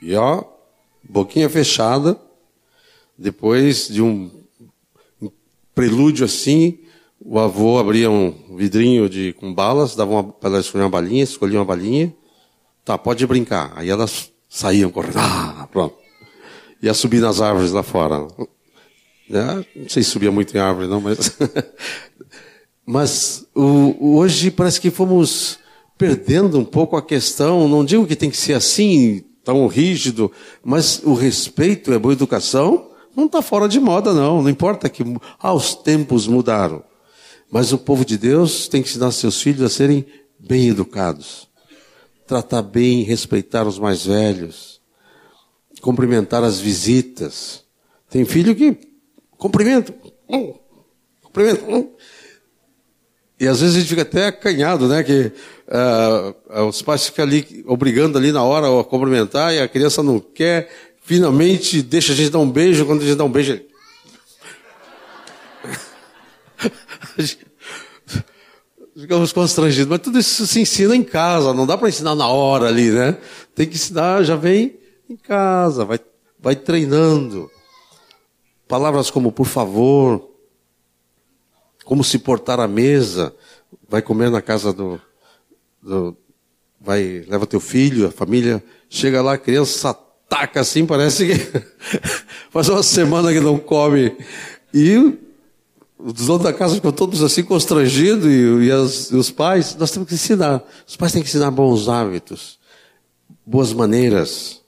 e 0.00 0.14
ó, 0.14 0.44
boquinha 1.02 1.50
fechada, 1.50 2.18
depois 3.18 3.88
de 3.88 4.00
um 4.00 4.30
prelúdio 5.74 6.24
assim, 6.24 6.78
o 7.20 7.38
avô 7.38 7.78
abria 7.78 8.10
um 8.10 8.32
vidrinho 8.56 9.08
de, 9.08 9.32
com 9.34 9.52
balas, 9.52 9.96
dava 9.96 10.10
uma, 10.12 10.24
para 10.24 10.50
ela 10.50 10.60
escolher 10.60 10.84
uma 10.84 10.90
balinha, 10.90 11.24
escolhia 11.24 11.58
uma 11.58 11.64
balinha. 11.64 12.14
Tá, 12.84 12.96
pode 12.96 13.26
brincar. 13.26 13.72
Aí 13.74 13.90
elas 13.90 14.30
saíam 14.48 14.90
correndo. 14.90 15.18
Ah, 15.18 15.68
pronto. 15.72 15.96
Ia 16.82 16.94
subir 16.94 17.20
nas 17.20 17.40
árvores 17.40 17.72
lá 17.72 17.82
fora. 17.82 18.28
Né? 19.28 19.64
Não 19.74 19.88
sei 19.88 20.02
se 20.02 20.10
subia 20.10 20.30
muito 20.30 20.56
em 20.56 20.60
árvore, 20.60 20.86
não, 20.86 21.00
mas. 21.00 21.36
mas 22.86 23.46
o, 23.54 24.18
hoje 24.18 24.50
parece 24.50 24.80
que 24.80 24.90
fomos 24.90 25.58
perdendo 25.98 26.58
um 26.58 26.64
pouco 26.64 26.96
a 26.96 27.02
questão. 27.02 27.66
Não 27.66 27.84
digo 27.84 28.06
que 28.06 28.14
tem 28.14 28.30
que 28.30 28.36
ser 28.36 28.52
assim, 28.52 29.24
tão 29.42 29.66
rígido, 29.66 30.30
mas 30.62 31.00
o 31.02 31.14
respeito 31.14 31.90
e 31.90 31.94
a 31.94 31.98
boa 31.98 32.12
educação 32.12 32.90
não 33.16 33.26
está 33.26 33.40
fora 33.40 33.68
de 33.68 33.80
moda, 33.80 34.12
não. 34.12 34.42
Não 34.42 34.50
importa 34.50 34.88
que 34.88 35.02
ah, 35.40 35.54
os 35.54 35.74
tempos 35.74 36.28
mudaram. 36.28 36.84
Mas 37.50 37.72
o 37.72 37.78
povo 37.78 38.04
de 38.04 38.18
Deus 38.18 38.68
tem 38.68 38.82
que 38.82 38.88
ensinar 38.88 39.10
seus 39.12 39.40
filhos 39.40 39.62
a 39.62 39.68
serem 39.68 40.04
bem 40.38 40.68
educados, 40.68 41.48
tratar 42.26 42.62
bem, 42.62 43.02
respeitar 43.02 43.66
os 43.66 43.78
mais 43.78 44.04
velhos, 44.04 44.80
cumprimentar 45.80 46.42
as 46.42 46.58
visitas. 46.58 47.64
Tem 48.10 48.24
filho 48.24 48.54
que 48.54 48.76
cumprimenta, 49.38 49.94
hum, 50.28 50.54
cumprimenta. 51.22 51.64
Hum. 51.64 51.90
E 53.38 53.46
às 53.46 53.60
vezes 53.60 53.76
a 53.76 53.78
gente 53.80 53.88
fica 53.88 54.02
até 54.02 54.26
acanhado, 54.28 54.88
né? 54.88 55.02
Que 55.02 55.30
uh, 55.68 56.64
os 56.64 56.80
pais 56.80 57.06
ficam 57.06 57.24
ali 57.24 57.64
obrigando 57.66 58.16
ali 58.16 58.32
na 58.32 58.42
hora 58.42 58.80
a 58.80 58.84
cumprimentar 58.84 59.54
e 59.54 59.60
a 59.60 59.68
criança 59.68 60.02
não 60.02 60.18
quer. 60.18 60.70
Finalmente 61.02 61.82
deixa 61.82 62.12
a 62.12 62.16
gente 62.16 62.30
dar 62.30 62.38
um 62.38 62.50
beijo, 62.50 62.86
quando 62.86 63.02
a 63.02 63.04
gente 63.04 63.16
dá 63.16 63.24
um 63.24 63.30
beijo. 63.30 63.60
Ficamos 68.96 69.30
constrangidos, 69.32 69.88
mas 69.88 70.00
tudo 70.00 70.18
isso 70.18 70.46
se 70.46 70.60
ensina 70.60 70.96
em 70.96 71.02
casa, 71.02 71.52
não 71.52 71.66
dá 71.66 71.76
para 71.76 71.88
ensinar 71.88 72.14
na 72.14 72.28
hora 72.28 72.68
ali, 72.68 72.90
né? 72.90 73.18
Tem 73.54 73.66
que 73.66 73.74
ensinar, 73.74 74.22
já 74.22 74.36
vem 74.36 74.78
em 75.08 75.16
casa, 75.16 75.84
vai, 75.84 76.00
vai 76.40 76.56
treinando. 76.56 77.50
Palavras 78.66 79.10
como 79.10 79.30
por 79.30 79.46
favor, 79.46 80.30
como 81.84 82.02
se 82.02 82.18
portar 82.18 82.58
à 82.58 82.66
mesa, 82.66 83.34
vai 83.86 84.00
comer 84.00 84.30
na 84.30 84.40
casa 84.40 84.72
do, 84.72 85.00
do 85.82 86.16
vai, 86.80 87.24
leva 87.28 87.46
teu 87.46 87.60
filho, 87.60 88.06
a 88.06 88.10
família, 88.10 88.64
chega 88.88 89.20
lá, 89.20 89.34
a 89.34 89.38
criança 89.38 89.90
ataca 89.90 90.60
assim, 90.60 90.86
parece 90.86 91.26
que 91.26 91.34
faz 92.50 92.68
uma 92.68 92.82
semana 92.82 93.32
que 93.32 93.40
não 93.40 93.58
come. 93.58 94.16
E 94.72 95.18
os 95.98 96.26
donos 96.26 96.42
da 96.42 96.52
casa 96.52 96.74
ficam 96.74 96.92
todos 96.92 97.22
assim 97.22 97.42
constrangidos 97.42 98.26
e, 98.26 98.66
e, 98.66 98.70
as, 98.70 99.10
e, 99.10 99.16
os 99.16 99.30
pais, 99.30 99.74
nós 99.76 99.90
temos 99.90 100.08
que 100.08 100.14
ensinar. 100.14 100.62
Os 100.86 100.96
pais 100.96 101.12
têm 101.12 101.22
que 101.22 101.28
ensinar 101.28 101.50
bons 101.50 101.88
hábitos, 101.88 102.58
boas 103.44 103.72
maneiras, 103.72 104.60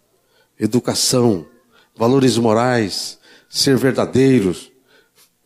educação, 0.58 1.46
valores 1.94 2.38
morais, 2.38 3.18
ser 3.48 3.76
verdadeiros, 3.76 4.72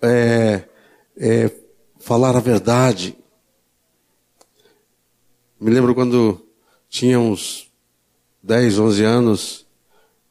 é, 0.00 0.64
é, 1.16 1.50
falar 1.98 2.36
a 2.36 2.40
verdade. 2.40 3.16
Me 5.60 5.70
lembro 5.70 5.94
quando 5.94 6.46
tinha 6.88 7.18
uns 7.18 7.70
10, 8.42 8.78
11 8.78 9.04
anos, 9.04 9.66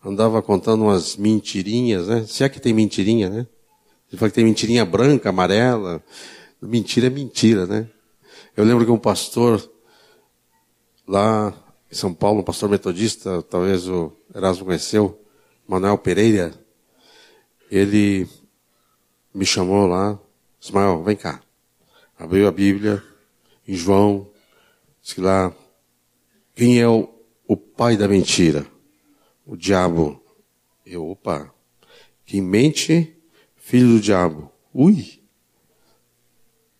andava 0.03 0.41
contando 0.41 0.83
umas 0.83 1.15
mentirinhas, 1.15 2.07
né? 2.07 2.25
Se 2.27 2.43
é 2.43 2.49
que 2.49 2.59
tem 2.59 2.73
mentirinha, 2.73 3.29
né? 3.29 3.47
Ele 4.11 4.19
fala 4.19 4.29
que 4.29 4.35
tem 4.35 4.43
mentirinha 4.43 4.83
branca, 4.83 5.29
amarela. 5.29 6.03
Mentira 6.61 7.07
é 7.07 7.09
mentira, 7.09 7.65
né? 7.65 7.87
Eu 8.57 8.65
lembro 8.65 8.83
que 8.85 8.91
um 8.91 8.97
pastor 8.97 9.71
lá 11.07 11.53
em 11.89 11.95
São 11.95 12.13
Paulo, 12.13 12.41
um 12.41 12.43
pastor 12.43 12.69
metodista, 12.69 13.41
talvez 13.43 13.87
o 13.87 14.11
Erasmo 14.35 14.65
conheceu, 14.65 15.17
Manuel 15.65 15.97
Pereira, 15.97 16.53
ele 17.69 18.27
me 19.33 19.45
chamou 19.45 19.87
lá, 19.87 20.19
Ismael, 20.61 21.01
vem 21.03 21.15
cá. 21.15 21.41
Abriu 22.19 22.47
a 22.47 22.51
Bíblia, 22.51 23.01
em 23.65 23.73
João, 23.73 24.29
disse 25.01 25.21
lá, 25.21 25.55
quem 26.53 26.81
é 26.81 26.87
o, 26.87 27.09
o 27.47 27.55
pai 27.55 27.95
da 27.95 28.07
mentira? 28.07 28.65
O 29.45 29.55
diabo. 29.55 30.21
Eu, 30.85 31.09
opa, 31.09 31.53
quem 32.25 32.41
mente 32.41 33.20
Filho 33.71 33.87
do 33.87 34.01
diabo. 34.01 34.51
Ui! 34.73 35.23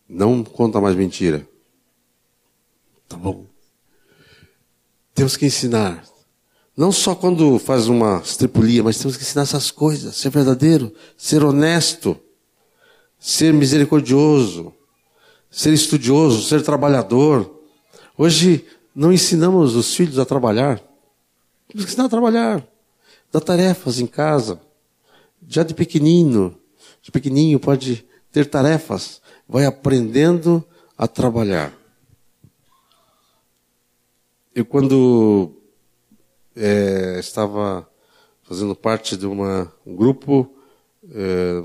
Não 0.06 0.44
conta 0.44 0.78
mais 0.78 0.94
mentira. 0.94 1.48
Tá 3.08 3.16
bom. 3.16 3.46
Temos 5.14 5.34
que 5.34 5.46
ensinar. 5.46 6.04
Não 6.76 6.92
só 6.92 7.14
quando 7.14 7.58
faz 7.58 7.88
uma 7.88 8.20
estripulia, 8.22 8.82
mas 8.82 8.98
temos 8.98 9.16
que 9.16 9.22
ensinar 9.22 9.44
essas 9.44 9.70
coisas. 9.70 10.16
Ser 10.16 10.28
verdadeiro, 10.28 10.92
ser 11.16 11.42
honesto, 11.42 12.14
ser 13.18 13.54
misericordioso, 13.54 14.70
ser 15.50 15.72
estudioso, 15.72 16.46
ser 16.46 16.62
trabalhador. 16.62 17.58
Hoje 18.18 18.66
não 18.94 19.10
ensinamos 19.10 19.76
os 19.76 19.96
filhos 19.96 20.18
a 20.18 20.26
trabalhar. 20.26 20.76
Temos 21.68 21.86
que 21.86 21.90
ensinar 21.92 22.04
a 22.04 22.10
trabalhar. 22.10 22.68
Dar 23.32 23.40
tarefas 23.40 23.98
em 23.98 24.06
casa. 24.06 24.60
Já 25.48 25.62
de 25.62 25.72
pequenino 25.72 26.58
pequenininho 27.10 27.58
pode 27.58 28.06
ter 28.30 28.46
tarefas, 28.46 29.20
vai 29.48 29.66
aprendendo 29.66 30.64
a 30.96 31.08
trabalhar. 31.08 31.72
Eu 34.54 34.64
quando 34.64 35.52
é, 36.54 37.16
estava 37.18 37.88
fazendo 38.42 38.74
parte 38.74 39.16
de 39.16 39.26
uma, 39.26 39.72
um 39.86 39.96
grupo, 39.96 40.54
é, 41.10 41.64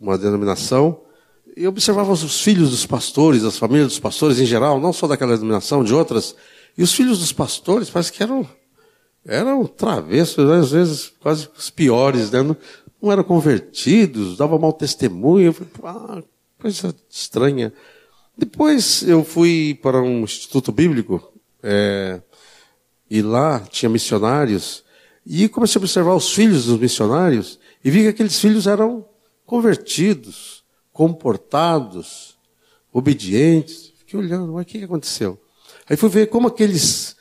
uma 0.00 0.16
denominação, 0.16 1.00
e 1.56 1.66
observava 1.66 2.12
os 2.12 2.40
filhos 2.40 2.70
dos 2.70 2.86
pastores, 2.86 3.44
as 3.44 3.58
famílias 3.58 3.88
dos 3.88 3.98
pastores 3.98 4.38
em 4.38 4.46
geral, 4.46 4.80
não 4.80 4.92
só 4.92 5.06
daquela 5.06 5.34
denominação, 5.34 5.84
de 5.84 5.92
outras, 5.92 6.34
e 6.78 6.82
os 6.82 6.94
filhos 6.94 7.18
dos 7.18 7.32
pastores 7.32 7.90
parece 7.90 8.12
que 8.12 8.22
eram 8.22 8.48
eram 9.24 9.64
travessos, 9.66 10.50
às 10.50 10.72
vezes 10.72 11.12
quase 11.20 11.48
os 11.56 11.70
piores, 11.70 12.30
né? 12.30 12.40
Não 13.02 13.10
eram 13.10 13.24
convertidos, 13.24 14.36
dava 14.36 14.58
mau 14.58 14.72
testemunho. 14.72 15.46
Eu 15.46 15.52
falei, 15.52 15.72
ah, 15.82 16.22
coisa 16.60 16.94
estranha. 17.10 17.72
Depois 18.38 19.02
eu 19.02 19.24
fui 19.24 19.78
para 19.82 20.00
um 20.00 20.22
instituto 20.22 20.70
bíblico, 20.70 21.32
é, 21.62 22.22
e 23.10 23.20
lá 23.20 23.60
tinha 23.60 23.90
missionários, 23.90 24.84
e 25.26 25.48
comecei 25.48 25.78
a 25.78 25.82
observar 25.82 26.14
os 26.14 26.32
filhos 26.32 26.66
dos 26.66 26.80
missionários, 26.80 27.58
e 27.84 27.90
vi 27.90 28.02
que 28.02 28.08
aqueles 28.08 28.38
filhos 28.40 28.66
eram 28.66 29.04
convertidos, 29.44 30.64
comportados, 30.92 32.38
obedientes. 32.92 33.92
Fiquei 33.98 34.20
olhando, 34.20 34.52
mas 34.52 34.62
o 34.62 34.66
que 34.66 34.84
aconteceu? 34.84 35.38
Aí 35.88 35.96
fui 35.96 36.08
ver 36.08 36.26
como 36.28 36.48
aqueles 36.48 37.16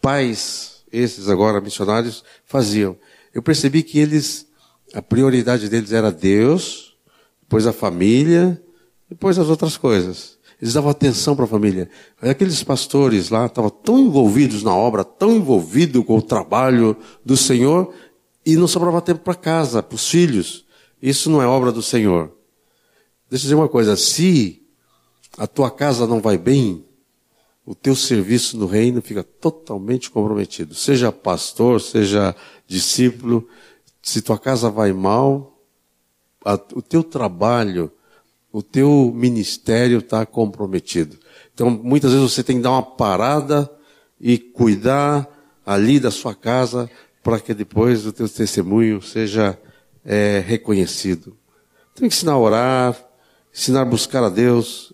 pais, 0.00 0.82
esses 0.90 1.28
agora 1.28 1.60
missionários, 1.60 2.24
faziam. 2.44 2.96
Eu 3.32 3.42
percebi 3.42 3.82
que 3.82 3.98
eles 3.98 4.45
a 4.94 5.02
prioridade 5.02 5.68
deles 5.68 5.92
era 5.92 6.10
Deus, 6.10 6.96
depois 7.42 7.66
a 7.66 7.72
família, 7.72 8.60
depois 9.08 9.38
as 9.38 9.48
outras 9.48 9.76
coisas. 9.76 10.36
Eles 10.60 10.74
davam 10.74 10.90
atenção 10.90 11.36
para 11.36 11.44
a 11.44 11.48
família. 11.48 11.88
Aqueles 12.20 12.62
pastores 12.62 13.28
lá 13.28 13.46
estavam 13.46 13.70
tão 13.70 13.98
envolvidos 13.98 14.62
na 14.62 14.74
obra, 14.74 15.04
tão 15.04 15.36
envolvidos 15.36 16.04
com 16.04 16.16
o 16.16 16.22
trabalho 16.22 16.96
do 17.24 17.36
Senhor, 17.36 17.92
e 18.44 18.56
não 18.56 18.66
sobrava 18.66 19.02
tempo 19.02 19.20
para 19.20 19.34
casa, 19.34 19.82
para 19.82 19.96
os 19.96 20.08
filhos. 20.08 20.64
Isso 21.02 21.28
não 21.28 21.42
é 21.42 21.46
obra 21.46 21.70
do 21.70 21.82
Senhor. 21.82 22.32
Deixa 23.28 23.44
eu 23.44 23.48
dizer 23.48 23.54
uma 23.54 23.68
coisa: 23.68 23.96
se 23.96 24.62
a 25.36 25.46
tua 25.46 25.70
casa 25.70 26.06
não 26.06 26.20
vai 26.20 26.38
bem, 26.38 26.84
o 27.66 27.74
teu 27.74 27.94
serviço 27.94 28.56
no 28.56 28.66
reino 28.66 29.02
fica 29.02 29.22
totalmente 29.22 30.10
comprometido. 30.10 30.74
Seja 30.74 31.10
pastor, 31.10 31.80
seja 31.80 32.34
discípulo, 32.66 33.46
se 34.06 34.22
tua 34.22 34.38
casa 34.38 34.70
vai 34.70 34.92
mal, 34.92 35.60
a, 36.44 36.54
o 36.74 36.80
teu 36.80 37.02
trabalho, 37.02 37.90
o 38.52 38.62
teu 38.62 39.10
ministério 39.12 39.98
está 39.98 40.24
comprometido. 40.24 41.18
Então, 41.52 41.68
muitas 41.68 42.12
vezes 42.12 42.32
você 42.32 42.44
tem 42.44 42.58
que 42.58 42.62
dar 42.62 42.70
uma 42.70 42.84
parada 42.84 43.68
e 44.20 44.38
cuidar 44.38 45.28
ali 45.66 45.98
da 45.98 46.12
sua 46.12 46.36
casa 46.36 46.88
para 47.20 47.40
que 47.40 47.52
depois 47.52 48.06
o 48.06 48.12
teu 48.12 48.28
testemunho 48.28 49.02
seja 49.02 49.58
é, 50.04 50.38
reconhecido. 50.46 51.36
Tem 51.92 52.08
que 52.08 52.14
ensinar 52.14 52.34
a 52.34 52.38
orar, 52.38 53.04
ensinar 53.52 53.80
a 53.80 53.86
buscar 53.86 54.22
a 54.22 54.28
Deus, 54.28 54.92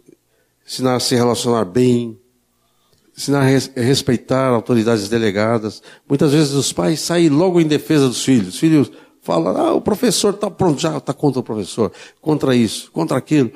ensinar 0.67 0.97
a 0.97 1.01
se 1.01 1.15
relacionar 1.15 1.67
bem, 1.67 2.19
ensinar 3.15 3.41
a 3.41 3.81
respeitar 3.81 4.49
autoridades 4.49 5.07
delegadas. 5.11 5.83
Muitas 6.09 6.33
vezes 6.33 6.55
os 6.55 6.73
pais 6.73 7.01
saem 7.01 7.29
logo 7.29 7.61
em 7.61 7.67
defesa 7.67 8.09
dos 8.09 8.25
filhos. 8.25 8.55
Os 8.55 8.59
filhos 8.59 8.91
falam, 9.23 9.57
ah, 9.57 9.73
o 9.73 9.81
professor 9.81 10.35
está 10.35 10.51
pronto, 10.51 10.81
já 10.81 10.99
está 10.99 11.15
contra 11.15 11.41
o 11.41 11.43
professor, 11.43 11.91
contra 12.21 12.55
isso, 12.55 12.91
contra 12.93 13.17
aquilo. 13.17 13.51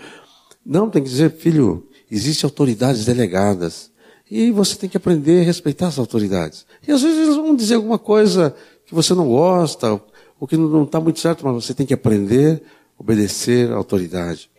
Não, 0.65 0.89
tem 0.89 1.03
que 1.03 1.09
dizer, 1.09 1.33
filho, 1.33 1.87
existem 2.11 2.49
autoridades 2.49 3.05
delegadas. 3.05 3.91
E 4.31 4.51
você 4.51 4.75
tem 4.77 4.89
que 4.89 4.97
aprender 4.97 5.43
a 5.43 5.45
respeitar 5.45 5.89
as 5.89 5.99
autoridades. 5.99 6.67
E 6.87 6.91
às 6.91 7.03
vezes 7.03 7.19
eles 7.19 7.37
vão 7.37 7.55
dizer 7.55 7.75
alguma 7.75 7.99
coisa 7.99 8.57
que 8.87 8.95
você 8.95 9.15
não 9.15 9.29
gosta, 9.29 10.01
ou 10.41 10.49
que 10.49 10.57
não 10.57 10.85
está 10.85 11.01
muito 11.01 11.21
certo, 11.21 11.45
mas 11.45 11.65
você 11.65 11.75
tem 11.75 11.87
que 11.87 11.95
aprender 11.95 12.63
obedecer 12.99 13.71
à 13.71 13.77
autoridade. 13.77 14.51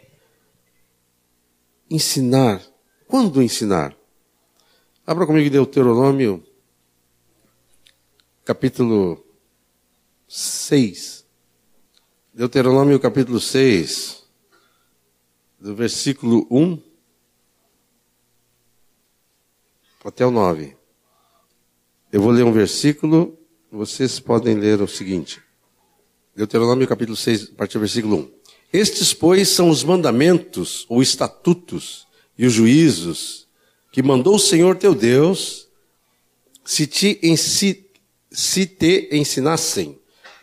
Ensinar. 1.89 2.62
Quando 3.08 3.41
ensinar? 3.41 3.95
Abra 5.05 5.26
comigo 5.26 5.49
Deuteronômio, 5.49 6.43
capítulo 8.43 9.24
6. 10.28 11.25
Deuteronômio, 12.34 12.99
capítulo 12.99 13.39
6, 13.39 14.25
do 15.57 15.73
versículo 15.73 16.45
1 16.51 16.82
até 20.03 20.25
o 20.25 20.32
9. 20.32 20.75
Eu 22.11 22.21
vou 22.21 22.32
ler 22.32 22.43
um 22.43 22.51
versículo, 22.51 23.38
vocês 23.71 24.19
podem 24.19 24.55
ler 24.55 24.82
o 24.82 24.88
seguinte. 24.88 25.41
Deuteronômio 26.36 26.88
capítulo 26.88 27.15
6, 27.15 27.51
a 27.51 27.55
partir 27.55 27.73
do 27.73 27.82
versículo 27.82 28.17
1. 28.17 28.32
Estes, 28.73 29.13
pois, 29.13 29.49
são 29.49 29.69
os 29.69 29.84
mandamentos, 29.84 30.86
ou 30.89 31.01
estatutos, 31.01 32.05
e 32.38 32.45
os 32.45 32.53
juízos, 32.53 33.47
que 33.91 34.03
mandou 34.03 34.36
o 34.36 34.39
Senhor 34.39 34.75
teu 34.75 34.93
Deus, 34.93 35.69
se 36.65 36.86
te, 36.86 37.38
se, 37.38 37.89
se 38.30 38.65
te 38.65 39.09
ensinassem, 39.11 39.97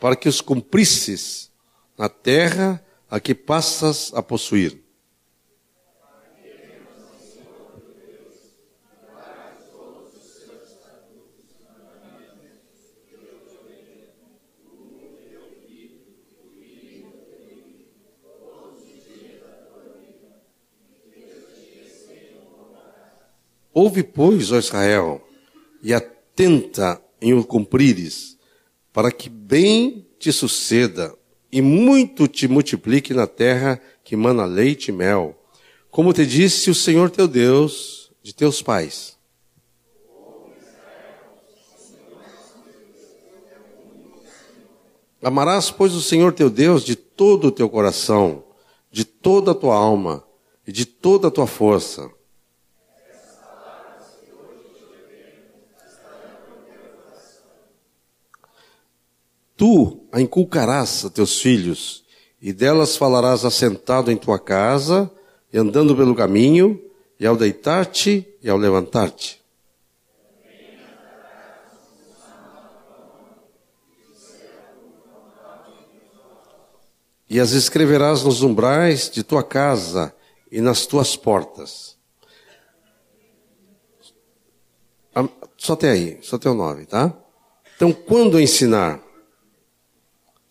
para 0.04 0.16
que 0.16 0.28
os 0.28 0.42
cumprisses 0.42 1.50
na 1.96 2.10
terra 2.10 2.84
a 3.08 3.18
que 3.18 3.34
passas 3.34 4.12
a 4.14 4.22
possuir. 4.22 4.78
Ouve, 23.72 24.02
pois, 24.02 24.52
ó 24.52 24.58
Israel, 24.58 25.26
e 25.82 25.94
atenta 25.94 27.02
em 27.22 27.32
o 27.32 27.42
cumprires, 27.42 28.34
para 28.94 29.10
que 29.10 29.28
bem 29.28 30.06
te 30.20 30.32
suceda 30.32 31.12
e 31.50 31.60
muito 31.60 32.28
te 32.28 32.46
multiplique 32.46 33.12
na 33.12 33.26
terra 33.26 33.82
que 34.04 34.16
mana 34.16 34.44
leite 34.44 34.88
e 34.88 34.92
mel, 34.92 35.36
como 35.90 36.12
te 36.12 36.24
disse 36.24 36.70
o 36.70 36.74
Senhor 36.74 37.10
teu 37.10 37.26
Deus 37.26 38.12
de 38.22 38.32
teus 38.32 38.62
pais. 38.62 39.18
Amarás, 45.20 45.70
pois, 45.70 45.92
o 45.94 46.02
Senhor 46.02 46.32
teu 46.32 46.48
Deus 46.48 46.84
de 46.84 46.94
todo 46.94 47.48
o 47.48 47.50
teu 47.50 47.68
coração, 47.68 48.44
de 48.92 49.04
toda 49.04 49.50
a 49.50 49.54
tua 49.54 49.74
alma 49.74 50.22
e 50.66 50.70
de 50.70 50.84
toda 50.86 51.28
a 51.28 51.30
tua 51.30 51.48
força. 51.48 52.08
Tu 59.64 60.06
a 60.12 60.20
inculcarás 60.20 61.06
a 61.06 61.08
teus 61.08 61.40
filhos, 61.40 62.04
e 62.38 62.52
delas 62.52 62.98
falarás 62.98 63.46
assentado 63.46 64.12
em 64.12 64.16
tua 64.18 64.38
casa, 64.38 65.10
e 65.50 65.56
andando 65.56 65.96
pelo 65.96 66.14
caminho, 66.14 66.78
e 67.18 67.26
ao 67.26 67.34
deitar-te 67.34 68.28
e 68.42 68.50
ao 68.50 68.58
levantar-te. 68.58 69.42
E 77.30 77.40
as 77.40 77.52
escreverás 77.52 78.22
nos 78.22 78.42
umbrais 78.42 79.08
de 79.08 79.22
tua 79.22 79.42
casa 79.42 80.14
e 80.52 80.60
nas 80.60 80.84
tuas 80.84 81.16
portas. 81.16 81.96
Só 85.56 85.72
até 85.72 85.88
aí, 85.88 86.18
só 86.20 86.36
até 86.36 86.50
o 86.50 86.54
nove, 86.54 86.84
tá? 86.84 87.16
Então, 87.76 87.94
quando 87.94 88.38
ensinar? 88.38 89.02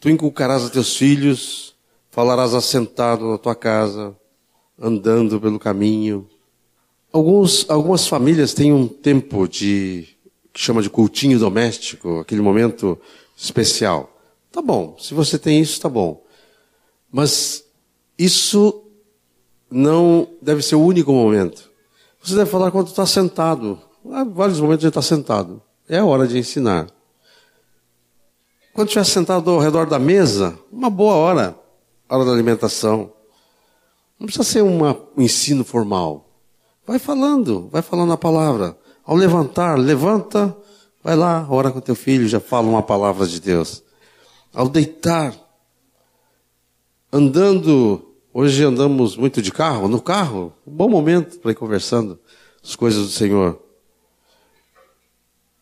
Tu 0.03 0.09
inculcarás 0.09 0.65
a 0.65 0.69
teus 0.69 0.97
filhos, 0.97 1.75
falarás 2.11 2.53
assentado 2.53 3.25
na 3.31 3.37
tua 3.37 3.55
casa, 3.55 4.13
andando 4.77 5.39
pelo 5.39 5.57
caminho. 5.57 6.27
Alguns, 7.09 7.65
algumas 7.69 8.05
famílias 8.05 8.53
têm 8.53 8.73
um 8.73 8.85
tempo 8.85 9.47
de 9.47 10.09
que 10.51 10.59
chama 10.59 10.81
de 10.81 10.89
cultinho 10.89 11.39
doméstico, 11.39 12.19
aquele 12.19 12.41
momento 12.41 12.99
especial. 13.33 14.13
Tá 14.51 14.61
bom, 14.61 14.97
se 14.99 15.13
você 15.13 15.39
tem 15.39 15.61
isso, 15.61 15.79
tá 15.79 15.87
bom. 15.87 16.21
Mas 17.09 17.63
isso 18.19 18.83
não 19.71 20.27
deve 20.41 20.63
ser 20.63 20.75
o 20.75 20.83
único 20.83 21.13
momento. 21.13 21.71
Você 22.21 22.35
deve 22.35 22.51
falar 22.51 22.71
quando 22.71 22.87
está 22.87 23.05
sentado. 23.05 23.79
Há 24.11 24.25
vários 24.25 24.59
momentos 24.59 24.81
de 24.81 24.89
estar 24.89 25.01
sentado. 25.01 25.61
É 25.87 25.99
a 25.99 26.05
hora 26.05 26.27
de 26.27 26.37
ensinar. 26.37 26.87
Quando 28.73 28.87
estiver 28.87 29.05
sentado 29.05 29.51
ao 29.51 29.59
redor 29.59 29.85
da 29.85 29.99
mesa, 29.99 30.57
uma 30.71 30.89
boa 30.89 31.13
hora, 31.13 31.55
hora 32.09 32.25
da 32.25 32.31
alimentação. 32.31 33.13
Não 34.19 34.25
precisa 34.25 34.43
ser 34.43 34.63
uma, 34.63 34.97
um 35.15 35.21
ensino 35.21 35.63
formal. 35.63 36.29
Vai 36.85 36.97
falando, 36.97 37.67
vai 37.69 37.83
falando 37.83 38.13
a 38.13 38.17
palavra. 38.17 38.75
Ao 39.05 39.15
levantar, 39.15 39.77
levanta, 39.77 40.57
vai 41.03 41.15
lá, 41.15 41.45
ora 41.49 41.71
com 41.71 41.79
teu 41.79 41.93
filho, 41.93 42.27
já 42.27 42.39
fala 42.39 42.67
uma 42.67 42.81
palavra 42.81 43.27
de 43.27 43.39
Deus. 43.39 43.83
Ao 44.51 44.67
deitar, 44.67 45.35
andando, 47.11 48.15
hoje 48.33 48.63
andamos 48.63 49.15
muito 49.15 49.39
de 49.39 49.51
carro, 49.51 49.87
no 49.87 50.01
carro, 50.01 50.51
um 50.65 50.71
bom 50.71 50.89
momento 50.89 51.39
para 51.39 51.51
ir 51.51 51.55
conversando 51.55 52.19
as 52.63 52.75
coisas 52.75 53.05
do 53.05 53.11
Senhor. 53.11 53.61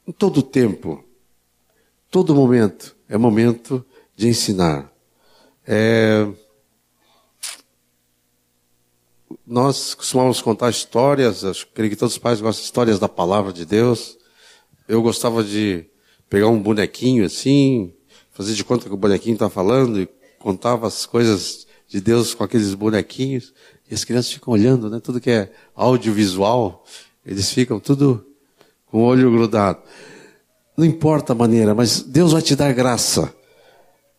Em 0.08 0.12
todo 0.12 0.42
tempo, 0.42 1.04
todo 2.10 2.36
momento, 2.36 2.96
é 3.12 3.18
momento 3.18 3.86
de 4.16 4.30
ensinar. 4.30 4.90
É... 5.68 6.26
Nós 9.46 9.94
costumamos 9.94 10.42
contar 10.42 10.70
histórias, 10.70 11.44
acho, 11.44 11.68
creio 11.74 11.90
que 11.90 11.98
todos 11.98 12.14
os 12.14 12.18
pais 12.18 12.40
gostam 12.40 12.62
de 12.62 12.66
histórias 12.66 13.00
da 13.00 13.10
palavra 13.10 13.52
de 13.52 13.66
Deus. 13.66 14.18
Eu 14.88 15.02
gostava 15.02 15.44
de 15.44 15.86
pegar 16.30 16.48
um 16.48 16.62
bonequinho 16.62 17.26
assim, 17.26 17.94
fazer 18.30 18.54
de 18.54 18.64
conta 18.64 18.88
que 18.88 18.94
o 18.94 18.98
bonequinho 18.98 19.34
está 19.34 19.50
falando 19.50 20.00
e 20.00 20.08
contava 20.40 20.88
as 20.88 21.06
coisas 21.06 21.68
de 21.90 22.00
Deus 22.00 22.34
com 22.34 22.46
aqueles 22.46 22.74
bonequinhos. 22.74 23.54
E 23.90 23.94
as 23.94 24.06
crianças 24.06 24.32
ficam 24.32 24.54
olhando, 24.54 24.90
né? 24.90 25.02
Tudo 25.02 25.20
que 25.20 25.30
é 25.30 25.52
audiovisual, 25.76 26.86
eles 27.26 27.52
ficam 27.52 27.78
tudo 27.78 28.26
com 28.86 29.00
o 29.00 29.04
olho 29.04 29.30
grudado. 29.30 29.82
Não 30.78 30.86
importa 30.86 31.34
a 31.34 31.36
maneira, 31.36 31.76
mas 31.76 32.02
Deus 32.02 32.32
vai 32.32 32.42
te 32.42 32.56
dar 32.56 32.74
graça. 32.74 33.34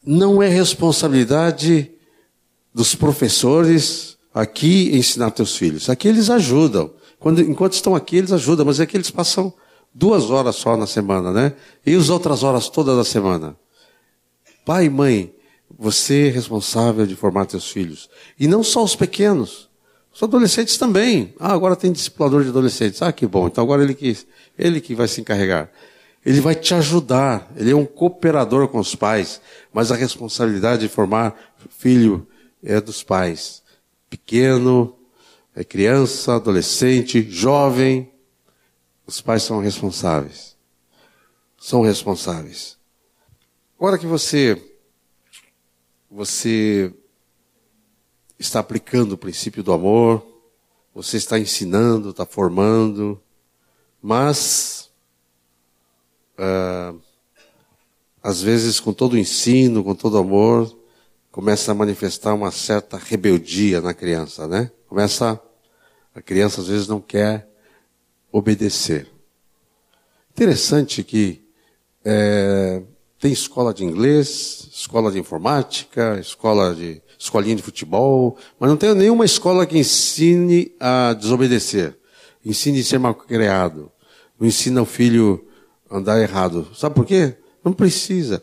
Não 0.04 0.42
é 0.42 0.48
responsabilidade 0.48 1.90
dos 2.74 2.94
professores 2.94 4.16
aqui 4.34 4.96
ensinar 4.96 5.30
teus 5.30 5.56
filhos. 5.56 5.88
Aqui 5.88 6.08
eles 6.08 6.30
ajudam. 6.30 6.90
Quando, 7.18 7.40
enquanto 7.40 7.74
estão 7.74 7.94
aqui, 7.94 8.16
eles 8.16 8.32
ajudam, 8.32 8.66
mas 8.66 8.80
é 8.80 8.86
que 8.86 8.96
eles 8.96 9.10
passam 9.10 9.52
duas 9.94 10.30
horas 10.30 10.56
só 10.56 10.76
na 10.76 10.86
semana, 10.86 11.32
né? 11.32 11.54
E 11.84 11.94
as 11.94 12.08
outras 12.08 12.42
horas 12.42 12.68
todas 12.68 12.96
da 12.96 13.04
semana. 13.04 13.56
Pai 14.64 14.86
e 14.86 14.90
mãe, 14.90 15.34
você 15.78 16.28
é 16.28 16.30
responsável 16.30 17.06
de 17.06 17.14
formar 17.14 17.46
teus 17.46 17.70
filhos. 17.70 18.08
E 18.38 18.46
não 18.46 18.62
só 18.62 18.82
os 18.82 18.96
pequenos. 18.96 19.68
Os 20.14 20.22
adolescentes 20.22 20.76
também. 20.76 21.34
Ah, 21.38 21.52
agora 21.52 21.74
tem 21.74 21.90
discipulador 21.90 22.42
de 22.42 22.50
adolescentes. 22.50 23.00
Ah, 23.02 23.12
que 23.12 23.26
bom. 23.26 23.46
Então 23.46 23.64
agora 23.64 23.82
ele 23.82 23.94
que, 23.94 24.16
ele 24.58 24.80
que 24.80 24.94
vai 24.94 25.08
se 25.08 25.20
encarregar. 25.20 25.70
Ele 26.24 26.40
vai 26.40 26.54
te 26.54 26.74
ajudar. 26.74 27.50
Ele 27.56 27.70
é 27.70 27.76
um 27.76 27.84
cooperador 27.84 28.68
com 28.68 28.78
os 28.78 28.94
pais. 28.94 29.40
Mas 29.72 29.90
a 29.90 29.96
responsabilidade 29.96 30.82
de 30.82 30.88
formar 30.88 31.34
filho 31.68 32.26
é 32.62 32.80
dos 32.80 33.02
pais. 33.02 33.62
Pequeno, 34.08 34.96
é 35.54 35.64
criança, 35.64 36.36
adolescente, 36.36 37.28
jovem. 37.30 38.10
Os 39.06 39.20
pais 39.20 39.42
são 39.42 39.60
responsáveis. 39.60 40.56
São 41.58 41.82
responsáveis. 41.82 42.78
Agora 43.76 43.98
que 43.98 44.06
você, 44.06 44.62
você 46.08 46.94
está 48.38 48.60
aplicando 48.60 49.12
o 49.12 49.18
princípio 49.18 49.62
do 49.62 49.72
amor, 49.72 50.24
você 50.94 51.16
está 51.16 51.38
ensinando, 51.38 52.10
está 52.10 52.26
formando, 52.26 53.20
mas 54.00 54.81
uh, 56.38 57.00
às 58.22 58.40
vezes 58.42 58.78
com 58.78 58.92
todo 58.92 59.14
o 59.14 59.18
ensino, 59.18 59.82
com 59.82 59.94
todo 59.94 60.14
o 60.14 60.18
amor, 60.18 60.76
começa 61.30 61.72
a 61.72 61.74
manifestar 61.74 62.34
uma 62.34 62.50
certa 62.50 62.96
rebeldia 62.96 63.80
na 63.80 63.94
criança, 63.94 64.46
né? 64.46 64.70
Começa, 64.86 65.40
a 66.14 66.20
criança 66.22 66.60
às 66.60 66.68
vezes 66.68 66.86
não 66.86 67.00
quer 67.00 67.48
obedecer. 68.30 69.08
Interessante 70.30 71.02
que 71.02 71.42
é, 72.04 72.82
tem 73.18 73.32
escola 73.32 73.72
de 73.72 73.84
inglês, 73.84 74.68
escola 74.72 75.10
de 75.10 75.18
informática, 75.18 76.18
escola 76.20 76.74
de 76.74 77.02
escolinha 77.18 77.54
de 77.54 77.62
futebol, 77.62 78.36
mas 78.58 78.68
não 78.68 78.76
tem 78.76 78.92
nenhuma 78.94 79.24
escola 79.24 79.64
que 79.64 79.78
ensine 79.78 80.74
a 80.80 81.12
desobedecer, 81.12 81.96
ensine 82.44 82.80
a 82.80 82.84
ser 82.84 82.98
mal 82.98 83.14
criado, 83.14 83.92
não 84.38 84.48
ensina 84.48 84.82
o 84.82 84.86
filho 84.86 85.46
andar 85.92 86.20
errado. 86.20 86.68
Sabe 86.74 86.94
por 86.94 87.04
quê? 87.04 87.36
Não 87.64 87.72
precisa. 87.72 88.42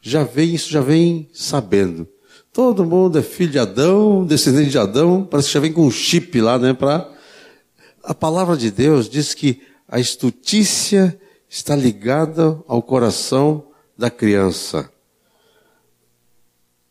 Já 0.00 0.24
vem, 0.24 0.54
isso 0.54 0.70
já 0.70 0.80
vem 0.80 1.28
sabendo. 1.32 2.08
Todo 2.52 2.84
mundo 2.84 3.18
é 3.18 3.22
filho 3.22 3.52
de 3.52 3.58
Adão, 3.58 4.26
descendente 4.26 4.70
de 4.70 4.78
Adão, 4.78 5.24
parece 5.24 5.48
que 5.48 5.54
já 5.54 5.60
vem 5.60 5.72
com 5.72 5.86
um 5.86 5.90
chip 5.90 6.40
lá, 6.40 6.58
né, 6.58 6.74
para 6.74 7.10
a 8.02 8.14
palavra 8.14 8.56
de 8.56 8.70
Deus 8.70 9.08
diz 9.08 9.32
que 9.32 9.62
a 9.88 10.00
estutícia 10.00 11.18
está 11.48 11.76
ligada 11.76 12.60
ao 12.66 12.82
coração 12.82 13.66
da 13.96 14.10
criança. 14.10 14.90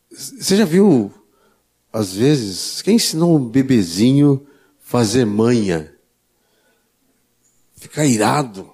Você 0.10 0.56
já 0.56 0.66
viu, 0.66 1.12
às 1.92 2.14
vezes, 2.14 2.82
quem 2.82 2.96
ensinou 2.96 3.36
um 3.36 3.50
bebezinho 3.50 4.46
fazer 4.80 5.26
manha? 5.26 5.94
Ficar 7.76 8.06
irado, 8.06 8.72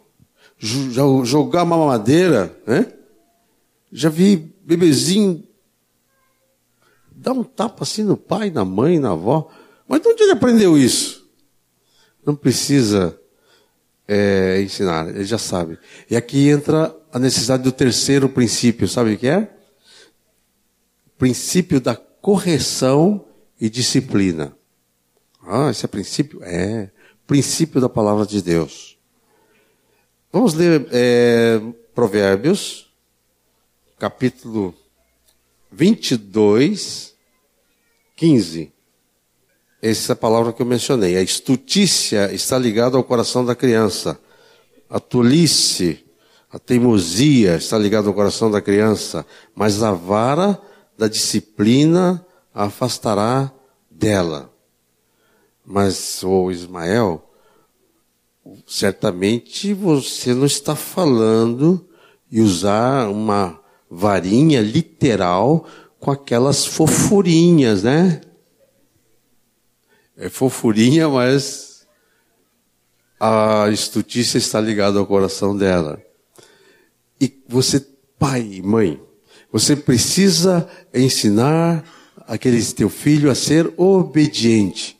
jogar 0.59 1.63
uma 1.63 1.77
mamadeira, 1.77 2.55
né? 2.65 2.91
Já 3.91 4.09
vi 4.09 4.35
bebezinho 4.65 5.47
dar 7.11 7.33
um 7.33 7.43
tapa 7.43 7.83
assim 7.83 8.03
no 8.03 8.17
pai, 8.17 8.49
na 8.49 8.63
mãe, 8.63 8.99
na 8.99 9.11
avó. 9.11 9.49
Mas 9.87 10.01
de 10.01 10.07
onde 10.07 10.23
ele 10.23 10.31
aprendeu 10.31 10.77
isso? 10.77 11.27
Não 12.25 12.35
precisa 12.35 13.17
é, 14.07 14.61
ensinar, 14.61 15.09
ele 15.09 15.25
já 15.25 15.37
sabe. 15.37 15.77
E 16.09 16.15
aqui 16.15 16.49
entra 16.49 16.95
a 17.11 17.19
necessidade 17.19 17.63
do 17.63 17.71
terceiro 17.71 18.29
princípio, 18.29 18.87
sabe 18.87 19.13
o 19.13 19.17
que 19.17 19.27
é? 19.27 19.51
Princípio 21.17 21.81
da 21.81 21.95
correção 21.95 23.25
e 23.59 23.69
disciplina. 23.69 24.55
Ah, 25.41 25.69
esse 25.69 25.85
é 25.85 25.87
princípio? 25.87 26.43
É. 26.43 26.91
Princípio 27.25 27.81
da 27.81 27.89
palavra 27.89 28.25
de 28.25 28.41
Deus. 28.41 28.96
Vamos 30.37 30.53
ler 30.53 30.87
é, 30.91 31.59
Provérbios, 31.95 32.93
capítulo 33.97 34.71
22, 35.71 37.15
15 38.15 38.71
essa 39.81 40.15
palavra 40.15 40.53
que 40.53 40.61
eu 40.61 40.65
mencionei. 40.67 41.17
A 41.17 41.23
estutícia 41.23 42.31
está 42.31 42.55
ligada 42.55 42.97
ao 42.97 43.03
coração 43.03 43.43
da 43.43 43.55
criança. 43.55 44.19
A 44.87 44.99
tolice, 44.99 46.05
a 46.51 46.59
teimosia 46.59 47.55
está 47.55 47.75
ligada 47.75 48.07
ao 48.07 48.13
coração 48.13 48.51
da 48.51 48.61
criança. 48.61 49.25
Mas 49.55 49.81
a 49.81 49.91
vara 49.91 50.61
da 50.95 51.07
disciplina 51.07 52.23
a 52.53 52.65
afastará 52.65 53.51
dela. 53.89 54.53
Mas, 55.65 56.23
o 56.23 56.51
Ismael, 56.51 57.26
certamente 58.65 59.73
você 59.73 60.33
não 60.33 60.45
está 60.45 60.75
falando 60.75 61.87
e 62.31 62.41
usar 62.41 63.09
uma 63.09 63.59
varinha 63.89 64.61
literal 64.61 65.65
com 65.99 66.11
aquelas 66.11 66.65
fofurinhas, 66.65 67.83
né? 67.83 68.21
é 70.17 70.29
fofurinha, 70.29 71.07
mas 71.07 71.85
a 73.19 73.69
estutícia 73.69 74.39
está 74.39 74.59
ligada 74.59 74.97
ao 74.97 75.05
coração 75.05 75.55
dela. 75.55 76.01
E 77.21 77.31
você, 77.47 77.85
pai 78.17 78.41
e 78.41 78.61
mãe, 78.61 78.99
você 79.51 79.75
precisa 79.75 80.67
ensinar 80.93 81.85
aquele 82.27 82.61
teu 82.73 82.89
filho 82.89 83.29
a 83.29 83.35
ser 83.35 83.71
obediente. 83.77 84.96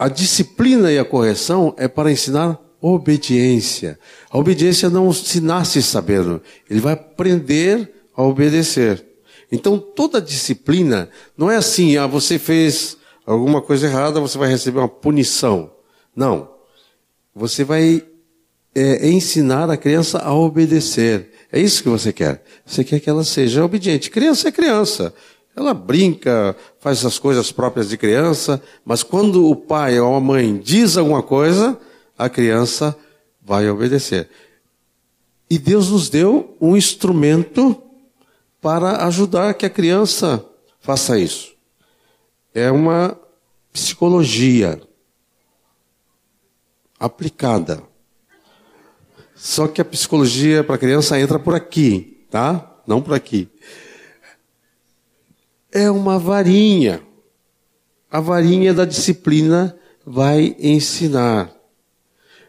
A 0.00 0.08
disciplina 0.08 0.90
e 0.90 0.98
a 0.98 1.04
correção 1.04 1.74
é 1.76 1.86
para 1.86 2.10
ensinar 2.10 2.58
obediência. 2.80 3.98
A 4.30 4.38
obediência 4.38 4.88
não 4.88 5.12
se 5.12 5.42
nasce 5.42 5.82
sabendo, 5.82 6.40
ele 6.70 6.80
vai 6.80 6.94
aprender 6.94 8.06
a 8.16 8.22
obedecer. 8.22 9.04
Então 9.52 9.78
toda 9.78 10.18
disciplina 10.18 11.10
não 11.36 11.50
é 11.50 11.56
assim, 11.56 11.98
ah, 11.98 12.06
você 12.06 12.38
fez 12.38 12.96
alguma 13.26 13.60
coisa 13.60 13.88
errada, 13.88 14.20
você 14.20 14.38
vai 14.38 14.48
receber 14.48 14.78
uma 14.78 14.88
punição. 14.88 15.70
Não. 16.16 16.48
Você 17.34 17.62
vai 17.62 18.02
é, 18.74 19.06
ensinar 19.06 19.68
a 19.68 19.76
criança 19.76 20.16
a 20.20 20.32
obedecer. 20.32 21.30
É 21.52 21.60
isso 21.60 21.82
que 21.82 21.90
você 21.90 22.10
quer. 22.10 22.42
Você 22.64 22.82
quer 22.82 23.00
que 23.00 23.10
ela 23.10 23.22
seja 23.22 23.62
obediente. 23.62 24.10
Criança 24.10 24.48
é 24.48 24.52
criança. 24.52 25.12
Ela 25.54 25.74
brinca, 25.74 26.56
faz 26.80 27.04
as 27.04 27.18
coisas 27.18 27.52
próprias 27.52 27.88
de 27.88 27.96
criança, 27.96 28.62
mas 28.84 29.02
quando 29.02 29.48
o 29.48 29.54
pai 29.54 30.00
ou 30.00 30.14
a 30.14 30.20
mãe 30.20 30.58
diz 30.58 30.96
alguma 30.96 31.22
coisa, 31.22 31.78
a 32.18 32.28
criança 32.28 32.96
vai 33.40 33.68
obedecer. 33.68 34.28
E 35.48 35.58
Deus 35.58 35.90
nos 35.90 36.08
deu 36.08 36.56
um 36.60 36.76
instrumento 36.76 37.80
para 38.60 39.06
ajudar 39.06 39.54
que 39.54 39.66
a 39.66 39.70
criança 39.70 40.44
faça 40.80 41.18
isso 41.18 41.50
é 42.54 42.70
uma 42.70 43.16
psicologia 43.72 44.80
aplicada. 46.98 47.82
Só 49.34 49.66
que 49.68 49.80
a 49.80 49.84
psicologia 49.84 50.62
para 50.62 50.76
criança 50.76 51.18
entra 51.18 51.38
por 51.38 51.54
aqui, 51.54 52.26
tá? 52.30 52.82
Não 52.86 53.00
por 53.00 53.14
aqui. 53.14 53.48
É 55.72 55.90
uma 55.90 56.18
varinha. 56.18 57.00
A 58.10 58.20
varinha 58.20 58.74
da 58.74 58.84
disciplina 58.84 59.76
vai 60.04 60.56
ensinar. 60.58 61.52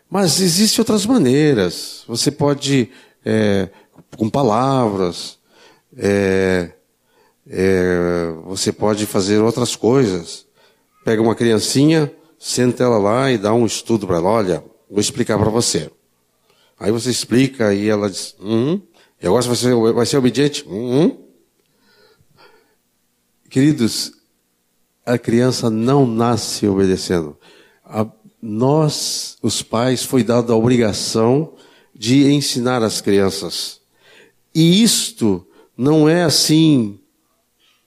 Mas 0.09 0.41
existem 0.41 0.82
outras 0.82 1.05
maneiras. 1.05 2.03
Você 2.07 2.32
pode, 2.32 2.89
é, 3.24 3.69
com 4.17 4.30
palavras, 4.30 5.38
é, 5.95 6.72
é, 7.47 8.34
você 8.45 8.72
pode 8.72 9.05
fazer 9.05 9.39
outras 9.39 9.76
coisas. 9.76 10.47
Pega 11.05 11.22
uma 11.22 11.36
criancinha, 11.36 12.11
senta 12.39 12.84
ela 12.84 12.97
lá 12.97 13.32
e 13.32 13.38
dá 13.38 13.53
um 13.53 13.65
estudo 13.65 14.07
para 14.07 14.17
ela. 14.17 14.30
Olha, 14.30 14.63
vou 14.89 14.99
explicar 14.99 15.38
para 15.38 15.49
você. 15.49 15.91
Aí 16.80 16.91
você 16.91 17.11
explica 17.11 17.74
e 17.74 17.88
ela 17.88 18.09
diz, 18.09 18.36
hum, 18.41 18.82
e 19.22 19.28
agora 19.28 19.43
você 19.43 19.47
vai 19.47 19.55
ser, 19.55 19.93
vai 19.93 20.05
ser 20.07 20.17
obediente? 20.17 20.65
Hum. 20.67 21.15
Queridos, 23.52 24.14
a 25.06 25.18
criança 25.18 25.70
não 25.70 26.08
nasce 26.08 26.66
obedecendo. 26.66 27.38
A, 27.84 28.08
nós, 28.41 29.38
os 29.43 29.62
pais, 29.62 30.06
foi 30.06 30.24
dada 30.24 30.54
a 30.54 30.56
obrigação 30.56 31.54
de 31.93 32.32
ensinar 32.32 32.82
as 32.82 33.02
crianças. 33.02 33.82
E 34.56 34.82
isto 34.82 35.45
não 35.76 36.08
é 36.08 36.24
assim 36.24 36.97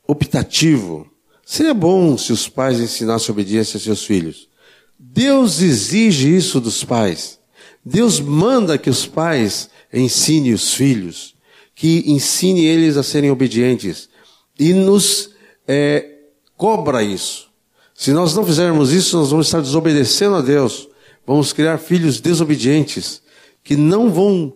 optativo. 0.06 1.10
Seria 1.46 1.72
bom 1.72 2.18
se 2.18 2.30
os 2.30 2.46
pais 2.46 2.78
ensinassem 2.78 3.32
obediência 3.32 3.78
a 3.78 3.80
seus 3.80 4.04
filhos. 4.04 4.50
Deus 4.98 5.62
exige 5.62 6.36
isso 6.36 6.60
dos 6.60 6.84
pais. 6.84 7.38
Deus 7.82 8.20
manda 8.20 8.76
que 8.76 8.90
os 8.90 9.06
pais 9.06 9.70
ensinem 9.90 10.52
os 10.52 10.74
filhos, 10.74 11.34
que 11.74 12.04
ensine 12.06 12.66
eles 12.66 12.98
a 12.98 13.02
serem 13.02 13.30
obedientes 13.30 14.10
e 14.58 14.74
nos 14.74 15.33
é, 15.66 16.18
cobra 16.56 17.02
isso. 17.02 17.50
Se 17.94 18.12
nós 18.12 18.34
não 18.34 18.44
fizermos 18.44 18.92
isso, 18.92 19.16
nós 19.16 19.30
vamos 19.30 19.46
estar 19.46 19.60
desobedecendo 19.60 20.36
a 20.36 20.40
Deus. 20.40 20.88
Vamos 21.26 21.52
criar 21.52 21.78
filhos 21.78 22.20
desobedientes 22.20 23.22
que 23.62 23.76
não 23.76 24.10
vão 24.10 24.52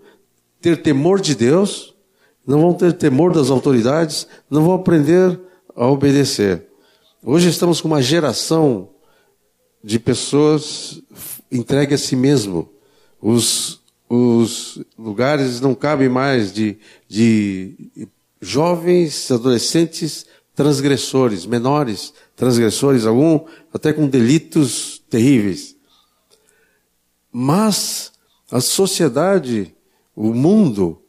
ter 0.61 0.83
temor 0.83 1.21
de 1.21 1.35
Deus 1.35 1.95
não 2.49 2.63
vão 2.63 2.73
ter 2.73 2.95
temor 2.95 3.35
das 3.35 3.51
autoridades, 3.51 4.27
não 4.49 4.65
vão 4.65 4.73
aprender 4.73 5.39
a 5.77 5.87
obedecer. 5.87 6.67
Hoje 7.23 7.51
estamos 7.51 7.79
com 7.79 7.89
uma 7.89 8.01
geração 8.01 8.89
de 9.85 9.99
pessoas 9.99 11.03
entregues 11.53 12.01
a 12.01 12.07
si 12.07 12.17
mesmo. 12.17 12.67
Os, 13.21 13.83
os 14.09 14.83
lugares 14.99 15.61
não 15.61 15.75
cabem 15.75 16.09
mais 16.09 16.51
de, 16.51 16.79
de 17.07 18.09
jovens, 18.41 19.31
adolescentes, 19.31 20.25
transgressores, 20.59 21.47
menores 21.47 22.13
transgressores, 22.35 23.07
algum 23.07 23.47
até 23.73 23.93
com 23.93 24.09
delitos 24.09 25.01
terríveis. 25.09 25.77
Mas 27.31 28.11
a 28.51 28.61
sociedade, 28.61 29.73
o 30.17 30.35
mundo, 30.35 31.01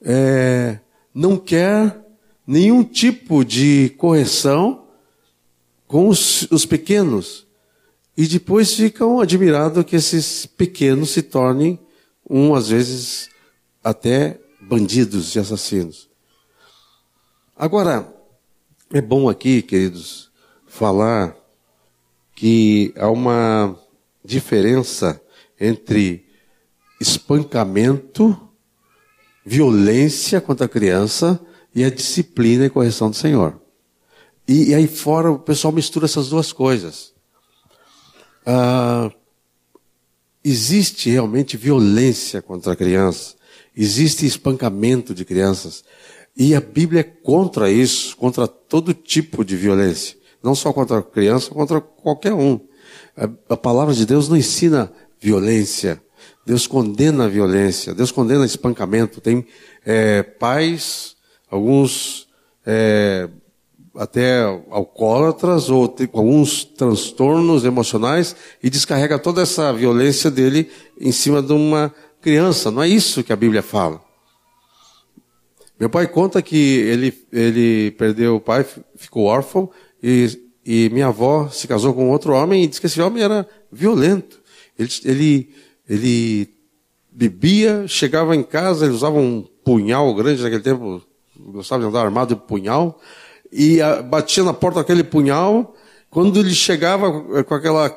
é, 0.00 0.78
não 1.12 1.36
quer 1.36 2.00
nenhum 2.46 2.84
tipo 2.84 3.44
de 3.44 3.92
correção 3.98 4.86
com 5.88 6.08
os, 6.08 6.42
os 6.52 6.64
pequenos. 6.64 7.44
E 8.16 8.28
depois 8.28 8.72
ficam 8.72 9.18
admirados 9.18 9.84
que 9.84 9.96
esses 9.96 10.46
pequenos 10.46 11.10
se 11.10 11.22
tornem, 11.22 11.76
um 12.30 12.54
às 12.54 12.68
vezes, 12.68 13.28
até 13.82 14.38
bandidos 14.60 15.34
e 15.34 15.40
assassinos. 15.40 16.08
Agora, 17.56 18.21
é 18.92 19.00
bom 19.00 19.28
aqui, 19.28 19.62
queridos, 19.62 20.30
falar 20.66 21.34
que 22.34 22.92
há 22.96 23.08
uma 23.08 23.78
diferença 24.24 25.20
entre 25.58 26.26
espancamento, 27.00 28.38
violência 29.44 30.40
contra 30.40 30.66
a 30.66 30.68
criança 30.68 31.40
e 31.74 31.82
a 31.84 31.90
disciplina 31.90 32.66
e 32.66 32.70
correção 32.70 33.08
do 33.08 33.16
Senhor. 33.16 33.60
E, 34.46 34.70
e 34.70 34.74
aí 34.74 34.86
fora 34.86 35.30
o 35.30 35.38
pessoal 35.38 35.72
mistura 35.72 36.04
essas 36.04 36.28
duas 36.28 36.52
coisas. 36.52 37.14
Ah, 38.44 39.10
existe 40.44 41.08
realmente 41.08 41.56
violência 41.56 42.42
contra 42.42 42.72
a 42.72 42.76
criança, 42.76 43.36
existe 43.74 44.26
espancamento 44.26 45.14
de 45.14 45.24
crianças. 45.24 45.82
E 46.36 46.54
a 46.54 46.60
Bíblia 46.60 47.00
é 47.00 47.04
contra 47.04 47.70
isso, 47.70 48.16
contra 48.16 48.48
todo 48.48 48.94
tipo 48.94 49.44
de 49.44 49.56
violência. 49.56 50.16
Não 50.42 50.54
só 50.54 50.72
contra 50.72 50.98
a 50.98 51.02
criança, 51.02 51.50
contra 51.50 51.80
qualquer 51.80 52.32
um. 52.32 52.58
A, 53.48 53.56
palavra 53.56 53.94
de 53.94 54.06
Deus 54.06 54.28
não 54.28 54.36
ensina 54.36 54.90
violência. 55.20 56.02
Deus 56.44 56.66
condena 56.66 57.24
a 57.24 57.28
violência. 57.28 57.94
Deus 57.94 58.10
condena 58.10 58.44
espancamento. 58.44 59.20
Tem 59.20 59.46
é, 59.84 60.22
pais, 60.22 61.16
alguns 61.50 62.26
é, 62.66 63.28
até 63.94 64.42
alcoólatras 64.70 65.68
ou 65.68 65.86
tem 65.86 66.08
alguns 66.12 66.64
transtornos 66.64 67.64
emocionais 67.64 68.34
e 68.62 68.70
descarrega 68.70 69.18
toda 69.18 69.42
essa 69.42 69.72
violência 69.72 70.30
dele 70.30 70.70
em 70.98 71.12
cima 71.12 71.42
de 71.42 71.52
uma 71.52 71.94
criança. 72.20 72.70
Não 72.70 72.82
é 72.82 72.88
isso 72.88 73.22
que 73.22 73.32
a 73.32 73.36
Bíblia 73.36 73.62
fala. 73.62 74.00
Meu 75.82 75.90
pai 75.90 76.06
conta 76.06 76.40
que 76.40 76.56
ele, 76.56 77.12
ele 77.32 77.90
perdeu 77.98 78.36
o 78.36 78.40
pai, 78.40 78.64
ficou 78.94 79.24
órfão 79.24 79.68
e, 80.00 80.30
e 80.64 80.88
minha 80.90 81.08
avó 81.08 81.48
se 81.48 81.66
casou 81.66 81.92
com 81.92 82.08
outro 82.08 82.32
homem 82.34 82.62
e 82.62 82.68
disse 82.68 82.80
que 82.80 82.86
esse 82.86 83.02
homem 83.02 83.20
era 83.20 83.44
violento. 83.68 84.40
Ele, 84.78 84.88
ele, 85.04 85.50
ele 85.88 86.54
bebia, 87.10 87.84
chegava 87.88 88.36
em 88.36 88.44
casa, 88.44 88.84
ele 88.84 88.94
usava 88.94 89.18
um 89.18 89.44
punhal 89.64 90.14
grande 90.14 90.40
naquele 90.40 90.62
tempo, 90.62 91.02
gostava 91.36 91.82
de 91.82 91.88
andar 91.88 92.04
armado 92.04 92.36
de 92.36 92.40
punhal, 92.40 93.00
e 93.50 93.80
batia 94.08 94.44
na 94.44 94.54
porta 94.54 94.78
aquele 94.78 95.02
punhal. 95.02 95.74
Quando 96.08 96.38
ele 96.38 96.54
chegava 96.54 97.42
com 97.42 97.54
aquela 97.56 97.90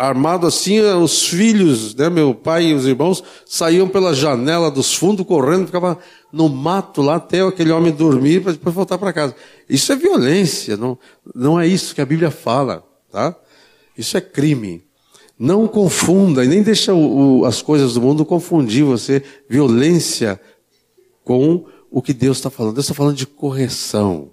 armado 0.00 0.46
assim, 0.46 0.80
os 0.80 1.26
filhos, 1.26 1.94
né, 1.94 2.08
meu 2.08 2.34
pai 2.34 2.68
e 2.68 2.74
os 2.74 2.86
irmãos, 2.86 3.22
saíam 3.44 3.86
pela 3.86 4.14
janela 4.14 4.70
dos 4.70 4.94
fundos 4.94 5.26
correndo, 5.26 5.66
ficava 5.66 5.98
no 6.32 6.48
mato 6.48 7.02
lá 7.02 7.16
até 7.16 7.42
aquele 7.42 7.70
homem 7.70 7.92
dormir 7.92 8.42
para 8.42 8.52
depois 8.52 8.74
voltar 8.74 8.96
para 8.96 9.12
casa. 9.12 9.36
Isso 9.68 9.92
é 9.92 9.96
violência, 9.96 10.74
não, 10.74 10.98
não 11.34 11.60
é 11.60 11.66
isso 11.66 11.94
que 11.94 12.00
a 12.00 12.06
Bíblia 12.06 12.30
fala, 12.30 12.82
tá? 13.12 13.36
Isso 13.96 14.16
é 14.16 14.22
crime. 14.22 14.82
Não 15.38 15.68
confunda 15.68 16.42
e 16.46 16.48
nem 16.48 16.62
deixa 16.62 16.94
o, 16.94 17.40
o, 17.40 17.44
as 17.44 17.60
coisas 17.60 17.92
do 17.92 18.00
mundo 18.00 18.24
confundir 18.24 18.84
você, 18.84 19.22
violência, 19.50 20.40
com 21.22 21.66
o 21.90 22.00
que 22.00 22.14
Deus 22.14 22.38
está 22.38 22.48
falando. 22.48 22.74
Deus 22.74 22.86
está 22.86 22.94
falando 22.94 23.16
de 23.16 23.26
correção. 23.26 24.30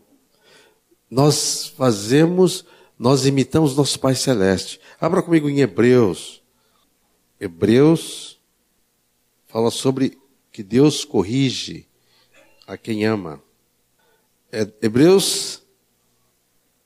Nós 1.12 1.74
fazemos, 1.78 2.66
nós 2.98 3.26
imitamos 3.26 3.76
nosso 3.76 4.00
Pai 4.00 4.16
Celeste. 4.16 4.80
Abra 5.00 5.22
comigo 5.22 5.50
em 5.50 5.60
Hebreus. 5.60 6.42
Hebreus 7.40 8.40
fala 9.48 9.70
sobre 9.70 10.18
que 10.52 10.64
Deus 10.64 11.06
corrige 11.06 11.86
a 12.66 12.76
quem 12.76 13.06
ama. 13.06 13.42
É, 14.52 14.68
Hebreus 14.82 15.62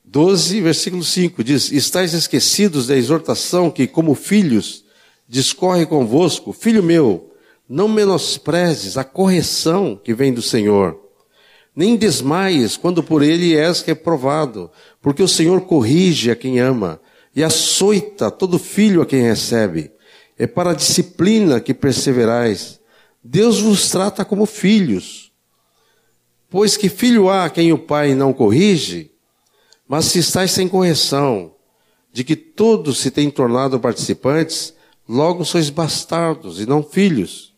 12, 0.03 0.59
versículo 0.61 1.03
5 1.03 1.43
diz: 1.43 1.71
Estais 1.71 2.13
esquecidos 2.13 2.87
da 2.87 2.97
exortação 2.97 3.71
que, 3.71 3.87
como 3.87 4.13
filhos, 4.13 4.83
discorre 5.27 5.85
convosco, 5.85 6.51
filho 6.51 6.83
meu, 6.83 7.33
não 7.69 7.87
menosprezes 7.87 8.97
a 8.97 9.03
correção 9.05 9.95
que 9.95 10.13
vem 10.13 10.33
do 10.33 10.41
Senhor 10.41 11.01
nem 11.75 11.95
desmaies 11.95 12.75
quando 12.75 13.01
por 13.01 13.21
ele 13.21 13.55
és 13.55 13.81
reprovado, 13.81 14.69
porque 15.01 15.23
o 15.23 15.27
Senhor 15.27 15.61
corrige 15.61 16.29
a 16.29 16.35
quem 16.35 16.59
ama 16.59 17.01
e 17.35 17.43
açoita 17.43 18.29
todo 18.29 18.59
filho 18.59 19.01
a 19.01 19.05
quem 19.05 19.21
recebe. 19.21 19.91
É 20.37 20.45
para 20.45 20.71
a 20.71 20.75
disciplina 20.75 21.59
que 21.59 21.73
perseverais. 21.73 22.79
Deus 23.23 23.59
vos 23.59 23.89
trata 23.89 24.23
como 24.23 24.45
filhos. 24.45 25.31
Pois 26.49 26.75
que 26.75 26.89
filho 26.89 27.29
há 27.29 27.49
quem 27.49 27.71
o 27.71 27.77
pai 27.77 28.13
não 28.13 28.33
corrige? 28.33 29.11
Mas 29.87 30.05
se 30.05 30.19
estáis 30.19 30.51
sem 30.51 30.67
correção, 30.67 31.53
de 32.13 32.23
que 32.23 32.35
todos 32.35 32.99
se 32.99 33.09
têm 33.09 33.29
tornado 33.29 33.79
participantes, 33.79 34.73
logo 35.07 35.45
sois 35.45 35.69
bastardos 35.69 36.59
e 36.59 36.65
não 36.65 36.83
filhos. 36.83 37.53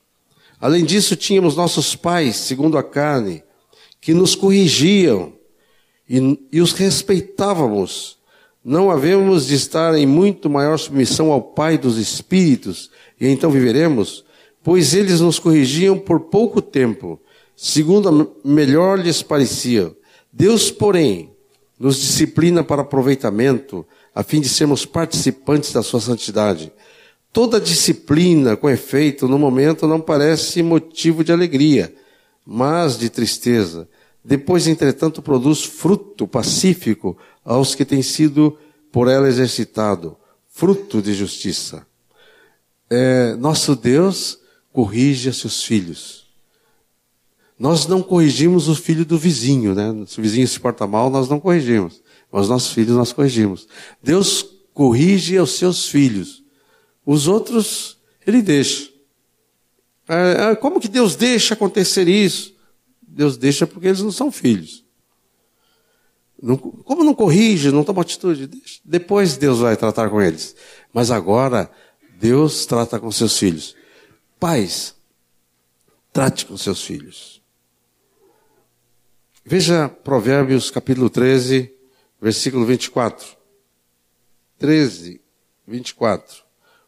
Além 0.59 0.85
disso, 0.85 1.15
tínhamos 1.15 1.55
nossos 1.55 1.95
pais, 1.95 2.37
segundo 2.37 2.77
a 2.77 2.83
carne, 2.83 3.43
que 3.99 4.13
nos 4.13 4.35
corrigiam 4.35 5.33
e, 6.14 6.39
e 6.51 6.61
os 6.61 6.74
respeitávamos. 6.74 8.20
Não 8.64 8.91
havemos 8.91 9.47
de 9.47 9.55
estar 9.55 9.95
em 9.95 10.05
muito 10.05 10.47
maior 10.47 10.78
submissão 10.78 11.32
ao 11.32 11.41
Pai 11.41 11.76
dos 11.76 11.97
Espíritos, 11.97 12.91
e 13.20 13.28
então 13.28 13.49
viveremos, 13.49 14.24
pois 14.64 14.93
eles 14.93 15.20
nos 15.20 15.39
corrigiam 15.39 15.97
por 15.97 16.20
pouco 16.20 16.61
tempo, 16.61 17.20
segundo 17.55 18.38
melhor 18.45 18.99
lhes 18.99 19.24
parecia. 19.24 19.91
Deus, 20.32 20.70
porém, 20.70 21.32
nos 21.80 21.97
disciplina 21.97 22.64
para 22.64 22.84
aproveitamento, 22.84 23.84
a 24.14 24.22
fim 24.22 24.39
de 24.39 24.47
sermos 24.47 24.86
participantes 24.86 25.74
da 25.74 25.82
sua 25.82 25.99
santidade. 25.99 26.72
Toda 27.34 27.59
disciplina, 27.59 28.55
com 28.55 28.70
efeito, 28.70 29.28
no 29.28 29.39
momento 29.39 29.88
não 29.88 29.99
parece 29.99 30.61
motivo 30.61 31.24
de 31.24 31.32
alegria, 31.32 31.93
mas 32.45 32.99
de 32.99 33.09
tristeza. 33.09 33.89
Depois, 34.24 34.67
entretanto, 34.67 35.21
produz 35.21 35.63
fruto 35.63 36.28
pacífico 36.28 37.17
aos 37.43 37.76
que 37.76 37.84
têm 37.84 38.01
sido 38.01 38.57
por 38.91 39.07
ela 39.07 39.28
exercitado, 39.28 40.15
fruto 40.47 41.01
de 41.01 41.13
justiça. 41.13 41.86
É, 42.89 43.36
nosso 43.36 43.76
Deus 43.76 44.39
corrige 44.71 45.30
a 45.30 45.34
seus 45.34 45.63
filhos. 45.63 46.24
Nós 47.57 47.88
não 47.88 48.01
corrigimos 48.01 48.67
o 48.67 48.76
filho 48.76 49.05
do 49.05 49.17
vizinho, 49.17 49.76
né? 49.76 50.05
Se 50.07 50.19
o 50.19 50.21
vizinho 50.21 50.47
se 50.47 50.59
porta 50.59 50.88
mal, 50.88 51.09
nós 51.09 51.30
não 51.30 51.39
corrigimos. 51.39 52.01
Mas 52.32 52.49
nossos 52.49 52.74
filhos 52.74 52.95
nós 52.95 53.13
corrigimos. 53.13 53.67
Deus 54.01 54.45
corrige 54.74 55.39
os 55.39 55.51
seus 55.51 55.88
filhos. 55.88 56.43
Os 57.05 57.28
outros, 57.28 57.97
Ele 58.26 58.41
deixa. 58.41 58.89
É, 60.07 60.51
é 60.51 60.55
como 60.55 60.80
que 60.80 60.88
Deus 60.88 61.15
deixa 61.15 61.53
acontecer 61.53 62.07
isso? 62.07 62.52
Deus 63.14 63.38
deixa 63.38 63.68
porque 63.68 63.88
eles 63.88 64.01
não 64.01 64.11
são 64.11 64.32
filhos. 64.32 64.84
Não, 66.41 66.57
como 66.57 67.03
não 67.03 67.14
corrige, 67.14 67.72
não 67.72 67.84
toma 67.84 68.01
atitude, 68.01 68.47
deixa. 68.47 68.80
depois 68.84 69.38
Deus 69.38 69.59
vai 69.59 69.78
tratar 69.78 70.09
com 70.09 70.22
eles. 70.22 70.55
Mas 70.91 71.11
agora, 71.11 71.72
Deus 72.20 72.66
trata 72.66 72.99
com 72.99 73.11
seus 73.11 73.38
filhos. 73.38 73.76
Pais, 74.39 74.95
trate 76.11 76.45
com 76.45 76.57
seus 76.57 76.84
filhos. 76.84 77.41
Veja 79.45 79.88
Provérbios 79.88 80.72
capítulo 80.72 81.09
13, 81.09 81.72
versículo 82.20 82.66
24. 82.66 83.38
13, 84.57 85.22
24. 85.68 86.43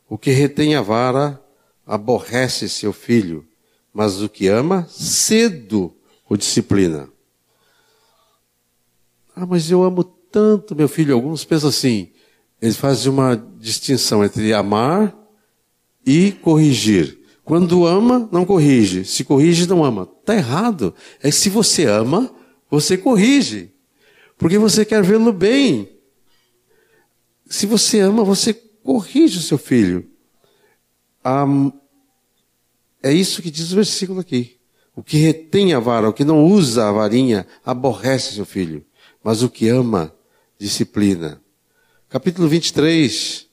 O 0.09 0.17
que 0.17 0.31
retém 0.31 0.75
a 0.75 0.81
vara 0.81 1.41
aborrece 1.85 2.67
seu 2.67 2.91
filho, 2.91 3.47
mas 3.93 4.21
o 4.21 4.27
que 4.27 4.47
ama, 4.47 4.87
cedo 4.89 5.95
ou 6.27 6.37
disciplina. 6.37 7.09
Ah, 9.35 9.45
mas 9.45 9.69
eu 9.69 9.83
amo 9.83 10.03
tanto 10.03 10.75
meu 10.75 10.87
filho. 10.87 11.13
Alguns 11.13 11.43
pensam 11.43 11.69
assim, 11.69 12.11
eles 12.61 12.77
fazem 12.77 13.11
uma 13.11 13.35
distinção 13.59 14.23
entre 14.23 14.53
amar 14.53 15.15
e 16.05 16.31
corrigir. 16.31 17.19
Quando 17.43 17.85
ama, 17.85 18.27
não 18.31 18.45
corrige. 18.45 19.05
Se 19.05 19.23
corrige, 19.23 19.67
não 19.67 19.83
ama. 19.83 20.09
Está 20.19 20.35
errado. 20.35 20.95
É 21.21 21.29
que 21.29 21.35
se 21.35 21.49
você 21.49 21.85
ama, 21.85 22.33
você 22.69 22.97
corrige. 22.97 23.71
Porque 24.37 24.57
você 24.57 24.83
quer 24.83 25.03
vê-lo 25.03 25.31
bem. 25.31 25.89
Se 27.45 27.65
você 27.65 27.99
ama, 27.99 28.23
você 28.23 28.53
corrige 28.53 29.37
o 29.37 29.41
seu 29.41 29.57
filho. 29.57 30.09
Ah, 31.23 31.45
é 33.03 33.13
isso 33.13 33.41
que 33.41 33.51
diz 33.51 33.71
o 33.71 33.75
versículo 33.75 34.19
aqui. 34.19 34.54
O 34.95 35.03
que 35.03 35.17
retém 35.17 35.73
a 35.73 35.79
vara, 35.79 36.07
o 36.07 36.13
que 36.13 36.23
não 36.23 36.45
usa 36.45 36.87
a 36.87 36.91
varinha, 36.91 37.45
aborrece 37.65 38.35
seu 38.35 38.45
filho. 38.45 38.85
Mas 39.21 39.43
o 39.43 39.49
que 39.49 39.67
ama, 39.67 40.15
disciplina. 40.57 41.41
Capítulo 42.07 42.47
23 42.47 43.45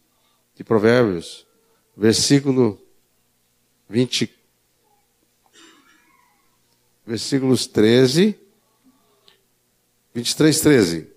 de 0.55 0.63
Provérbios, 0.63 1.45
versículo 1.97 2.81
20, 3.89 4.33
versículos 7.05 7.67
13, 7.67 8.39
23, 10.15 10.61
13. 10.61 11.09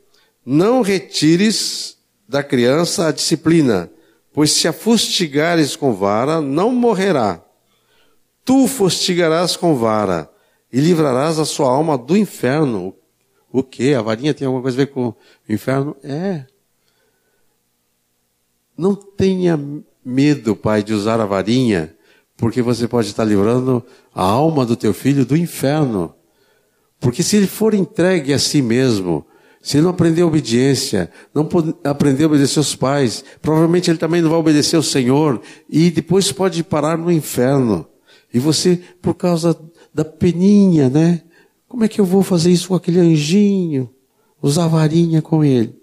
Não 0.44 0.82
retires 0.82 1.98
da 2.28 2.42
criança 2.42 3.08
a 3.08 3.12
disciplina, 3.12 3.92
pois 4.34 4.52
se 4.52 4.68
a 4.68 4.74
fustigares 4.74 5.76
com 5.76 5.94
vara, 5.94 6.42
não 6.42 6.72
morrerá. 6.72 7.45
Tu 8.46 8.68
fustigarás 8.68 9.58
com 9.58 9.76
vara 9.76 10.32
e 10.72 10.80
livrarás 10.80 11.40
a 11.40 11.46
sua 11.46 11.68
alma 11.68 11.98
do 11.98 12.16
inferno. 12.16 12.96
O 13.52 13.64
que? 13.64 13.96
A 13.96 14.02
varinha 14.04 14.36
tem 14.36 14.46
alguma 14.46 14.62
coisa 14.62 14.78
a 14.78 14.86
ver 14.86 14.92
com 14.92 15.08
o 15.08 15.16
inferno? 15.50 15.96
É. 16.04 16.46
Não 18.78 18.94
tenha 18.94 19.60
medo, 20.06 20.56
pai, 20.56 20.84
de 20.84 20.94
usar 20.94 21.20
a 21.20 21.26
varinha, 21.26 21.96
porque 22.38 22.62
você 22.62 22.88
pode 22.88 23.08
estar 23.08 23.24
livrando 23.24 23.84
a 24.14 24.24
alma 24.24 24.64
do 24.66 24.76
teu 24.76 24.94
filho 24.94 25.26
do 25.26 25.36
inferno. 25.36 26.14
Porque 27.00 27.24
se 27.24 27.38
ele 27.38 27.48
for 27.48 27.74
entregue 27.74 28.32
a 28.32 28.38
si 28.38 28.62
mesmo, 28.62 29.26
se 29.62 29.78
ele 29.78 29.86
não 29.86 29.92
aprender 29.92 30.22
obediência, 30.22 31.10
não 31.34 31.50
aprender 31.84 32.26
a 32.26 32.28
obedecer 32.28 32.60
os 32.60 32.76
pais, 32.76 33.24
provavelmente 33.42 33.90
ele 33.90 33.98
também 33.98 34.22
não 34.22 34.30
vai 34.30 34.38
obedecer 34.38 34.76
ao 34.76 34.84
Senhor 34.84 35.42
e 35.68 35.90
depois 35.90 36.32
pode 36.32 36.64
parar 36.64 36.98
no 36.98 37.12
inferno. 37.12 37.88
E 38.36 38.40
você, 38.40 38.82
por 39.02 39.14
causa 39.14 39.58
da 39.94 40.04
peninha, 40.04 40.90
né? 40.90 41.22
Como 41.70 41.86
é 41.86 41.88
que 41.88 42.02
eu 42.02 42.06
vou 42.06 42.22
fazer 42.22 42.52
isso 42.52 42.68
com 42.68 42.76
aquele 42.76 43.00
anjinho? 43.00 43.90
Usar 44.42 44.66
a 44.66 44.68
varinha 44.68 45.22
com 45.22 45.42
ele. 45.42 45.74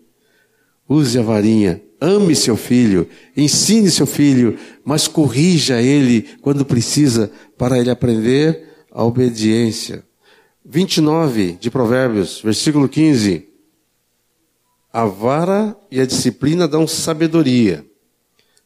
Use 0.87 1.19
a 1.19 1.23
varinha. 1.23 1.83
Ame 1.99 2.37
seu 2.37 2.55
filho. 2.55 3.09
Ensine 3.35 3.91
seu 3.91 4.07
filho. 4.07 4.59
Mas 4.85 5.09
corrija 5.09 5.81
ele 5.81 6.29
quando 6.43 6.63
precisa 6.63 7.33
para 7.57 7.79
ele 7.79 7.89
aprender 7.89 8.69
a 8.91 9.03
obediência. 9.03 10.05
29 10.63 11.53
de 11.53 11.71
Provérbios, 11.71 12.43
versículo 12.43 12.87
15. 12.87 13.49
A 14.93 15.07
vara 15.07 15.75
e 15.91 15.99
a 15.99 16.05
disciplina 16.05 16.69
dão 16.69 16.87
sabedoria, 16.87 17.83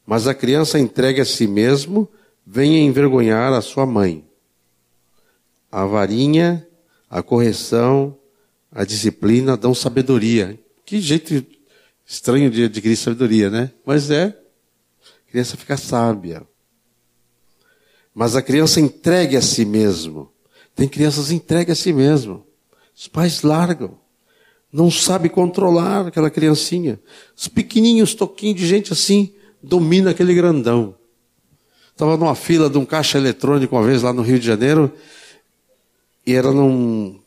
mas 0.05 0.27
a 0.27 0.33
criança 0.33 0.77
entregue 0.77 1.21
a 1.21 1.25
si 1.25 1.47
mesmo 1.47 2.09
vem 2.47 2.87
envergonhar 2.87 3.51
a 3.51 3.61
sua 3.61 3.85
mãe. 3.85 4.25
A 5.69 5.85
varinha, 5.85 6.65
a 7.09 7.21
correção, 7.21 8.17
a 8.71 8.85
disciplina 8.85 9.57
dão 9.57 9.75
sabedoria. 9.75 10.57
Que 10.85 11.01
jeito 11.01 11.45
estranho 12.05 12.49
de 12.49 12.63
adquirir 12.63 12.95
sabedoria, 12.95 13.49
né? 13.49 13.71
Mas 13.85 14.09
é, 14.09 14.27
a 14.27 15.29
criança 15.29 15.57
fica 15.57 15.75
sábia. 15.75 16.47
Mas 18.15 18.35
a 18.35 18.41
criança 18.41 18.79
entregue 18.79 19.35
a 19.35 19.41
si 19.41 19.65
mesmo 19.65 20.31
tem 20.77 20.87
crianças 20.87 21.31
entregues 21.31 21.79
a 21.79 21.81
si 21.81 21.91
mesmo. 21.91 22.45
Os 22.95 23.07
pais 23.07 23.41
largam. 23.41 23.97
Não 24.71 24.91
sabe 24.91 25.27
controlar 25.27 26.05
aquela 26.05 26.29
criancinha. 26.29 26.99
Os 27.35 27.47
pequenininhos 27.47 28.13
toquinhos 28.13 28.59
de 28.59 28.67
gente 28.67 28.93
assim 28.93 29.33
domina 29.61 30.11
aquele 30.11 30.35
grandão. 30.35 30.95
Estava 31.97 32.15
numa 32.15 32.35
fila 32.35 32.69
de 32.69 32.77
um 32.77 32.85
caixa 32.85 33.17
eletrônico 33.17 33.75
uma 33.75 33.83
vez 33.83 34.03
lá 34.03 34.13
no 34.13 34.21
Rio 34.21 34.37
de 34.37 34.45
Janeiro 34.45 34.93
e 36.27 36.31
era 36.31 36.51
num 36.51 37.19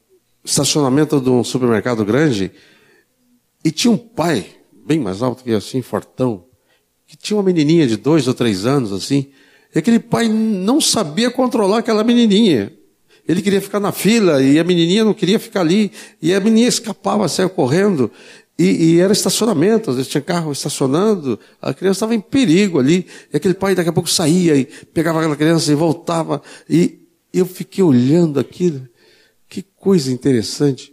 estacionamento 0.45 1.21
de 1.21 1.29
um 1.29 1.43
supermercado 1.43 2.05
grande 2.05 2.53
e 3.65 3.73
tinha 3.73 3.91
um 3.91 3.97
pai 3.97 4.47
bem 4.87 5.01
mais 5.01 5.23
alto 5.23 5.43
que 5.43 5.53
assim, 5.53 5.83
fortão, 5.83 6.45
que 7.05 7.17
tinha 7.17 7.37
uma 7.37 7.43
menininha 7.43 7.85
de 7.85 7.97
dois 7.97 8.29
ou 8.29 8.33
três 8.33 8.65
anos 8.65 8.93
assim. 8.93 9.33
E 9.75 9.79
aquele 9.81 9.99
pai 9.99 10.29
não 10.29 10.81
sabia 10.81 11.33
controlar 11.33 11.79
aquela 11.79 12.05
menininha. 12.05 12.73
Ele 13.27 13.43
queria 13.43 13.61
ficar 13.61 13.81
na 13.81 13.91
fila 13.91 14.41
e 14.41 14.57
a 14.57 14.63
menininha 14.63 15.03
não 15.03 15.15
queria 15.15 15.41
ficar 15.41 15.63
ali. 15.63 15.91
E 16.23 16.33
a 16.33 16.39
menininha 16.39 16.69
escapava, 16.69 17.27
saiu 17.27 17.51
correndo. 17.51 18.09
E, 18.61 18.97
e 18.97 19.01
era 19.01 19.11
estacionamento, 19.11 19.89
às 19.89 19.97
vezes 19.97 20.11
tinha 20.11 20.21
carro 20.21 20.53
estacionando. 20.53 21.41
A 21.63 21.73
criança 21.73 21.97
estava 21.97 22.15
em 22.15 22.21
perigo 22.21 22.79
ali. 22.79 23.07
E 23.33 23.37
aquele 23.39 23.55
pai 23.55 23.75
daqui 23.75 23.89
a 23.89 23.93
pouco 23.93 24.11
saía 24.11 24.55
e 24.55 24.67
pegava 24.67 25.19
aquela 25.19 25.35
criança 25.35 25.73
e 25.73 25.75
voltava. 25.75 26.43
E 26.69 27.09
eu 27.33 27.47
fiquei 27.47 27.83
olhando 27.83 28.39
aquilo. 28.39 28.87
Que 29.49 29.63
coisa 29.63 30.13
interessante. 30.13 30.93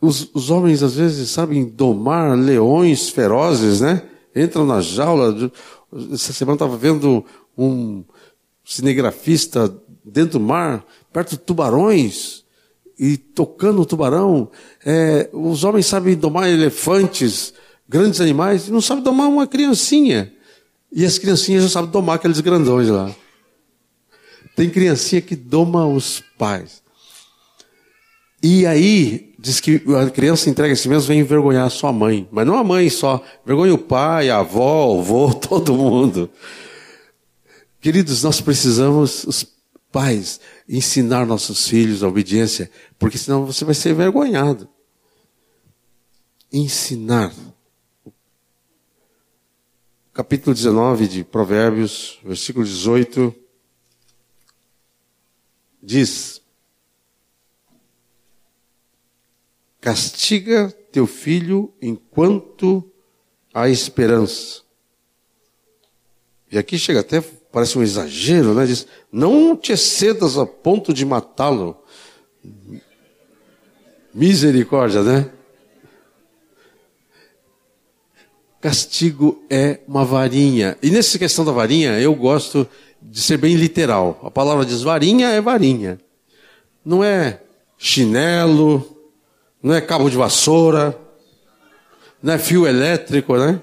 Os, 0.00 0.30
os 0.32 0.48
homens 0.48 0.82
às 0.82 0.94
vezes 0.94 1.28
sabem 1.28 1.68
domar 1.68 2.34
leões 2.38 3.10
ferozes, 3.10 3.82
né? 3.82 4.02
Entram 4.34 4.64
na 4.64 4.80
jaula. 4.80 5.52
Essa 6.10 6.32
semana 6.32 6.54
estava 6.54 6.74
vendo 6.74 7.22
um 7.56 8.02
cinegrafista 8.64 9.70
dentro 10.02 10.38
do 10.38 10.40
mar 10.40 10.86
perto 11.12 11.32
de 11.32 11.38
tubarões 11.38 12.39
e 13.00 13.16
tocando 13.16 13.80
o 13.80 13.86
tubarão. 13.86 14.50
É, 14.84 15.30
os 15.32 15.64
homens 15.64 15.86
sabem 15.86 16.14
domar 16.14 16.50
elefantes, 16.50 17.54
grandes 17.88 18.20
animais, 18.20 18.68
e 18.68 18.70
não 18.70 18.82
sabem 18.82 19.02
domar 19.02 19.26
uma 19.26 19.46
criancinha. 19.46 20.30
E 20.92 21.06
as 21.06 21.18
criancinhas 21.18 21.62
já 21.62 21.68
sabem 21.70 21.90
domar 21.90 22.16
aqueles 22.16 22.40
grandões 22.40 22.88
lá. 22.88 23.10
Tem 24.54 24.68
criancinha 24.68 25.22
que 25.22 25.34
doma 25.34 25.86
os 25.86 26.22
pais. 26.36 26.82
E 28.42 28.66
aí, 28.66 29.32
diz 29.38 29.60
que 29.60 29.82
a 29.98 30.10
criança 30.10 30.50
entrega 30.50 30.74
a 30.74 30.76
si 30.76 30.86
mesmo 30.86 31.08
vem 31.08 31.20
envergonhar 31.20 31.66
a 31.66 31.70
sua 31.70 31.92
mãe. 31.92 32.28
Mas 32.30 32.46
não 32.46 32.58
a 32.58 32.64
mãe 32.64 32.90
só. 32.90 33.24
Vergonha 33.46 33.72
o 33.72 33.78
pai, 33.78 34.28
a 34.28 34.40
avó, 34.40 34.94
o 34.94 35.00
avô, 35.00 35.32
todo 35.40 35.74
mundo. 35.74 36.28
Queridos, 37.80 38.22
nós 38.22 38.42
precisamos, 38.42 39.24
os 39.24 39.46
pais, 39.90 40.38
ensinar 40.72 41.26
nossos 41.26 41.66
filhos 41.66 42.04
a 42.04 42.08
obediência, 42.08 42.70
porque 42.96 43.18
senão 43.18 43.44
você 43.44 43.64
vai 43.64 43.74
ser 43.74 43.90
envergonhado. 43.90 44.68
Ensinar. 46.52 47.34
Capítulo 50.12 50.54
19 50.54 51.08
de 51.08 51.24
Provérbios, 51.24 52.20
versículo 52.22 52.64
18, 52.64 53.34
diz: 55.82 56.40
Castiga 59.80 60.70
teu 60.92 61.06
filho 61.06 61.74
enquanto 61.82 62.88
há 63.52 63.68
esperança. 63.68 64.62
E 66.52 66.58
aqui 66.58 66.78
chega 66.78 67.00
até 67.00 67.20
parece 67.52 67.78
um 67.78 67.82
exagero, 67.82 68.54
né? 68.54 68.66
Diz: 68.66 68.86
Não 69.12 69.56
te 69.56 69.72
excedas 69.72 70.38
a 70.38 70.46
ponto 70.46 70.92
de 70.92 71.04
matá-lo. 71.04 71.76
Misericórdia, 74.12 75.02
né? 75.02 75.30
Castigo 78.60 79.42
é 79.48 79.80
uma 79.88 80.04
varinha. 80.04 80.76
E 80.82 80.90
nessa 80.90 81.18
questão 81.18 81.44
da 81.44 81.52
varinha, 81.52 81.98
eu 81.98 82.14
gosto 82.14 82.68
de 83.00 83.20
ser 83.20 83.38
bem 83.38 83.54
literal. 83.54 84.20
A 84.22 84.30
palavra 84.30 84.66
diz 84.66 84.82
varinha 84.82 85.28
é 85.28 85.40
varinha. 85.40 85.98
Não 86.84 87.02
é 87.02 87.40
chinelo, 87.78 88.98
não 89.62 89.74
é 89.74 89.80
cabo 89.80 90.10
de 90.10 90.16
vassoura, 90.16 90.98
não 92.22 92.34
é 92.34 92.38
fio 92.38 92.66
elétrico, 92.66 93.36
né? 93.36 93.62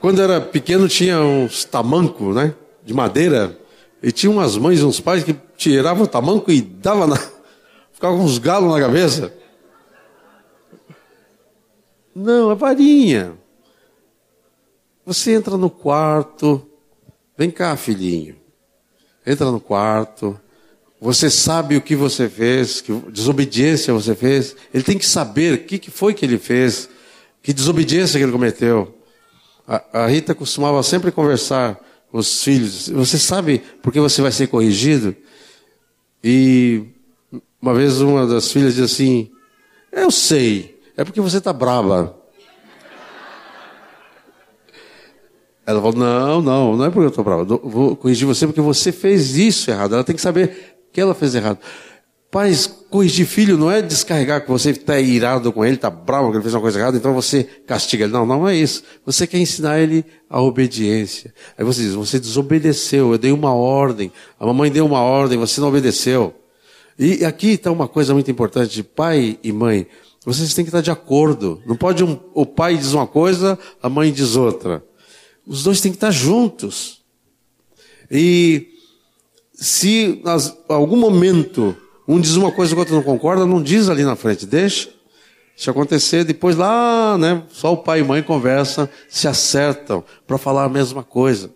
Quando 0.00 0.22
era 0.22 0.40
pequeno 0.40 0.88
tinha 0.88 1.20
uns 1.20 1.64
tamancos, 1.64 2.34
né? 2.34 2.54
De 2.82 2.94
madeira. 2.94 3.58
E 4.02 4.10
tinha 4.10 4.30
umas 4.30 4.56
mães, 4.56 4.82
uns 4.82 4.98
pais 4.98 5.22
que 5.22 5.36
tiravam 5.56 6.04
o 6.04 6.06
tamanco 6.06 6.50
e 6.50 6.62
dava 6.62 7.06
na... 7.06 7.16
Ficava 7.92 8.16
com 8.16 8.24
uns 8.24 8.38
galos 8.38 8.72
na 8.72 8.80
cabeça. 8.80 9.32
Não, 12.14 12.50
é 12.50 12.54
varinha. 12.54 13.34
Você 15.04 15.32
entra 15.32 15.58
no 15.58 15.68
quarto. 15.68 16.66
Vem 17.36 17.50
cá, 17.50 17.76
filhinho. 17.76 18.36
Entra 19.26 19.50
no 19.50 19.60
quarto. 19.60 20.40
Você 20.98 21.28
sabe 21.28 21.76
o 21.76 21.80
que 21.82 21.94
você 21.94 22.28
fez, 22.28 22.80
que 22.80 22.92
desobediência 23.10 23.92
você 23.92 24.14
fez. 24.14 24.56
Ele 24.72 24.82
tem 24.82 24.96
que 24.96 25.06
saber 25.06 25.54
o 25.54 25.58
que 25.58 25.90
foi 25.90 26.14
que 26.14 26.24
ele 26.24 26.38
fez, 26.38 26.88
que 27.42 27.52
desobediência 27.52 28.18
que 28.18 28.24
ele 28.24 28.32
cometeu. 28.32 28.99
A, 29.70 30.02
a 30.02 30.06
Rita 30.08 30.34
costumava 30.34 30.82
sempre 30.82 31.12
conversar 31.12 31.78
com 32.10 32.18
os 32.18 32.42
filhos. 32.42 32.88
Você 32.88 33.16
sabe 33.16 33.62
por 33.80 33.92
que 33.92 34.00
você 34.00 34.20
vai 34.20 34.32
ser 34.32 34.48
corrigido? 34.48 35.14
E 36.24 36.86
uma 37.62 37.72
vez 37.72 38.00
uma 38.00 38.26
das 38.26 38.50
filhas 38.50 38.74
disse 38.74 38.92
assim: 38.92 39.30
Eu 39.92 40.10
sei, 40.10 40.76
é 40.96 41.04
porque 41.04 41.20
você 41.20 41.38
está 41.38 41.52
brava. 41.52 42.18
Ela 45.64 45.80
falou: 45.80 45.96
Não, 45.96 46.42
não, 46.42 46.76
não 46.76 46.84
é 46.84 46.90
porque 46.90 47.04
eu 47.04 47.10
estou 47.10 47.22
brava. 47.22 47.44
Vou 47.44 47.94
corrigir 47.94 48.26
você 48.26 48.48
porque 48.48 48.60
você 48.60 48.90
fez 48.90 49.36
isso 49.36 49.70
errado. 49.70 49.94
Ela 49.94 50.02
tem 50.02 50.16
que 50.16 50.22
saber 50.22 50.78
que 50.92 51.00
ela 51.00 51.14
fez 51.14 51.36
errado. 51.36 51.60
Pais, 52.30 52.68
corrigir 52.88 53.26
filho 53.26 53.58
não 53.58 53.68
é 53.68 53.82
descarregar 53.82 54.42
que 54.42 54.48
você 54.48 54.70
está 54.70 55.00
irado 55.00 55.52
com 55.52 55.64
ele, 55.64 55.74
está 55.74 55.90
bravo 55.90 56.30
que 56.30 56.36
ele 56.36 56.42
fez 56.42 56.54
uma 56.54 56.60
coisa 56.60 56.78
errada, 56.78 56.96
então 56.96 57.12
você 57.12 57.42
castiga 57.66 58.04
ele. 58.04 58.12
Não, 58.12 58.24
não 58.24 58.48
é 58.48 58.54
isso. 58.54 58.84
Você 59.04 59.26
quer 59.26 59.38
ensinar 59.38 59.80
ele 59.80 60.04
a 60.28 60.40
obediência. 60.40 61.34
Aí 61.58 61.64
você 61.64 61.82
diz, 61.82 61.94
você 61.94 62.20
desobedeceu, 62.20 63.10
eu 63.10 63.18
dei 63.18 63.32
uma 63.32 63.52
ordem, 63.52 64.12
a 64.38 64.46
mamãe 64.46 64.70
deu 64.70 64.86
uma 64.86 65.00
ordem, 65.00 65.38
você 65.38 65.60
não 65.60 65.68
obedeceu. 65.68 66.32
E 66.96 67.24
aqui 67.24 67.52
está 67.52 67.72
uma 67.72 67.88
coisa 67.88 68.14
muito 68.14 68.30
importante, 68.30 68.80
pai 68.82 69.36
e 69.42 69.50
mãe. 69.50 69.88
Vocês 70.24 70.54
têm 70.54 70.64
que 70.64 70.68
estar 70.68 70.82
de 70.82 70.90
acordo. 70.90 71.60
Não 71.66 71.74
pode 71.74 72.04
um, 72.04 72.16
o 72.32 72.46
pai 72.46 72.76
diz 72.76 72.92
uma 72.92 73.06
coisa, 73.08 73.58
a 73.82 73.88
mãe 73.88 74.12
diz 74.12 74.36
outra. 74.36 74.84
Os 75.44 75.64
dois 75.64 75.80
têm 75.80 75.90
que 75.90 75.96
estar 75.96 76.10
juntos. 76.12 77.00
E 78.08 78.68
se 79.52 80.22
em 80.22 80.72
algum 80.72 80.96
momento 80.96 81.76
um 82.14 82.20
diz 82.20 82.34
uma 82.34 82.50
coisa 82.50 82.74
o 82.74 82.78
outro 82.78 82.94
não 82.94 83.02
concorda, 83.02 83.46
não 83.46 83.62
diz 83.62 83.88
ali 83.88 84.02
na 84.02 84.16
frente, 84.16 84.44
deixa. 84.44 84.88
Se 85.56 85.68
acontecer, 85.70 86.24
depois 86.24 86.56
lá, 86.56 87.16
né, 87.18 87.42
só 87.50 87.72
o 87.72 87.76
pai 87.76 88.00
e 88.00 88.02
mãe 88.02 88.22
conversam, 88.22 88.88
se 89.08 89.28
acertam 89.28 90.02
para 90.26 90.38
falar 90.38 90.64
a 90.64 90.68
mesma 90.68 91.04
coisa. 91.04 91.54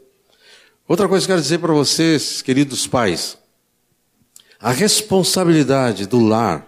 Outra 0.86 1.08
coisa 1.08 1.24
que 1.24 1.32
eu 1.32 1.34
quero 1.34 1.42
dizer 1.42 1.58
para 1.58 1.72
vocês, 1.72 2.42
queridos 2.42 2.86
pais, 2.86 3.38
a 4.60 4.70
responsabilidade 4.70 6.06
do 6.06 6.20
lar, 6.20 6.66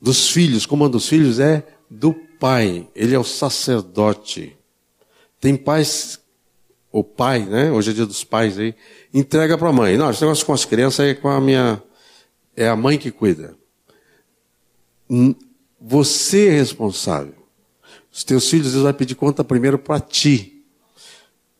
dos 0.00 0.30
filhos, 0.30 0.66
comando 0.66 0.92
dos 0.92 1.08
filhos, 1.08 1.38
é 1.38 1.62
do 1.88 2.12
pai. 2.12 2.88
Ele 2.94 3.14
é 3.14 3.18
o 3.18 3.24
sacerdote. 3.24 4.56
Tem 5.40 5.56
pais, 5.56 6.18
o 6.90 7.04
pai, 7.04 7.40
né? 7.40 7.70
Hoje 7.70 7.90
é 7.90 7.94
dia 7.94 8.06
dos 8.06 8.24
pais 8.24 8.58
aí, 8.58 8.74
entrega 9.12 9.56
para 9.56 9.68
a 9.68 9.72
mãe. 9.72 9.96
Não, 9.96 10.10
esse 10.10 10.22
negócio 10.22 10.44
com 10.44 10.52
as 10.52 10.64
crianças 10.64 11.06
é 11.06 11.14
com 11.14 11.28
a 11.28 11.40
minha, 11.40 11.82
é 12.56 12.68
a 12.68 12.74
mãe 12.74 12.96
que 12.96 13.10
cuida. 13.10 13.54
Você 15.80 16.48
é 16.48 16.52
responsável. 16.52 17.34
Os 18.10 18.24
teus 18.24 18.48
filhos, 18.48 18.72
Deus 18.72 18.82
vai 18.82 18.94
pedir 18.94 19.14
conta 19.14 19.44
primeiro 19.44 19.78
para 19.78 20.00
ti. 20.00 20.64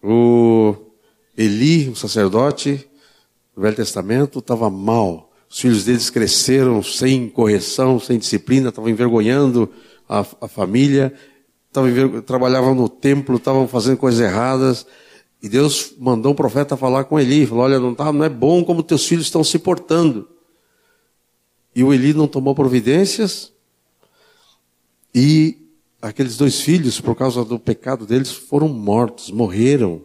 O 0.03 0.75
Eli, 1.37 1.89
o 1.91 1.95
sacerdote 1.95 2.89
do 3.55 3.61
Velho 3.61 3.77
Testamento, 3.77 4.39
estava 4.39 4.71
mal. 4.71 5.31
Os 5.51 5.61
filhos 5.61 5.85
deles 5.85 6.09
cresceram 6.09 6.83
sem 6.83 7.29
correção, 7.29 8.01
sem 8.01 8.19
disciplina, 8.19 8.71
estavam 8.71 8.91
envergonhando 8.91 9.71
a, 10.09 10.25
a 10.41 10.49
família, 10.49 11.13
tavam, 11.71 12.23
trabalhavam 12.23 12.75
no 12.75 12.89
templo, 12.89 13.37
estavam 13.37 13.69
fazendo 13.69 13.99
coisas 13.99 14.21
erradas. 14.21 14.87
E 15.43 15.49
Deus 15.49 15.95
mandou 15.99 16.33
um 16.33 16.35
profeta 16.35 16.77
falar 16.77 17.05
com 17.05 17.21
Eli, 17.21 17.47
falou, 17.47 17.65
olha, 17.65 17.79
não, 17.79 17.95
tá, 17.95 18.11
não 18.13 18.25
é 18.25 18.29
bom 18.29 18.65
como 18.65 18.83
teus 18.83 19.07
filhos 19.07 19.27
estão 19.27 19.45
se 19.45 19.59
portando. 19.59 20.27
E 21.77 21.85
o 21.85 21.93
Eli 21.93 22.15
não 22.15 22.27
tomou 22.27 22.55
providências, 22.55 23.53
e 25.15 25.59
aqueles 26.01 26.39
dois 26.39 26.63
filhos, 26.63 27.03
por 27.03 27.15
causa 27.15 27.45
do 27.45 27.59
pecado 27.59 28.07
deles, 28.07 28.33
foram 28.33 28.67
mortos, 28.67 29.31
morreram. 29.31 30.03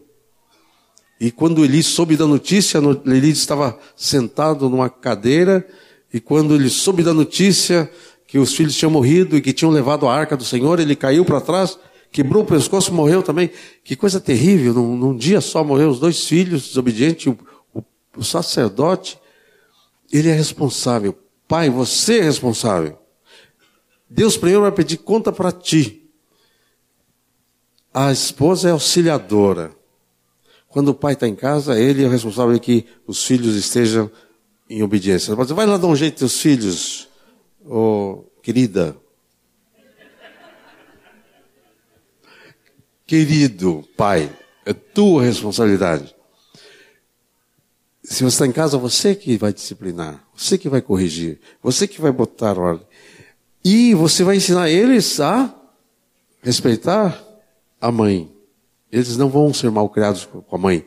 E 1.18 1.30
quando 1.30 1.64
Eli 1.64 1.82
soube 1.82 2.14
da 2.14 2.26
notícia, 2.26 2.78
Eli 3.06 3.30
estava 3.30 3.78
sentado 3.96 4.68
numa 4.68 4.90
cadeira, 4.90 5.66
e 6.12 6.20
quando 6.20 6.54
ele 6.54 6.68
soube 6.68 7.02
da 7.02 7.14
notícia 7.14 7.90
que 8.26 8.38
os 8.38 8.54
filhos 8.54 8.76
tinham 8.76 8.90
morrido 8.90 9.34
e 9.34 9.40
que 9.40 9.54
tinham 9.54 9.72
levado 9.72 10.06
a 10.06 10.14
arca 10.14 10.36
do 10.36 10.44
Senhor, 10.44 10.78
ele 10.78 10.94
caiu 10.94 11.24
para 11.24 11.40
trás, 11.40 11.78
quebrou 12.10 12.42
o 12.42 12.46
pescoço 12.46 12.92
morreu 12.92 13.22
também. 13.22 13.50
Que 13.82 13.96
coisa 13.96 14.20
terrível, 14.20 14.74
num, 14.74 14.94
num 14.94 15.16
dia 15.16 15.40
só 15.40 15.64
morreu 15.64 15.88
os 15.88 15.98
dois 15.98 16.26
filhos 16.26 16.68
desobedientes, 16.68 17.28
o, 17.28 17.38
o, 17.72 17.82
o 18.18 18.22
sacerdote. 18.22 19.18
Ele 20.12 20.28
é 20.28 20.34
responsável. 20.34 21.16
Pai, 21.46 21.68
você 21.68 22.20
é 22.20 22.22
responsável. 22.22 22.98
Deus 24.08 24.36
primeiro 24.36 24.62
vai 24.62 24.72
pedir 24.72 24.98
conta 24.98 25.32
para 25.32 25.50
ti. 25.52 26.10
A 27.92 28.10
esposa 28.10 28.68
é 28.68 28.72
auxiliadora. 28.72 29.74
Quando 30.68 30.88
o 30.88 30.94
pai 30.94 31.12
está 31.12 31.28
em 31.28 31.34
casa, 31.34 31.78
ele 31.78 32.04
é 32.04 32.08
responsável 32.08 32.58
que 32.58 32.86
os 33.06 33.24
filhos 33.24 33.54
estejam 33.56 34.10
em 34.68 34.82
obediência. 34.82 35.34
Dizer, 35.36 35.54
vai 35.54 35.66
lá 35.66 35.76
dar 35.76 35.86
um 35.86 35.96
jeito 35.96 36.18
teus 36.18 36.40
filhos, 36.40 37.08
oh, 37.64 38.24
querida. 38.42 38.96
Querido 43.06 43.86
pai, 43.96 44.34
é 44.64 44.72
tua 44.72 45.22
responsabilidade. 45.22 46.14
Se 48.04 48.24
você 48.24 48.34
está 48.34 48.46
em 48.46 48.52
casa, 48.52 48.76
você 48.76 49.14
que 49.14 49.36
vai 49.36 49.52
disciplinar, 49.52 50.26
você 50.34 50.58
que 50.58 50.68
vai 50.68 50.82
corrigir, 50.82 51.40
você 51.62 51.86
que 51.86 52.00
vai 52.00 52.10
botar 52.10 52.58
ordem. 52.58 52.86
E 53.64 53.94
você 53.94 54.24
vai 54.24 54.36
ensinar 54.36 54.68
eles 54.68 55.20
a 55.20 55.54
respeitar 56.42 57.24
a 57.80 57.92
mãe. 57.92 58.30
Eles 58.90 59.16
não 59.16 59.28
vão 59.28 59.54
ser 59.54 59.70
mal 59.70 59.88
criados 59.88 60.26
com 60.26 60.44
a 60.54 60.58
mãe. 60.58 60.84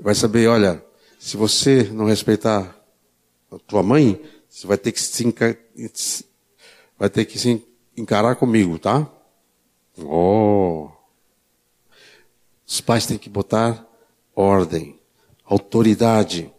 Vai 0.00 0.14
saber, 0.14 0.48
olha, 0.48 0.82
se 1.18 1.36
você 1.36 1.84
não 1.84 2.06
respeitar 2.06 2.74
a 3.50 3.58
tua 3.58 3.82
mãe, 3.82 4.20
você 4.48 4.66
vai 4.66 4.78
ter 4.78 4.92
que 4.92 5.00
se, 5.00 5.26
encar... 5.26 5.56
vai 6.98 7.10
ter 7.10 7.26
que 7.26 7.38
se 7.38 7.62
encarar 7.96 8.36
comigo, 8.36 8.78
tá? 8.78 9.06
Oh. 9.98 10.90
Os 12.66 12.80
pais 12.80 13.06
têm 13.06 13.18
que 13.18 13.28
botar 13.28 13.86
ordem, 14.34 14.95
autoridade. 15.46 16.50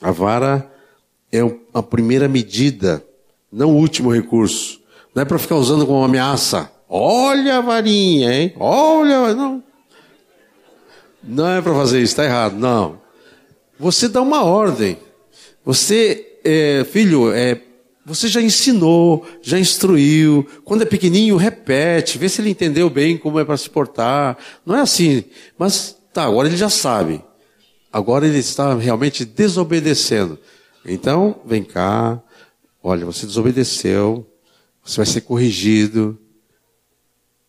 A 0.00 0.10
vara 0.10 0.70
é 1.32 1.40
a 1.74 1.82
primeira 1.82 2.28
medida 2.28 3.04
não 3.50 3.70
o 3.70 3.76
último 3.76 4.12
recurso. 4.12 4.80
Não 5.14 5.22
é 5.22 5.24
para 5.24 5.38
ficar 5.38 5.56
usando 5.56 5.86
como 5.86 6.04
ameaça. 6.04 6.70
Olha 6.88 7.58
a 7.58 7.60
varinha, 7.60 8.32
hein? 8.32 8.52
Olha, 8.58 9.34
não. 9.34 9.62
Não 11.22 11.48
é 11.48 11.62
para 11.62 11.72
fazer 11.72 11.98
isso, 11.98 12.12
está 12.12 12.24
errado. 12.24 12.56
Não. 12.56 13.00
Você 13.78 14.08
dá 14.08 14.20
uma 14.20 14.44
ordem. 14.44 14.98
Você, 15.64 16.38
é, 16.44 16.84
filho, 16.84 17.32
é, 17.32 17.60
você 18.04 18.28
já 18.28 18.40
ensinou, 18.40 19.26
já 19.42 19.58
instruiu. 19.58 20.46
Quando 20.64 20.82
é 20.82 20.84
pequenininho, 20.84 21.36
repete, 21.36 22.18
vê 22.18 22.28
se 22.28 22.40
ele 22.40 22.50
entendeu 22.50 22.88
bem 22.88 23.16
como 23.16 23.40
é 23.40 23.44
para 23.44 23.56
se 23.56 23.68
portar. 23.68 24.36
Não 24.64 24.76
é 24.76 24.80
assim. 24.80 25.24
Mas 25.58 25.96
tá, 26.12 26.24
agora 26.24 26.46
ele 26.46 26.56
já 26.56 26.68
sabe. 26.68 27.22
Agora 27.96 28.26
ele 28.26 28.38
está 28.38 28.74
realmente 28.74 29.24
desobedecendo. 29.24 30.38
Então, 30.84 31.40
vem 31.44 31.64
cá, 31.64 32.22
Olha, 32.88 33.04
você 33.04 33.26
desobedeceu, 33.26 34.24
você 34.80 34.98
vai 34.98 35.06
ser 35.06 35.22
corrigido. 35.22 36.16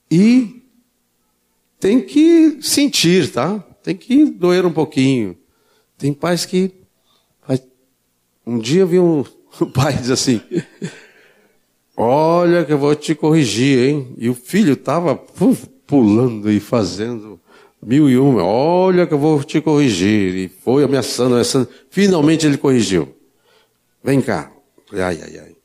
E 0.09 0.63
tem 1.79 2.01
que 2.01 2.57
sentir, 2.59 3.31
tá? 3.31 3.59
Tem 3.83 3.95
que 3.95 4.25
doer 4.31 4.65
um 4.65 4.73
pouquinho. 4.73 5.37
Tem 5.95 6.11
pais 6.11 6.43
que. 6.43 6.73
Um 8.43 8.57
dia 8.57 8.83
vi 8.83 8.97
um, 8.97 9.23
pai 9.75 9.93
diz 9.93 10.09
assim: 10.09 10.41
Olha, 11.95 12.65
que 12.65 12.73
eu 12.73 12.79
vou 12.79 12.95
te 12.95 13.13
corrigir, 13.13 13.89
hein? 13.89 14.15
E 14.17 14.29
o 14.29 14.33
filho 14.33 14.73
estava 14.73 15.15
pulando 15.85 16.49
e 16.49 16.59
fazendo 16.59 17.39
mil 17.87 18.09
e 18.09 18.17
uma. 18.17 18.43
Olha, 18.43 19.07
que 19.07 19.13
eu 19.13 19.17
vou 19.17 19.41
te 19.41 19.61
corrigir. 19.61 20.35
E 20.35 20.49
foi 20.49 20.83
ameaçando, 20.83 21.35
ameaçando. 21.35 21.69
Finalmente 21.89 22.45
ele 22.45 22.57
corrigiu. 22.57 23.15
Vem 24.03 24.21
cá. 24.21 24.51
Ai, 24.91 25.19
ai, 25.23 25.39
ai. 25.39 25.55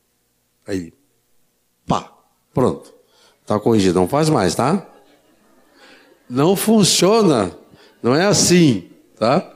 Aí, 0.69 0.93
pá, 1.85 2.13
pronto. 2.55 2.95
Está 3.41 3.59
corrigido. 3.59 3.99
Não 3.99 4.07
faz 4.07 4.31
mais, 4.31 4.55
tá? 4.55 4.87
Não 6.31 6.55
funciona. 6.55 7.59
Não 8.01 8.15
é 8.15 8.25
assim, 8.25 8.89
tá? 9.19 9.53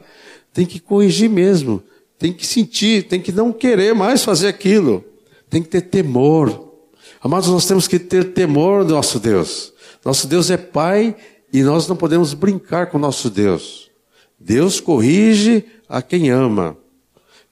Tem 0.52 0.66
que 0.66 0.80
corrigir 0.80 1.30
mesmo. 1.30 1.80
Tem 2.18 2.32
que 2.32 2.44
sentir, 2.44 3.04
tem 3.04 3.20
que 3.20 3.30
não 3.30 3.52
querer 3.52 3.94
mais 3.94 4.24
fazer 4.24 4.48
aquilo. 4.48 5.04
Tem 5.48 5.62
que 5.62 5.68
ter 5.68 5.82
temor. 5.82 6.74
Amados, 7.20 7.48
nós 7.48 7.66
temos 7.66 7.86
que 7.86 7.98
ter 7.98 8.32
temor 8.32 8.84
do 8.84 8.94
nosso 8.94 9.20
Deus. 9.20 9.72
Nosso 10.04 10.26
Deus 10.26 10.50
é 10.50 10.56
Pai 10.56 11.14
e 11.52 11.62
nós 11.62 11.86
não 11.88 11.96
podemos 11.96 12.34
brincar 12.34 12.86
com 12.86 12.98
nosso 12.98 13.30
Deus. 13.30 13.90
Deus 14.38 14.80
corrige 14.80 15.64
a 15.88 16.02
quem 16.02 16.30
ama. 16.30 16.76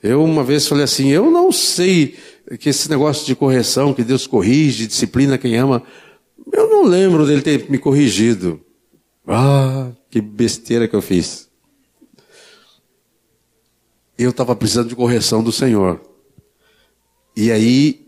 Eu 0.02 0.22
uma 0.22 0.44
vez 0.44 0.68
falei 0.68 0.84
assim, 0.84 1.08
eu 1.08 1.30
não 1.30 1.50
sei 1.50 2.16
que 2.60 2.68
esse 2.68 2.90
negócio 2.90 3.24
de 3.24 3.34
correção, 3.34 3.94
que 3.94 4.04
Deus 4.04 4.26
corrige, 4.26 4.86
disciplina 4.86 5.38
quem 5.38 5.56
ama, 5.56 5.82
eu 6.52 6.68
não 6.68 6.84
lembro 6.84 7.26
dele 7.26 7.40
ter 7.40 7.70
me 7.70 7.78
corrigido. 7.78 8.60
Ah, 9.26 9.90
que 10.10 10.20
besteira 10.20 10.86
que 10.86 10.94
eu 10.94 11.00
fiz. 11.00 11.48
Eu 14.18 14.30
estava 14.30 14.54
precisando 14.54 14.88
de 14.88 14.94
correção 14.94 15.42
do 15.42 15.50
Senhor. 15.50 16.00
E 17.34 17.50
aí, 17.50 18.06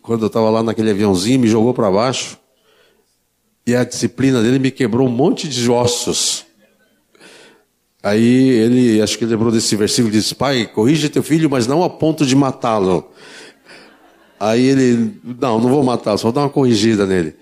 quando 0.00 0.22
eu 0.22 0.28
estava 0.28 0.48
lá 0.48 0.62
naquele 0.62 0.90
aviãozinho, 0.90 1.40
me 1.40 1.48
jogou 1.48 1.74
para 1.74 1.90
baixo. 1.90 2.38
E 3.66 3.74
a 3.74 3.84
disciplina 3.84 4.42
dele 4.42 4.58
me 4.58 4.70
quebrou 4.70 5.08
um 5.08 5.10
monte 5.10 5.48
de 5.48 5.70
ossos. 5.70 6.44
Aí 8.02 8.50
ele, 8.50 9.00
acho 9.00 9.16
que 9.16 9.24
ele 9.24 9.30
lembrou 9.30 9.50
desse 9.50 9.74
versículo, 9.76 10.12
diz, 10.12 10.30
pai, 10.34 10.66
corrija 10.66 11.08
teu 11.08 11.22
filho, 11.22 11.48
mas 11.48 11.66
não 11.66 11.82
a 11.82 11.88
ponto 11.88 12.26
de 12.26 12.36
matá-lo. 12.36 13.10
Aí 14.38 14.66
ele, 14.66 15.14
não, 15.40 15.58
não 15.58 15.70
vou 15.70 15.82
matá-lo, 15.82 16.18
só 16.18 16.24
vou 16.24 16.32
dar 16.32 16.42
uma 16.42 16.50
corrigida 16.50 17.06
nele. 17.06 17.34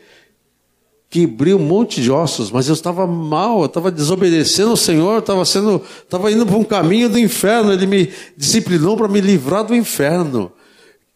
Quebrei 1.11 1.53
um 1.53 1.59
monte 1.59 2.01
de 2.01 2.12
ossos, 2.12 2.53
mas 2.53 2.69
eu 2.69 2.74
estava 2.74 3.07
mal, 3.09 3.61
eu 3.61 3.66
estava 3.66 3.90
desobedecendo 3.90 4.70
ao 4.70 4.77
Senhor, 4.77 5.19
estava 5.19 5.44
sendo, 5.44 5.82
estava 6.01 6.31
indo 6.31 6.47
para 6.47 6.57
um 6.57 6.65
caminho 6.65 7.09
do 7.09 7.19
inferno. 7.19 7.73
Ele 7.73 7.85
me 7.85 8.09
disciplinou 8.36 8.97
para 8.97 9.09
me 9.09 9.20
livrar 9.20 9.65
do 9.65 9.74
inferno. 9.74 10.53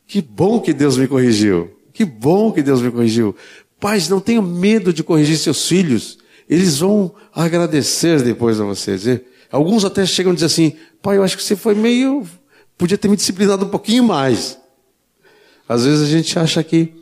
Que 0.06 0.20
bom 0.20 0.60
que 0.60 0.72
Deus 0.72 0.98
me 0.98 1.06
corrigiu. 1.06 1.70
Que 1.92 2.04
bom 2.04 2.52
que 2.52 2.62
Deus 2.62 2.82
me 2.82 2.90
corrigiu. 2.90 3.34
Pais, 3.78 4.08
não 4.08 4.20
tenham 4.20 4.42
medo 4.42 4.92
de 4.92 5.02
corrigir 5.02 5.36
seus 5.36 5.68
filhos. 5.68 6.18
Eles 6.48 6.78
vão 6.78 7.14
agradecer 7.34 8.22
depois 8.22 8.60
a 8.60 8.64
você. 8.64 9.24
Alguns 9.50 9.84
até 9.84 10.06
chegam 10.06 10.32
a 10.32 10.34
dizer 10.34 10.46
assim: 10.46 10.76
pai, 11.02 11.16
eu 11.16 11.22
acho 11.22 11.36
que 11.36 11.42
você 11.42 11.56
foi 11.56 11.74
meio. 11.74 12.26
podia 12.78 12.96
ter 12.96 13.08
me 13.08 13.16
disciplinado 13.16 13.66
um 13.66 13.68
pouquinho 13.68 14.04
mais. 14.04 14.58
Às 15.68 15.84
vezes 15.84 16.08
a 16.08 16.10
gente 16.10 16.38
acha 16.38 16.62
que, 16.62 16.94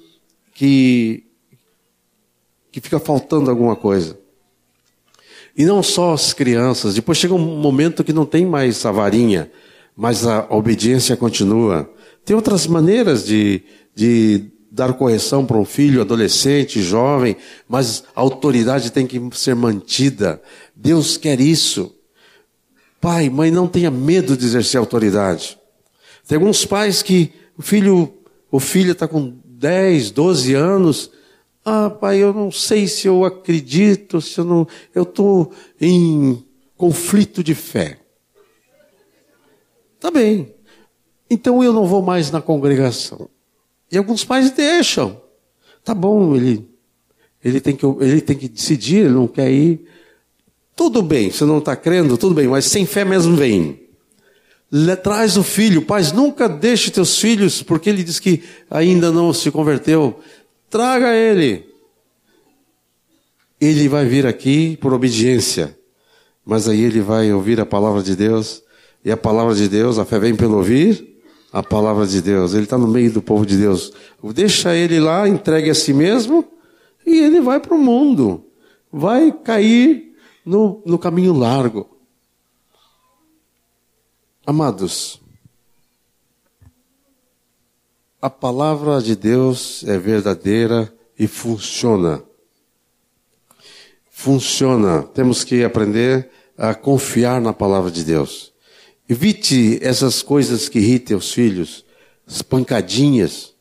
que, 0.54 1.24
que 2.72 2.80
fica 2.80 2.98
faltando 2.98 3.50
alguma 3.50 3.76
coisa. 3.76 4.18
E 5.56 5.64
não 5.64 5.82
só 5.82 6.14
as 6.14 6.32
crianças, 6.32 6.94
depois 6.94 7.18
chega 7.18 7.34
um 7.34 7.58
momento 7.58 8.02
que 8.02 8.12
não 8.12 8.26
tem 8.26 8.44
mais 8.44 8.84
a 8.84 8.90
varinha, 8.90 9.50
mas 9.96 10.26
a 10.26 10.46
obediência 10.50 11.16
continua. 11.16 11.88
Tem 12.24 12.34
outras 12.34 12.66
maneiras 12.66 13.24
de, 13.24 13.62
de 13.94 14.50
dar 14.74 14.92
correção 14.94 15.46
para 15.46 15.56
um 15.56 15.64
filho, 15.64 16.00
adolescente, 16.00 16.82
jovem, 16.82 17.36
mas 17.68 18.02
a 18.14 18.20
autoridade 18.20 18.90
tem 18.90 19.06
que 19.06 19.20
ser 19.32 19.54
mantida. 19.54 20.42
Deus 20.74 21.16
quer 21.16 21.40
isso. 21.40 21.94
Pai, 23.00 23.30
mãe, 23.30 23.52
não 23.52 23.68
tenha 23.68 23.88
medo 23.88 24.36
de 24.36 24.44
exercer 24.44 24.80
autoridade. 24.80 25.56
Tem 26.26 26.36
alguns 26.36 26.66
pais 26.66 27.02
que 27.02 27.32
o 27.56 27.62
filho, 27.62 28.14
o 28.50 28.58
filho 28.58 28.90
está 28.90 29.06
com 29.06 29.38
10, 29.44 30.10
12 30.10 30.54
anos. 30.54 31.08
Ah, 31.64 31.88
pai, 31.88 32.18
eu 32.18 32.34
não 32.34 32.50
sei 32.50 32.88
se 32.88 33.06
eu 33.06 33.24
acredito, 33.24 34.20
se 34.20 34.40
eu 34.40 34.44
não, 34.44 34.66
eu 34.92 35.04
estou 35.04 35.52
em 35.80 36.44
conflito 36.76 37.44
de 37.44 37.54
fé. 37.54 37.98
Tá 40.00 40.10
bem. 40.10 40.52
Então 41.30 41.62
eu 41.62 41.72
não 41.72 41.86
vou 41.86 42.02
mais 42.02 42.32
na 42.32 42.42
congregação. 42.42 43.30
E 43.94 43.98
alguns 43.98 44.24
pais 44.24 44.50
deixam. 44.50 45.20
Tá 45.84 45.94
bom, 45.94 46.34
ele, 46.34 46.68
ele, 47.44 47.60
tem, 47.60 47.76
que, 47.76 47.86
ele 48.00 48.20
tem 48.20 48.36
que 48.36 48.48
decidir, 48.48 49.04
ele 49.04 49.10
não 49.10 49.28
quer 49.28 49.50
ir. 49.50 49.84
Tudo 50.74 51.00
bem, 51.02 51.30
você 51.30 51.44
não 51.44 51.58
está 51.58 51.76
crendo, 51.76 52.18
tudo 52.18 52.34
bem, 52.34 52.48
mas 52.48 52.64
sem 52.64 52.84
fé 52.84 53.04
mesmo 53.04 53.36
vem. 53.36 53.80
Le, 54.72 54.96
traz 54.96 55.36
o 55.36 55.44
filho, 55.44 55.82
pais, 55.82 56.10
nunca 56.10 56.48
deixe 56.48 56.90
teus 56.90 57.18
filhos, 57.18 57.62
porque 57.62 57.88
ele 57.88 58.02
diz 58.02 58.18
que 58.18 58.42
ainda 58.68 59.12
não 59.12 59.32
se 59.32 59.50
converteu. 59.50 60.18
Traga 60.68 61.14
ele. 61.14 61.64
Ele 63.60 63.88
vai 63.88 64.06
vir 64.06 64.26
aqui 64.26 64.76
por 64.78 64.92
obediência, 64.92 65.78
mas 66.44 66.68
aí 66.68 66.82
ele 66.82 67.00
vai 67.00 67.32
ouvir 67.32 67.60
a 67.60 67.66
palavra 67.66 68.02
de 68.02 68.16
Deus, 68.16 68.62
e 69.04 69.12
a 69.12 69.16
palavra 69.16 69.54
de 69.54 69.68
Deus, 69.68 69.98
a 69.98 70.04
fé 70.04 70.18
vem 70.18 70.34
pelo 70.34 70.56
ouvir, 70.56 71.13
a 71.54 71.62
palavra 71.62 72.04
de 72.04 72.20
Deus. 72.20 72.52
Ele 72.52 72.64
está 72.64 72.76
no 72.76 72.88
meio 72.88 73.12
do 73.12 73.22
povo 73.22 73.46
de 73.46 73.56
Deus. 73.56 73.92
Deixa 74.34 74.74
ele 74.74 74.98
lá, 74.98 75.28
entregue 75.28 75.70
a 75.70 75.74
si 75.74 75.94
mesmo, 75.94 76.44
e 77.06 77.16
ele 77.20 77.40
vai 77.40 77.60
para 77.60 77.76
o 77.76 77.78
mundo. 77.78 78.44
Vai 78.92 79.30
cair 79.30 80.16
no, 80.44 80.82
no 80.84 80.98
caminho 80.98 81.32
largo. 81.32 81.88
Amados, 84.44 85.20
a 88.20 88.28
palavra 88.28 89.00
de 89.00 89.14
Deus 89.14 89.84
é 89.86 89.96
verdadeira 89.96 90.92
e 91.16 91.28
funciona. 91.28 92.20
Funciona. 94.10 95.04
Temos 95.04 95.44
que 95.44 95.62
aprender 95.62 96.30
a 96.58 96.74
confiar 96.74 97.40
na 97.40 97.52
palavra 97.52 97.92
de 97.92 98.02
Deus. 98.02 98.53
Evite 99.08 99.78
essas 99.82 100.22
coisas 100.22 100.68
que 100.68 100.78
irritem 100.78 101.16
os 101.16 101.32
filhos, 101.32 101.84
as 102.26 102.40
pancadinhas, 102.40 103.54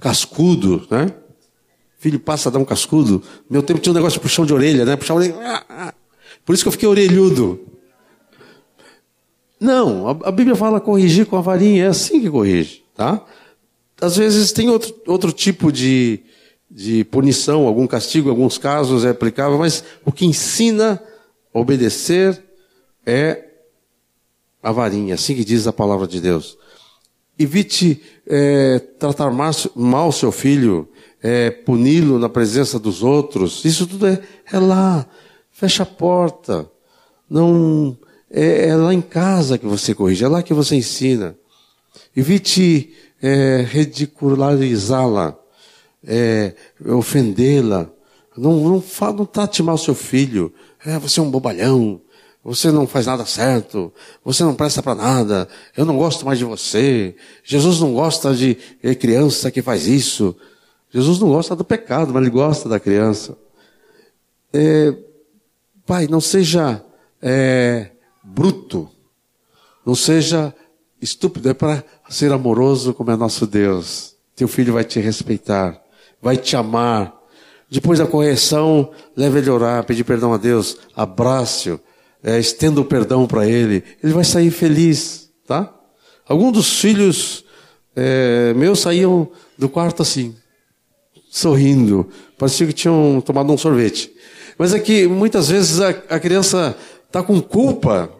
cascudo, 0.00 0.86
né? 0.90 1.12
Filho 1.98 2.18
passa 2.20 2.48
a 2.48 2.52
dar 2.52 2.58
um 2.58 2.64
cascudo. 2.64 3.22
Meu 3.48 3.62
tempo 3.62 3.80
tinha 3.80 3.92
um 3.92 3.94
negócio 3.94 4.18
de 4.18 4.22
puxão 4.22 4.46
de 4.46 4.54
orelha, 4.54 4.84
né? 4.84 4.96
Puxar 4.96 5.14
orelha. 5.14 5.36
Ah, 5.40 5.64
ah. 5.68 5.94
Por 6.44 6.54
isso 6.54 6.64
que 6.64 6.68
eu 6.68 6.72
fiquei 6.72 6.88
orelhudo. 6.88 7.66
Não, 9.58 10.08
a, 10.08 10.30
Bíblia 10.30 10.54
fala 10.54 10.80
corrigir 10.80 11.26
com 11.26 11.36
a 11.36 11.40
varinha, 11.40 11.84
é 11.84 11.88
assim 11.88 12.20
que 12.20 12.30
corrige, 12.30 12.84
tá? 12.94 13.24
Às 14.00 14.16
vezes 14.16 14.52
tem 14.52 14.68
outro, 14.68 14.94
outro 15.06 15.32
tipo 15.32 15.72
de, 15.72 16.20
de 16.70 17.04
punição, 17.04 17.66
algum 17.66 17.86
castigo, 17.86 18.28
em 18.28 18.30
alguns 18.30 18.58
casos 18.58 19.04
é 19.04 19.10
aplicável, 19.10 19.58
mas 19.58 19.82
o 20.04 20.12
que 20.12 20.26
ensina 20.26 21.02
a 21.54 21.58
obedecer 21.58 22.44
é 23.06 23.45
a 24.66 24.72
varinha, 24.72 25.14
assim 25.14 25.36
que 25.36 25.44
diz 25.44 25.68
a 25.68 25.72
palavra 25.72 26.08
de 26.08 26.20
Deus. 26.20 26.58
Evite 27.38 28.02
é, 28.26 28.80
tratar 28.98 29.30
mal 29.30 30.10
seu 30.10 30.32
filho, 30.32 30.88
é, 31.22 31.52
puni-lo 31.52 32.18
na 32.18 32.28
presença 32.28 32.76
dos 32.76 33.00
outros. 33.00 33.64
Isso 33.64 33.86
tudo 33.86 34.08
é, 34.08 34.20
é 34.52 34.58
lá. 34.58 35.06
Fecha 35.52 35.84
a 35.84 35.86
porta. 35.86 36.68
Não 37.30 37.96
é, 38.28 38.70
é, 38.70 38.74
lá 38.74 38.92
em 38.92 39.00
casa 39.00 39.56
que 39.56 39.66
você 39.66 39.94
corrige, 39.94 40.24
é 40.24 40.28
lá 40.28 40.42
que 40.42 40.52
você 40.52 40.74
ensina. 40.74 41.36
Evite 42.16 42.92
é, 43.22 43.64
ridicularizá-la, 43.70 45.38
é, 46.04 46.54
ofendê-la. 46.84 47.88
Não, 48.36 48.56
não, 48.56 48.82
não 49.12 49.26
trate 49.26 49.62
mal 49.62 49.78
seu 49.78 49.94
filho. 49.94 50.52
É, 50.84 50.98
você 50.98 51.20
é 51.20 51.22
um 51.22 51.30
bobalhão. 51.30 52.00
Você 52.46 52.70
não 52.70 52.86
faz 52.86 53.06
nada 53.06 53.26
certo. 53.26 53.92
Você 54.24 54.44
não 54.44 54.54
presta 54.54 54.80
para 54.80 54.94
nada. 54.94 55.48
Eu 55.76 55.84
não 55.84 55.96
gosto 55.96 56.24
mais 56.24 56.38
de 56.38 56.44
você. 56.44 57.16
Jesus 57.42 57.80
não 57.80 57.92
gosta 57.92 58.32
de 58.32 58.54
criança 59.00 59.50
que 59.50 59.60
faz 59.60 59.88
isso. 59.88 60.36
Jesus 60.88 61.18
não 61.18 61.26
gosta 61.26 61.56
do 61.56 61.64
pecado, 61.64 62.14
mas 62.14 62.22
ele 62.22 62.30
gosta 62.30 62.68
da 62.68 62.78
criança. 62.78 63.36
É, 64.52 64.94
pai, 65.84 66.06
não 66.06 66.20
seja 66.20 66.84
é, 67.20 67.90
bruto. 68.22 68.88
Não 69.84 69.96
seja 69.96 70.54
estúpido. 71.02 71.48
É 71.48 71.54
para 71.54 71.82
ser 72.08 72.30
amoroso 72.30 72.94
como 72.94 73.10
é 73.10 73.16
nosso 73.16 73.44
Deus. 73.44 74.14
Teu 74.36 74.46
filho 74.46 74.74
vai 74.74 74.84
te 74.84 75.00
respeitar. 75.00 75.82
Vai 76.22 76.36
te 76.36 76.54
amar. 76.54 77.12
Depois 77.68 77.98
da 77.98 78.06
correção, 78.06 78.92
leve 79.16 79.40
ele 79.40 79.50
a 79.50 79.54
orar, 79.54 79.84
pedir 79.84 80.04
perdão 80.04 80.32
a 80.32 80.36
Deus. 80.36 80.76
Abrace-o 80.94 81.80
é, 82.26 82.40
estenda 82.40 82.80
o 82.80 82.84
perdão 82.84 83.24
para 83.24 83.46
ele, 83.46 83.84
ele 84.02 84.12
vai 84.12 84.24
sair 84.24 84.50
feliz, 84.50 85.30
tá? 85.46 85.72
Alguns 86.28 86.52
dos 86.52 86.80
filhos 86.80 87.44
é, 87.94 88.52
meus 88.54 88.80
saíam 88.80 89.30
do 89.56 89.68
quarto 89.68 90.02
assim, 90.02 90.34
sorrindo, 91.30 92.08
parecia 92.36 92.66
que 92.66 92.72
tinham 92.72 93.22
tomado 93.24 93.52
um 93.52 93.56
sorvete. 93.56 94.12
Mas 94.58 94.74
é 94.74 94.80
que 94.80 95.06
muitas 95.06 95.48
vezes 95.48 95.80
a, 95.80 95.90
a 95.90 96.18
criança 96.18 96.76
está 97.06 97.22
com 97.22 97.40
culpa 97.40 98.10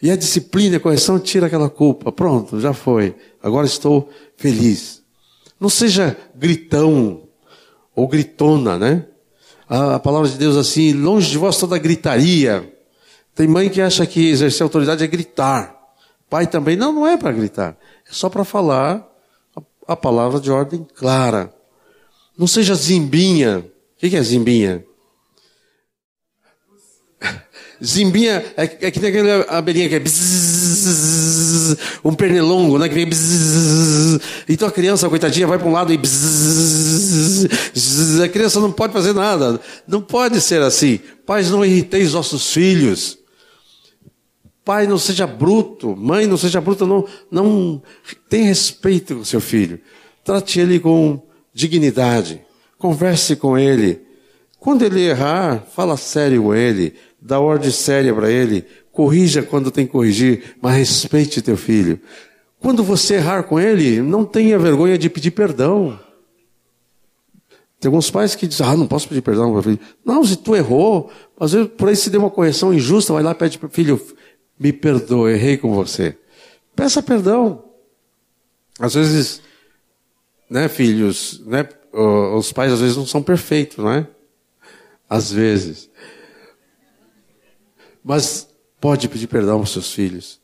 e 0.00 0.12
a 0.12 0.16
disciplina 0.16 0.76
a 0.76 0.80
correção 0.80 1.18
tira 1.18 1.46
aquela 1.46 1.68
culpa. 1.68 2.12
Pronto, 2.12 2.60
já 2.60 2.72
foi. 2.72 3.16
Agora 3.42 3.66
estou 3.66 4.08
feliz. 4.36 5.02
Não 5.58 5.68
seja 5.68 6.16
gritão 6.36 7.22
ou 7.96 8.06
gritona, 8.06 8.78
né? 8.78 9.06
A, 9.68 9.96
a 9.96 9.98
palavra 9.98 10.28
de 10.28 10.36
Deus 10.36 10.56
assim, 10.56 10.92
longe 10.92 11.30
de 11.30 11.38
vós 11.38 11.58
toda 11.58 11.76
gritaria. 11.78 12.75
Tem 13.36 13.46
mãe 13.46 13.68
que 13.68 13.82
acha 13.82 14.04
que 14.06 14.30
exercer 14.30 14.64
autoridade 14.64 15.04
é 15.04 15.06
gritar. 15.06 15.76
Pai 16.30 16.46
também. 16.46 16.74
Não, 16.74 16.90
não 16.90 17.06
é 17.06 17.18
para 17.18 17.32
gritar. 17.32 17.76
É 18.08 18.12
só 18.12 18.30
para 18.30 18.44
falar 18.44 19.06
a, 19.86 19.94
palavra 19.94 20.40
de 20.40 20.50
ordem 20.50 20.86
clara. 20.94 21.52
Não 22.36 22.46
seja 22.46 22.74
zimbinha. 22.74 23.58
O 23.58 23.98
que, 23.98 24.16
é 24.16 24.22
zimbinha? 24.22 24.82
Zimbinha 27.84 28.42
é, 28.56 28.62
é 28.62 28.90
que 28.90 28.98
tem 28.98 29.10
aquela 29.10 29.42
abelhinha 29.50 29.86
que 29.86 29.96
é 29.96 29.98
bzzz, 29.98 31.76
um 32.02 32.14
pernilongo, 32.14 32.78
né? 32.78 32.88
Que 32.88 32.94
vem 32.94 33.06
bzzz, 33.06 34.18
Então 34.48 34.66
a 34.66 34.72
criança, 34.72 35.10
coitadinha, 35.10 35.46
vai 35.46 35.58
para 35.58 35.68
um 35.68 35.72
lado 35.72 35.92
e 35.92 35.98
bzzz, 35.98 37.48
a 38.20 38.28
criança 38.30 38.60
não 38.60 38.72
pode 38.72 38.94
fazer 38.94 39.12
nada. 39.12 39.60
Não 39.86 40.00
pode 40.00 40.40
ser 40.40 40.62
assim. 40.62 41.00
Pais, 41.26 41.50
não 41.50 41.62
irriteis 41.62 42.14
nossos 42.14 42.50
filhos. 42.50 43.25
Pai, 44.66 44.88
não 44.88 44.98
seja 44.98 45.28
bruto. 45.28 45.94
Mãe, 45.96 46.26
não 46.26 46.36
seja 46.36 46.60
bruta. 46.60 46.84
Não, 46.84 47.06
não 47.30 47.80
tem 48.28 48.42
respeito 48.42 49.14
com 49.14 49.24
seu 49.24 49.40
filho. 49.40 49.78
Trate 50.24 50.58
ele 50.58 50.80
com 50.80 51.22
dignidade. 51.54 52.44
Converse 52.76 53.36
com 53.36 53.56
ele. 53.56 54.02
Quando 54.58 54.82
ele 54.82 55.02
errar, 55.02 55.64
fala 55.72 55.96
sério 55.96 56.42
com 56.42 56.52
ele. 56.52 56.94
Dá 57.22 57.38
ordem 57.38 57.70
séria 57.70 58.12
para 58.12 58.28
ele. 58.28 58.66
Corrija 58.90 59.40
quando 59.40 59.70
tem 59.70 59.86
que 59.86 59.92
corrigir, 59.92 60.56
mas 60.60 60.74
respeite 60.74 61.40
teu 61.40 61.56
filho. 61.56 62.00
Quando 62.58 62.82
você 62.82 63.14
errar 63.14 63.44
com 63.44 63.60
ele, 63.60 64.02
não 64.02 64.24
tenha 64.24 64.58
vergonha 64.58 64.98
de 64.98 65.08
pedir 65.08 65.30
perdão. 65.30 65.96
Tem 67.78 67.88
alguns 67.88 68.10
pais 68.10 68.34
que 68.34 68.48
dizem, 68.48 68.66
ah, 68.66 68.76
não 68.76 68.88
posso 68.88 69.06
pedir 69.06 69.22
perdão 69.22 69.52
para 69.52 69.62
filho. 69.62 69.78
Não, 70.04 70.24
se 70.24 70.36
tu 70.36 70.56
errou, 70.56 71.08
às 71.38 71.52
vezes 71.52 71.70
por 71.76 71.88
aí 71.88 71.94
se 71.94 72.10
deu 72.10 72.18
uma 72.18 72.30
correção 72.30 72.74
injusta, 72.74 73.12
vai 73.12 73.22
lá 73.22 73.30
e 73.30 73.34
pede 73.36 73.58
para 73.58 73.68
filho, 73.68 74.00
me 74.58 74.72
perdoe, 74.72 75.32
errei 75.32 75.56
com 75.56 75.72
você. 75.74 76.18
Peça 76.74 77.02
perdão. 77.02 77.64
Às 78.78 78.94
vezes, 78.94 79.42
né, 80.48 80.68
filhos, 80.68 81.40
né, 81.46 81.68
os 81.92 82.52
pais 82.52 82.72
às 82.72 82.80
vezes 82.80 82.96
não 82.96 83.06
são 83.06 83.22
perfeitos, 83.22 83.78
não 83.78 83.90
é? 83.90 84.06
Às 85.08 85.30
vezes. 85.30 85.88
Mas 88.04 88.48
pode 88.80 89.08
pedir 89.08 89.26
perdão 89.26 89.58
aos 89.58 89.70
seus 89.72 89.92
filhos. 89.92 90.40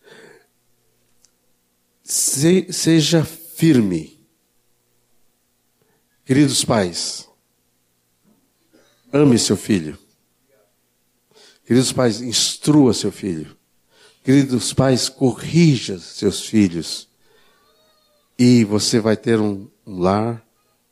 Se, 2.02 2.72
seja 2.72 3.24
firme. 3.24 4.20
Queridos 6.24 6.64
pais, 6.64 7.28
ame 9.12 9.38
seu 9.38 9.56
filho. 9.56 9.98
Queridos 11.66 11.92
pais, 11.92 12.20
instrua 12.20 12.94
seu 12.94 13.12
filho. 13.12 13.56
Queridos 14.22 14.72
pais, 14.72 15.08
corrija 15.08 15.98
seus 15.98 16.46
filhos. 16.46 17.08
E 18.38 18.64
você 18.64 19.00
vai 19.00 19.16
ter 19.16 19.40
um, 19.40 19.68
um 19.84 19.98
lar 19.98 20.46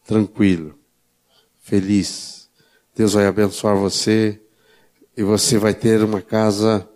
tranquilo, 0.05 0.77
feliz. 1.61 2.51
Deus 2.95 3.13
vai 3.13 3.27
abençoar 3.27 3.77
você 3.77 4.41
e 5.17 5.23
você 5.23 5.59
vai 5.59 5.73
ter 5.73 6.03
uma 6.03 6.21
casa 6.21 6.89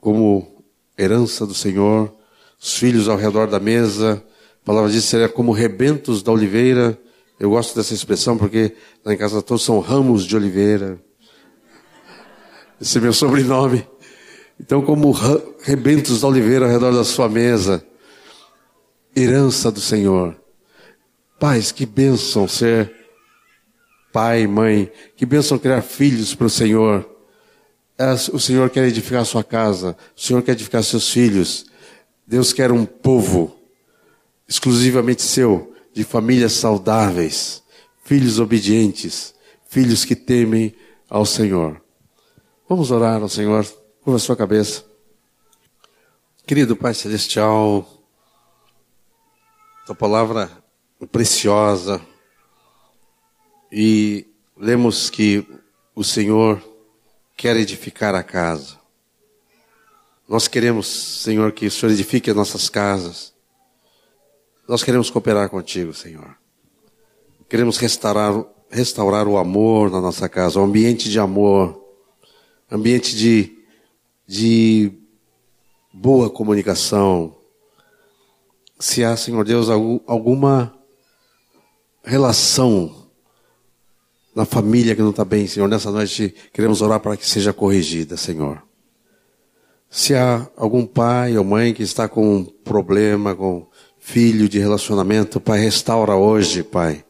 como 0.00 0.64
herança 0.98 1.46
do 1.46 1.54
Senhor, 1.54 2.12
os 2.58 2.74
filhos 2.74 3.08
ao 3.08 3.16
redor 3.16 3.46
da 3.46 3.60
mesa. 3.60 4.24
A 4.60 4.66
palavra 4.66 4.90
diz 4.90 5.04
seria 5.04 5.28
como 5.28 5.52
rebentos 5.52 6.20
da 6.20 6.32
oliveira. 6.32 6.98
Eu 7.38 7.50
gosto 7.50 7.76
dessa 7.76 7.94
expressão 7.94 8.36
porque 8.36 8.74
lá 9.04 9.14
em 9.14 9.16
casa 9.16 9.40
todos 9.40 9.64
são 9.64 9.78
ramos 9.78 10.24
de 10.24 10.34
oliveira. 10.34 11.00
Esse 12.80 12.98
é 12.98 13.00
meu 13.00 13.12
sobrenome. 13.12 13.86
Então, 14.60 14.82
como 14.82 15.12
rebentos 15.62 16.20
da 16.20 16.28
oliveira 16.28 16.66
ao 16.66 16.70
redor 16.70 16.92
da 16.92 17.04
sua 17.04 17.28
mesa, 17.28 17.84
herança 19.14 19.70
do 19.70 19.80
Senhor. 19.80 20.36
Pais, 21.38 21.70
que 21.70 21.86
bênção 21.86 22.48
ser 22.48 22.92
pai, 24.12 24.46
mãe, 24.46 24.90
que 25.16 25.24
bênção 25.24 25.58
criar 25.58 25.82
filhos 25.82 26.34
para 26.34 26.46
o 26.46 26.50
Senhor. 26.50 27.08
O 28.32 28.38
Senhor 28.40 28.68
quer 28.70 28.86
edificar 28.86 29.22
a 29.22 29.24
sua 29.24 29.44
casa, 29.44 29.96
o 30.16 30.20
Senhor 30.20 30.42
quer 30.42 30.52
edificar 30.52 30.82
seus 30.82 31.10
filhos. 31.10 31.66
Deus 32.26 32.52
quer 32.52 32.70
um 32.72 32.84
povo 32.84 33.56
exclusivamente 34.46 35.22
seu, 35.22 35.74
de 35.92 36.04
famílias 36.04 36.52
saudáveis, 36.52 37.62
filhos 38.04 38.38
obedientes, 38.38 39.34
filhos 39.68 40.04
que 40.04 40.16
temem 40.16 40.74
ao 41.08 41.24
Senhor. 41.24 41.80
Vamos 42.68 42.90
orar 42.90 43.22
ao 43.22 43.28
Senhor, 43.28 43.66
curva 44.08 44.18
sua 44.18 44.34
cabeça. 44.34 44.86
Querido 46.46 46.74
Pai 46.74 46.94
Celestial, 46.94 47.86
tua 49.84 49.94
palavra 49.94 50.50
é 50.98 51.04
preciosa 51.04 52.00
e 53.70 54.26
lemos 54.56 55.10
que 55.10 55.46
o 55.94 56.02
Senhor 56.02 56.58
quer 57.36 57.54
edificar 57.58 58.14
a 58.14 58.22
casa. 58.22 58.78
Nós 60.26 60.48
queremos, 60.48 60.86
Senhor, 60.86 61.52
que 61.52 61.66
o 61.66 61.70
Senhor 61.70 61.92
edifique 61.92 62.30
as 62.30 62.36
nossas 62.36 62.70
casas. 62.70 63.34
Nós 64.66 64.82
queremos 64.82 65.10
cooperar 65.10 65.50
contigo, 65.50 65.92
Senhor. 65.92 66.34
Queremos 67.46 67.76
restaurar, 67.76 68.42
restaurar 68.70 69.28
o 69.28 69.36
amor 69.36 69.90
na 69.90 70.00
nossa 70.00 70.30
casa, 70.30 70.58
o 70.58 70.64
ambiente 70.64 71.10
de 71.10 71.20
amor, 71.20 71.78
ambiente 72.72 73.14
de, 73.14 73.57
de 74.28 74.92
boa 75.90 76.28
comunicação. 76.28 77.34
Se 78.78 79.02
há, 79.02 79.16
Senhor 79.16 79.42
Deus, 79.42 79.70
alguma 79.70 80.74
relação 82.04 83.08
na 84.34 84.44
família 84.44 84.94
que 84.94 85.00
não 85.00 85.10
está 85.10 85.24
bem, 85.24 85.46
Senhor, 85.46 85.66
nessa 85.66 85.90
noite 85.90 86.34
queremos 86.52 86.82
orar 86.82 87.00
para 87.00 87.16
que 87.16 87.26
seja 87.26 87.54
corrigida, 87.54 88.18
Senhor. 88.18 88.62
Se 89.90 90.14
há 90.14 90.46
algum 90.54 90.84
pai 90.84 91.38
ou 91.38 91.44
mãe 91.44 91.72
que 91.72 91.82
está 91.82 92.06
com 92.06 92.36
um 92.36 92.44
problema 92.44 93.34
com 93.34 93.66
filho 93.98 94.46
de 94.46 94.58
relacionamento, 94.58 95.40
Pai, 95.40 95.58
restaura 95.60 96.14
hoje, 96.14 96.62
Pai. 96.62 97.02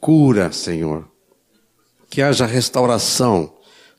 Cura, 0.00 0.50
Senhor. 0.50 1.08
Que 2.10 2.20
haja 2.20 2.44
restauração. 2.44 3.53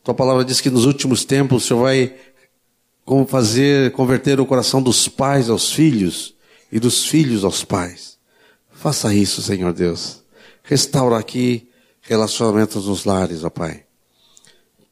Tua 0.06 0.14
palavra 0.14 0.45
diz 0.45 0.61
que 0.61 0.69
nos 0.69 0.86
últimos 0.86 1.26
tempos 1.26 1.64
o 1.64 1.68
Senhor 1.68 1.82
vai 1.82 2.15
fazer, 3.27 3.91
converter 3.94 4.40
o 4.40 4.45
coração 4.45 4.80
dos 4.80 5.07
pais 5.07 5.49
aos 5.49 5.72
filhos 5.72 6.36
e 6.72 6.80
dos 6.80 7.07
filhos 7.07 7.44
aos 7.44 7.64
pais. 7.64 8.19
Faça 8.69 9.11
isso, 9.11 9.41
Senhor 9.41 9.73
Deus. 9.73 10.23
Restaura 10.61 11.18
aqui 11.18 11.72
relacionamentos 12.02 12.86
nos 12.86 13.03
lares, 13.03 13.44
ó 13.44 13.49
Pai. 13.49 13.84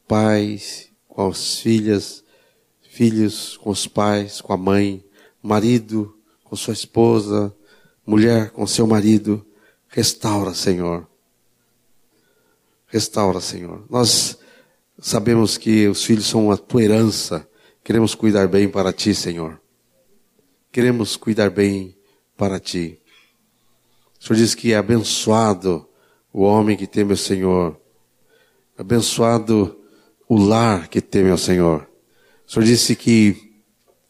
Pais 0.08 0.88
com 1.06 1.28
as 1.28 1.60
filhas, 1.60 2.24
filhos 2.90 3.56
com 3.58 3.70
os 3.70 3.86
pais, 3.86 4.40
com 4.40 4.52
a 4.52 4.56
mãe, 4.56 5.04
marido 5.40 6.18
com 6.42 6.56
sua 6.56 6.74
esposa, 6.74 7.54
mulher 8.04 8.50
com 8.50 8.66
seu 8.66 8.84
marido. 8.84 9.46
Restaura, 9.86 10.52
Senhor. 10.54 11.06
Restaura, 12.88 13.40
Senhor. 13.40 13.84
Nós 13.88 14.42
sabemos 15.04 15.58
que 15.58 15.86
os 15.86 16.02
filhos 16.02 16.24
são 16.24 16.50
a 16.50 16.56
tua 16.56 16.82
herança. 16.82 17.46
Queremos 17.84 18.14
cuidar 18.14 18.48
bem 18.48 18.66
para 18.66 18.90
ti, 18.90 19.14
Senhor. 19.14 19.60
Queremos 20.72 21.14
cuidar 21.14 21.50
bem 21.50 21.94
para 22.38 22.58
ti. 22.58 22.98
O 24.18 24.24
Senhor 24.24 24.38
diz 24.38 24.54
que 24.54 24.72
é 24.72 24.78
abençoado 24.78 25.86
o 26.32 26.40
homem 26.40 26.74
que 26.74 26.86
teme 26.86 27.12
o 27.12 27.18
Senhor. 27.18 27.78
Abençoado 28.78 29.78
o 30.26 30.38
lar 30.38 30.88
que 30.88 31.02
teme 31.02 31.30
ao 31.30 31.36
Senhor. 31.36 31.86
O 32.48 32.50
Senhor 32.50 32.64
disse 32.64 32.96
que 32.96 33.60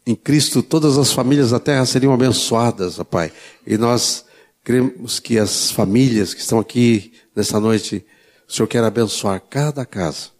em 0.06 0.14
Cristo 0.14 0.62
todas 0.62 0.96
as 0.96 1.12
famílias 1.12 1.50
da 1.50 1.58
terra 1.58 1.84
seriam 1.86 2.14
abençoadas, 2.14 2.98
Pai. 3.10 3.32
E 3.66 3.76
nós 3.76 4.24
cremos 4.62 5.18
que 5.18 5.40
as 5.40 5.72
famílias 5.72 6.32
que 6.32 6.40
estão 6.40 6.60
aqui 6.60 7.12
nesta 7.34 7.58
noite, 7.58 8.06
o 8.48 8.52
Senhor 8.52 8.68
quer 8.68 8.84
abençoar 8.84 9.42
cada 9.50 9.84
casa. 9.84 10.33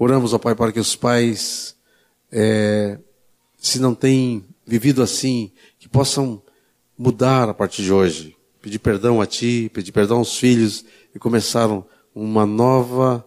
Oramos, 0.00 0.32
ó 0.32 0.38
Pai, 0.38 0.54
para 0.54 0.70
que 0.70 0.78
os 0.78 0.94
pais, 0.94 1.74
é, 2.30 2.98
se 3.56 3.80
não 3.80 3.96
têm 3.96 4.46
vivido 4.64 5.02
assim, 5.02 5.50
que 5.76 5.88
possam 5.88 6.40
mudar 6.96 7.48
a 7.48 7.54
partir 7.54 7.82
de 7.82 7.92
hoje. 7.92 8.36
Pedir 8.62 8.78
perdão 8.78 9.20
a 9.20 9.26
Ti, 9.26 9.68
pedir 9.74 9.90
perdão 9.90 10.18
aos 10.18 10.38
filhos 10.38 10.84
e 11.12 11.18
começaram 11.18 11.84
uma 12.14 12.46
nova 12.46 13.26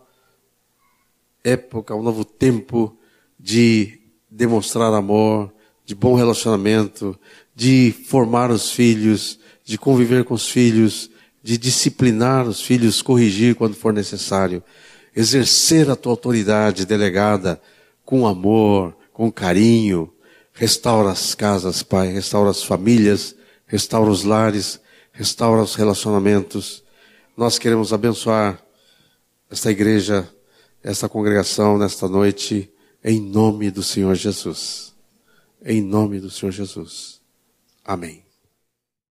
época, 1.44 1.94
um 1.94 2.02
novo 2.02 2.24
tempo 2.24 2.98
de 3.38 4.00
demonstrar 4.30 4.94
amor, 4.94 5.54
de 5.86 5.94
bom 5.94 6.16
relacionamento, 6.16 7.20
de 7.54 7.94
formar 8.06 8.50
os 8.50 8.72
filhos, 8.72 9.38
de 9.66 9.78
conviver 9.78 10.24
com 10.24 10.36
os 10.36 10.48
filhos, 10.48 11.12
de 11.44 11.58
disciplinar 11.58 12.48
os 12.48 12.62
filhos, 12.62 13.02
corrigir 13.02 13.56
quando 13.56 13.74
for 13.74 13.92
necessário, 13.92 14.64
exercer 15.16 15.90
a 15.90 15.96
tua 15.96 16.14
autoridade 16.14 16.86
delegada 16.86 17.62
com 18.06 18.28
amor, 18.28 18.96
com 19.14 19.32
carinho. 19.32 20.12
Restaura 20.54 21.12
as 21.12 21.34
casas, 21.34 21.82
Pai, 21.82 22.12
restaura 22.12 22.50
as 22.50 22.64
famílias, 22.64 23.36
restaura 23.66 24.10
os 24.10 24.24
lares, 24.24 24.80
restaura 25.12 25.62
os 25.62 25.76
relacionamentos. 25.76 26.84
Nós 27.36 27.58
queremos 27.58 27.94
abençoar 27.94 28.62
esta 29.50 29.72
igreja, 29.72 30.28
esta 30.84 31.08
congregação 31.08 31.78
nesta 31.78 32.08
noite, 32.08 32.72
em 33.04 33.20
nome 33.20 33.72
do 33.72 33.84
Senhor 33.84 34.16
Jesus. 34.16 34.94
Em 35.64 35.82
nome 35.82 36.20
do 36.20 36.30
Senhor 36.30 36.52
Jesus. 36.52 37.22
Amém. 37.84 38.31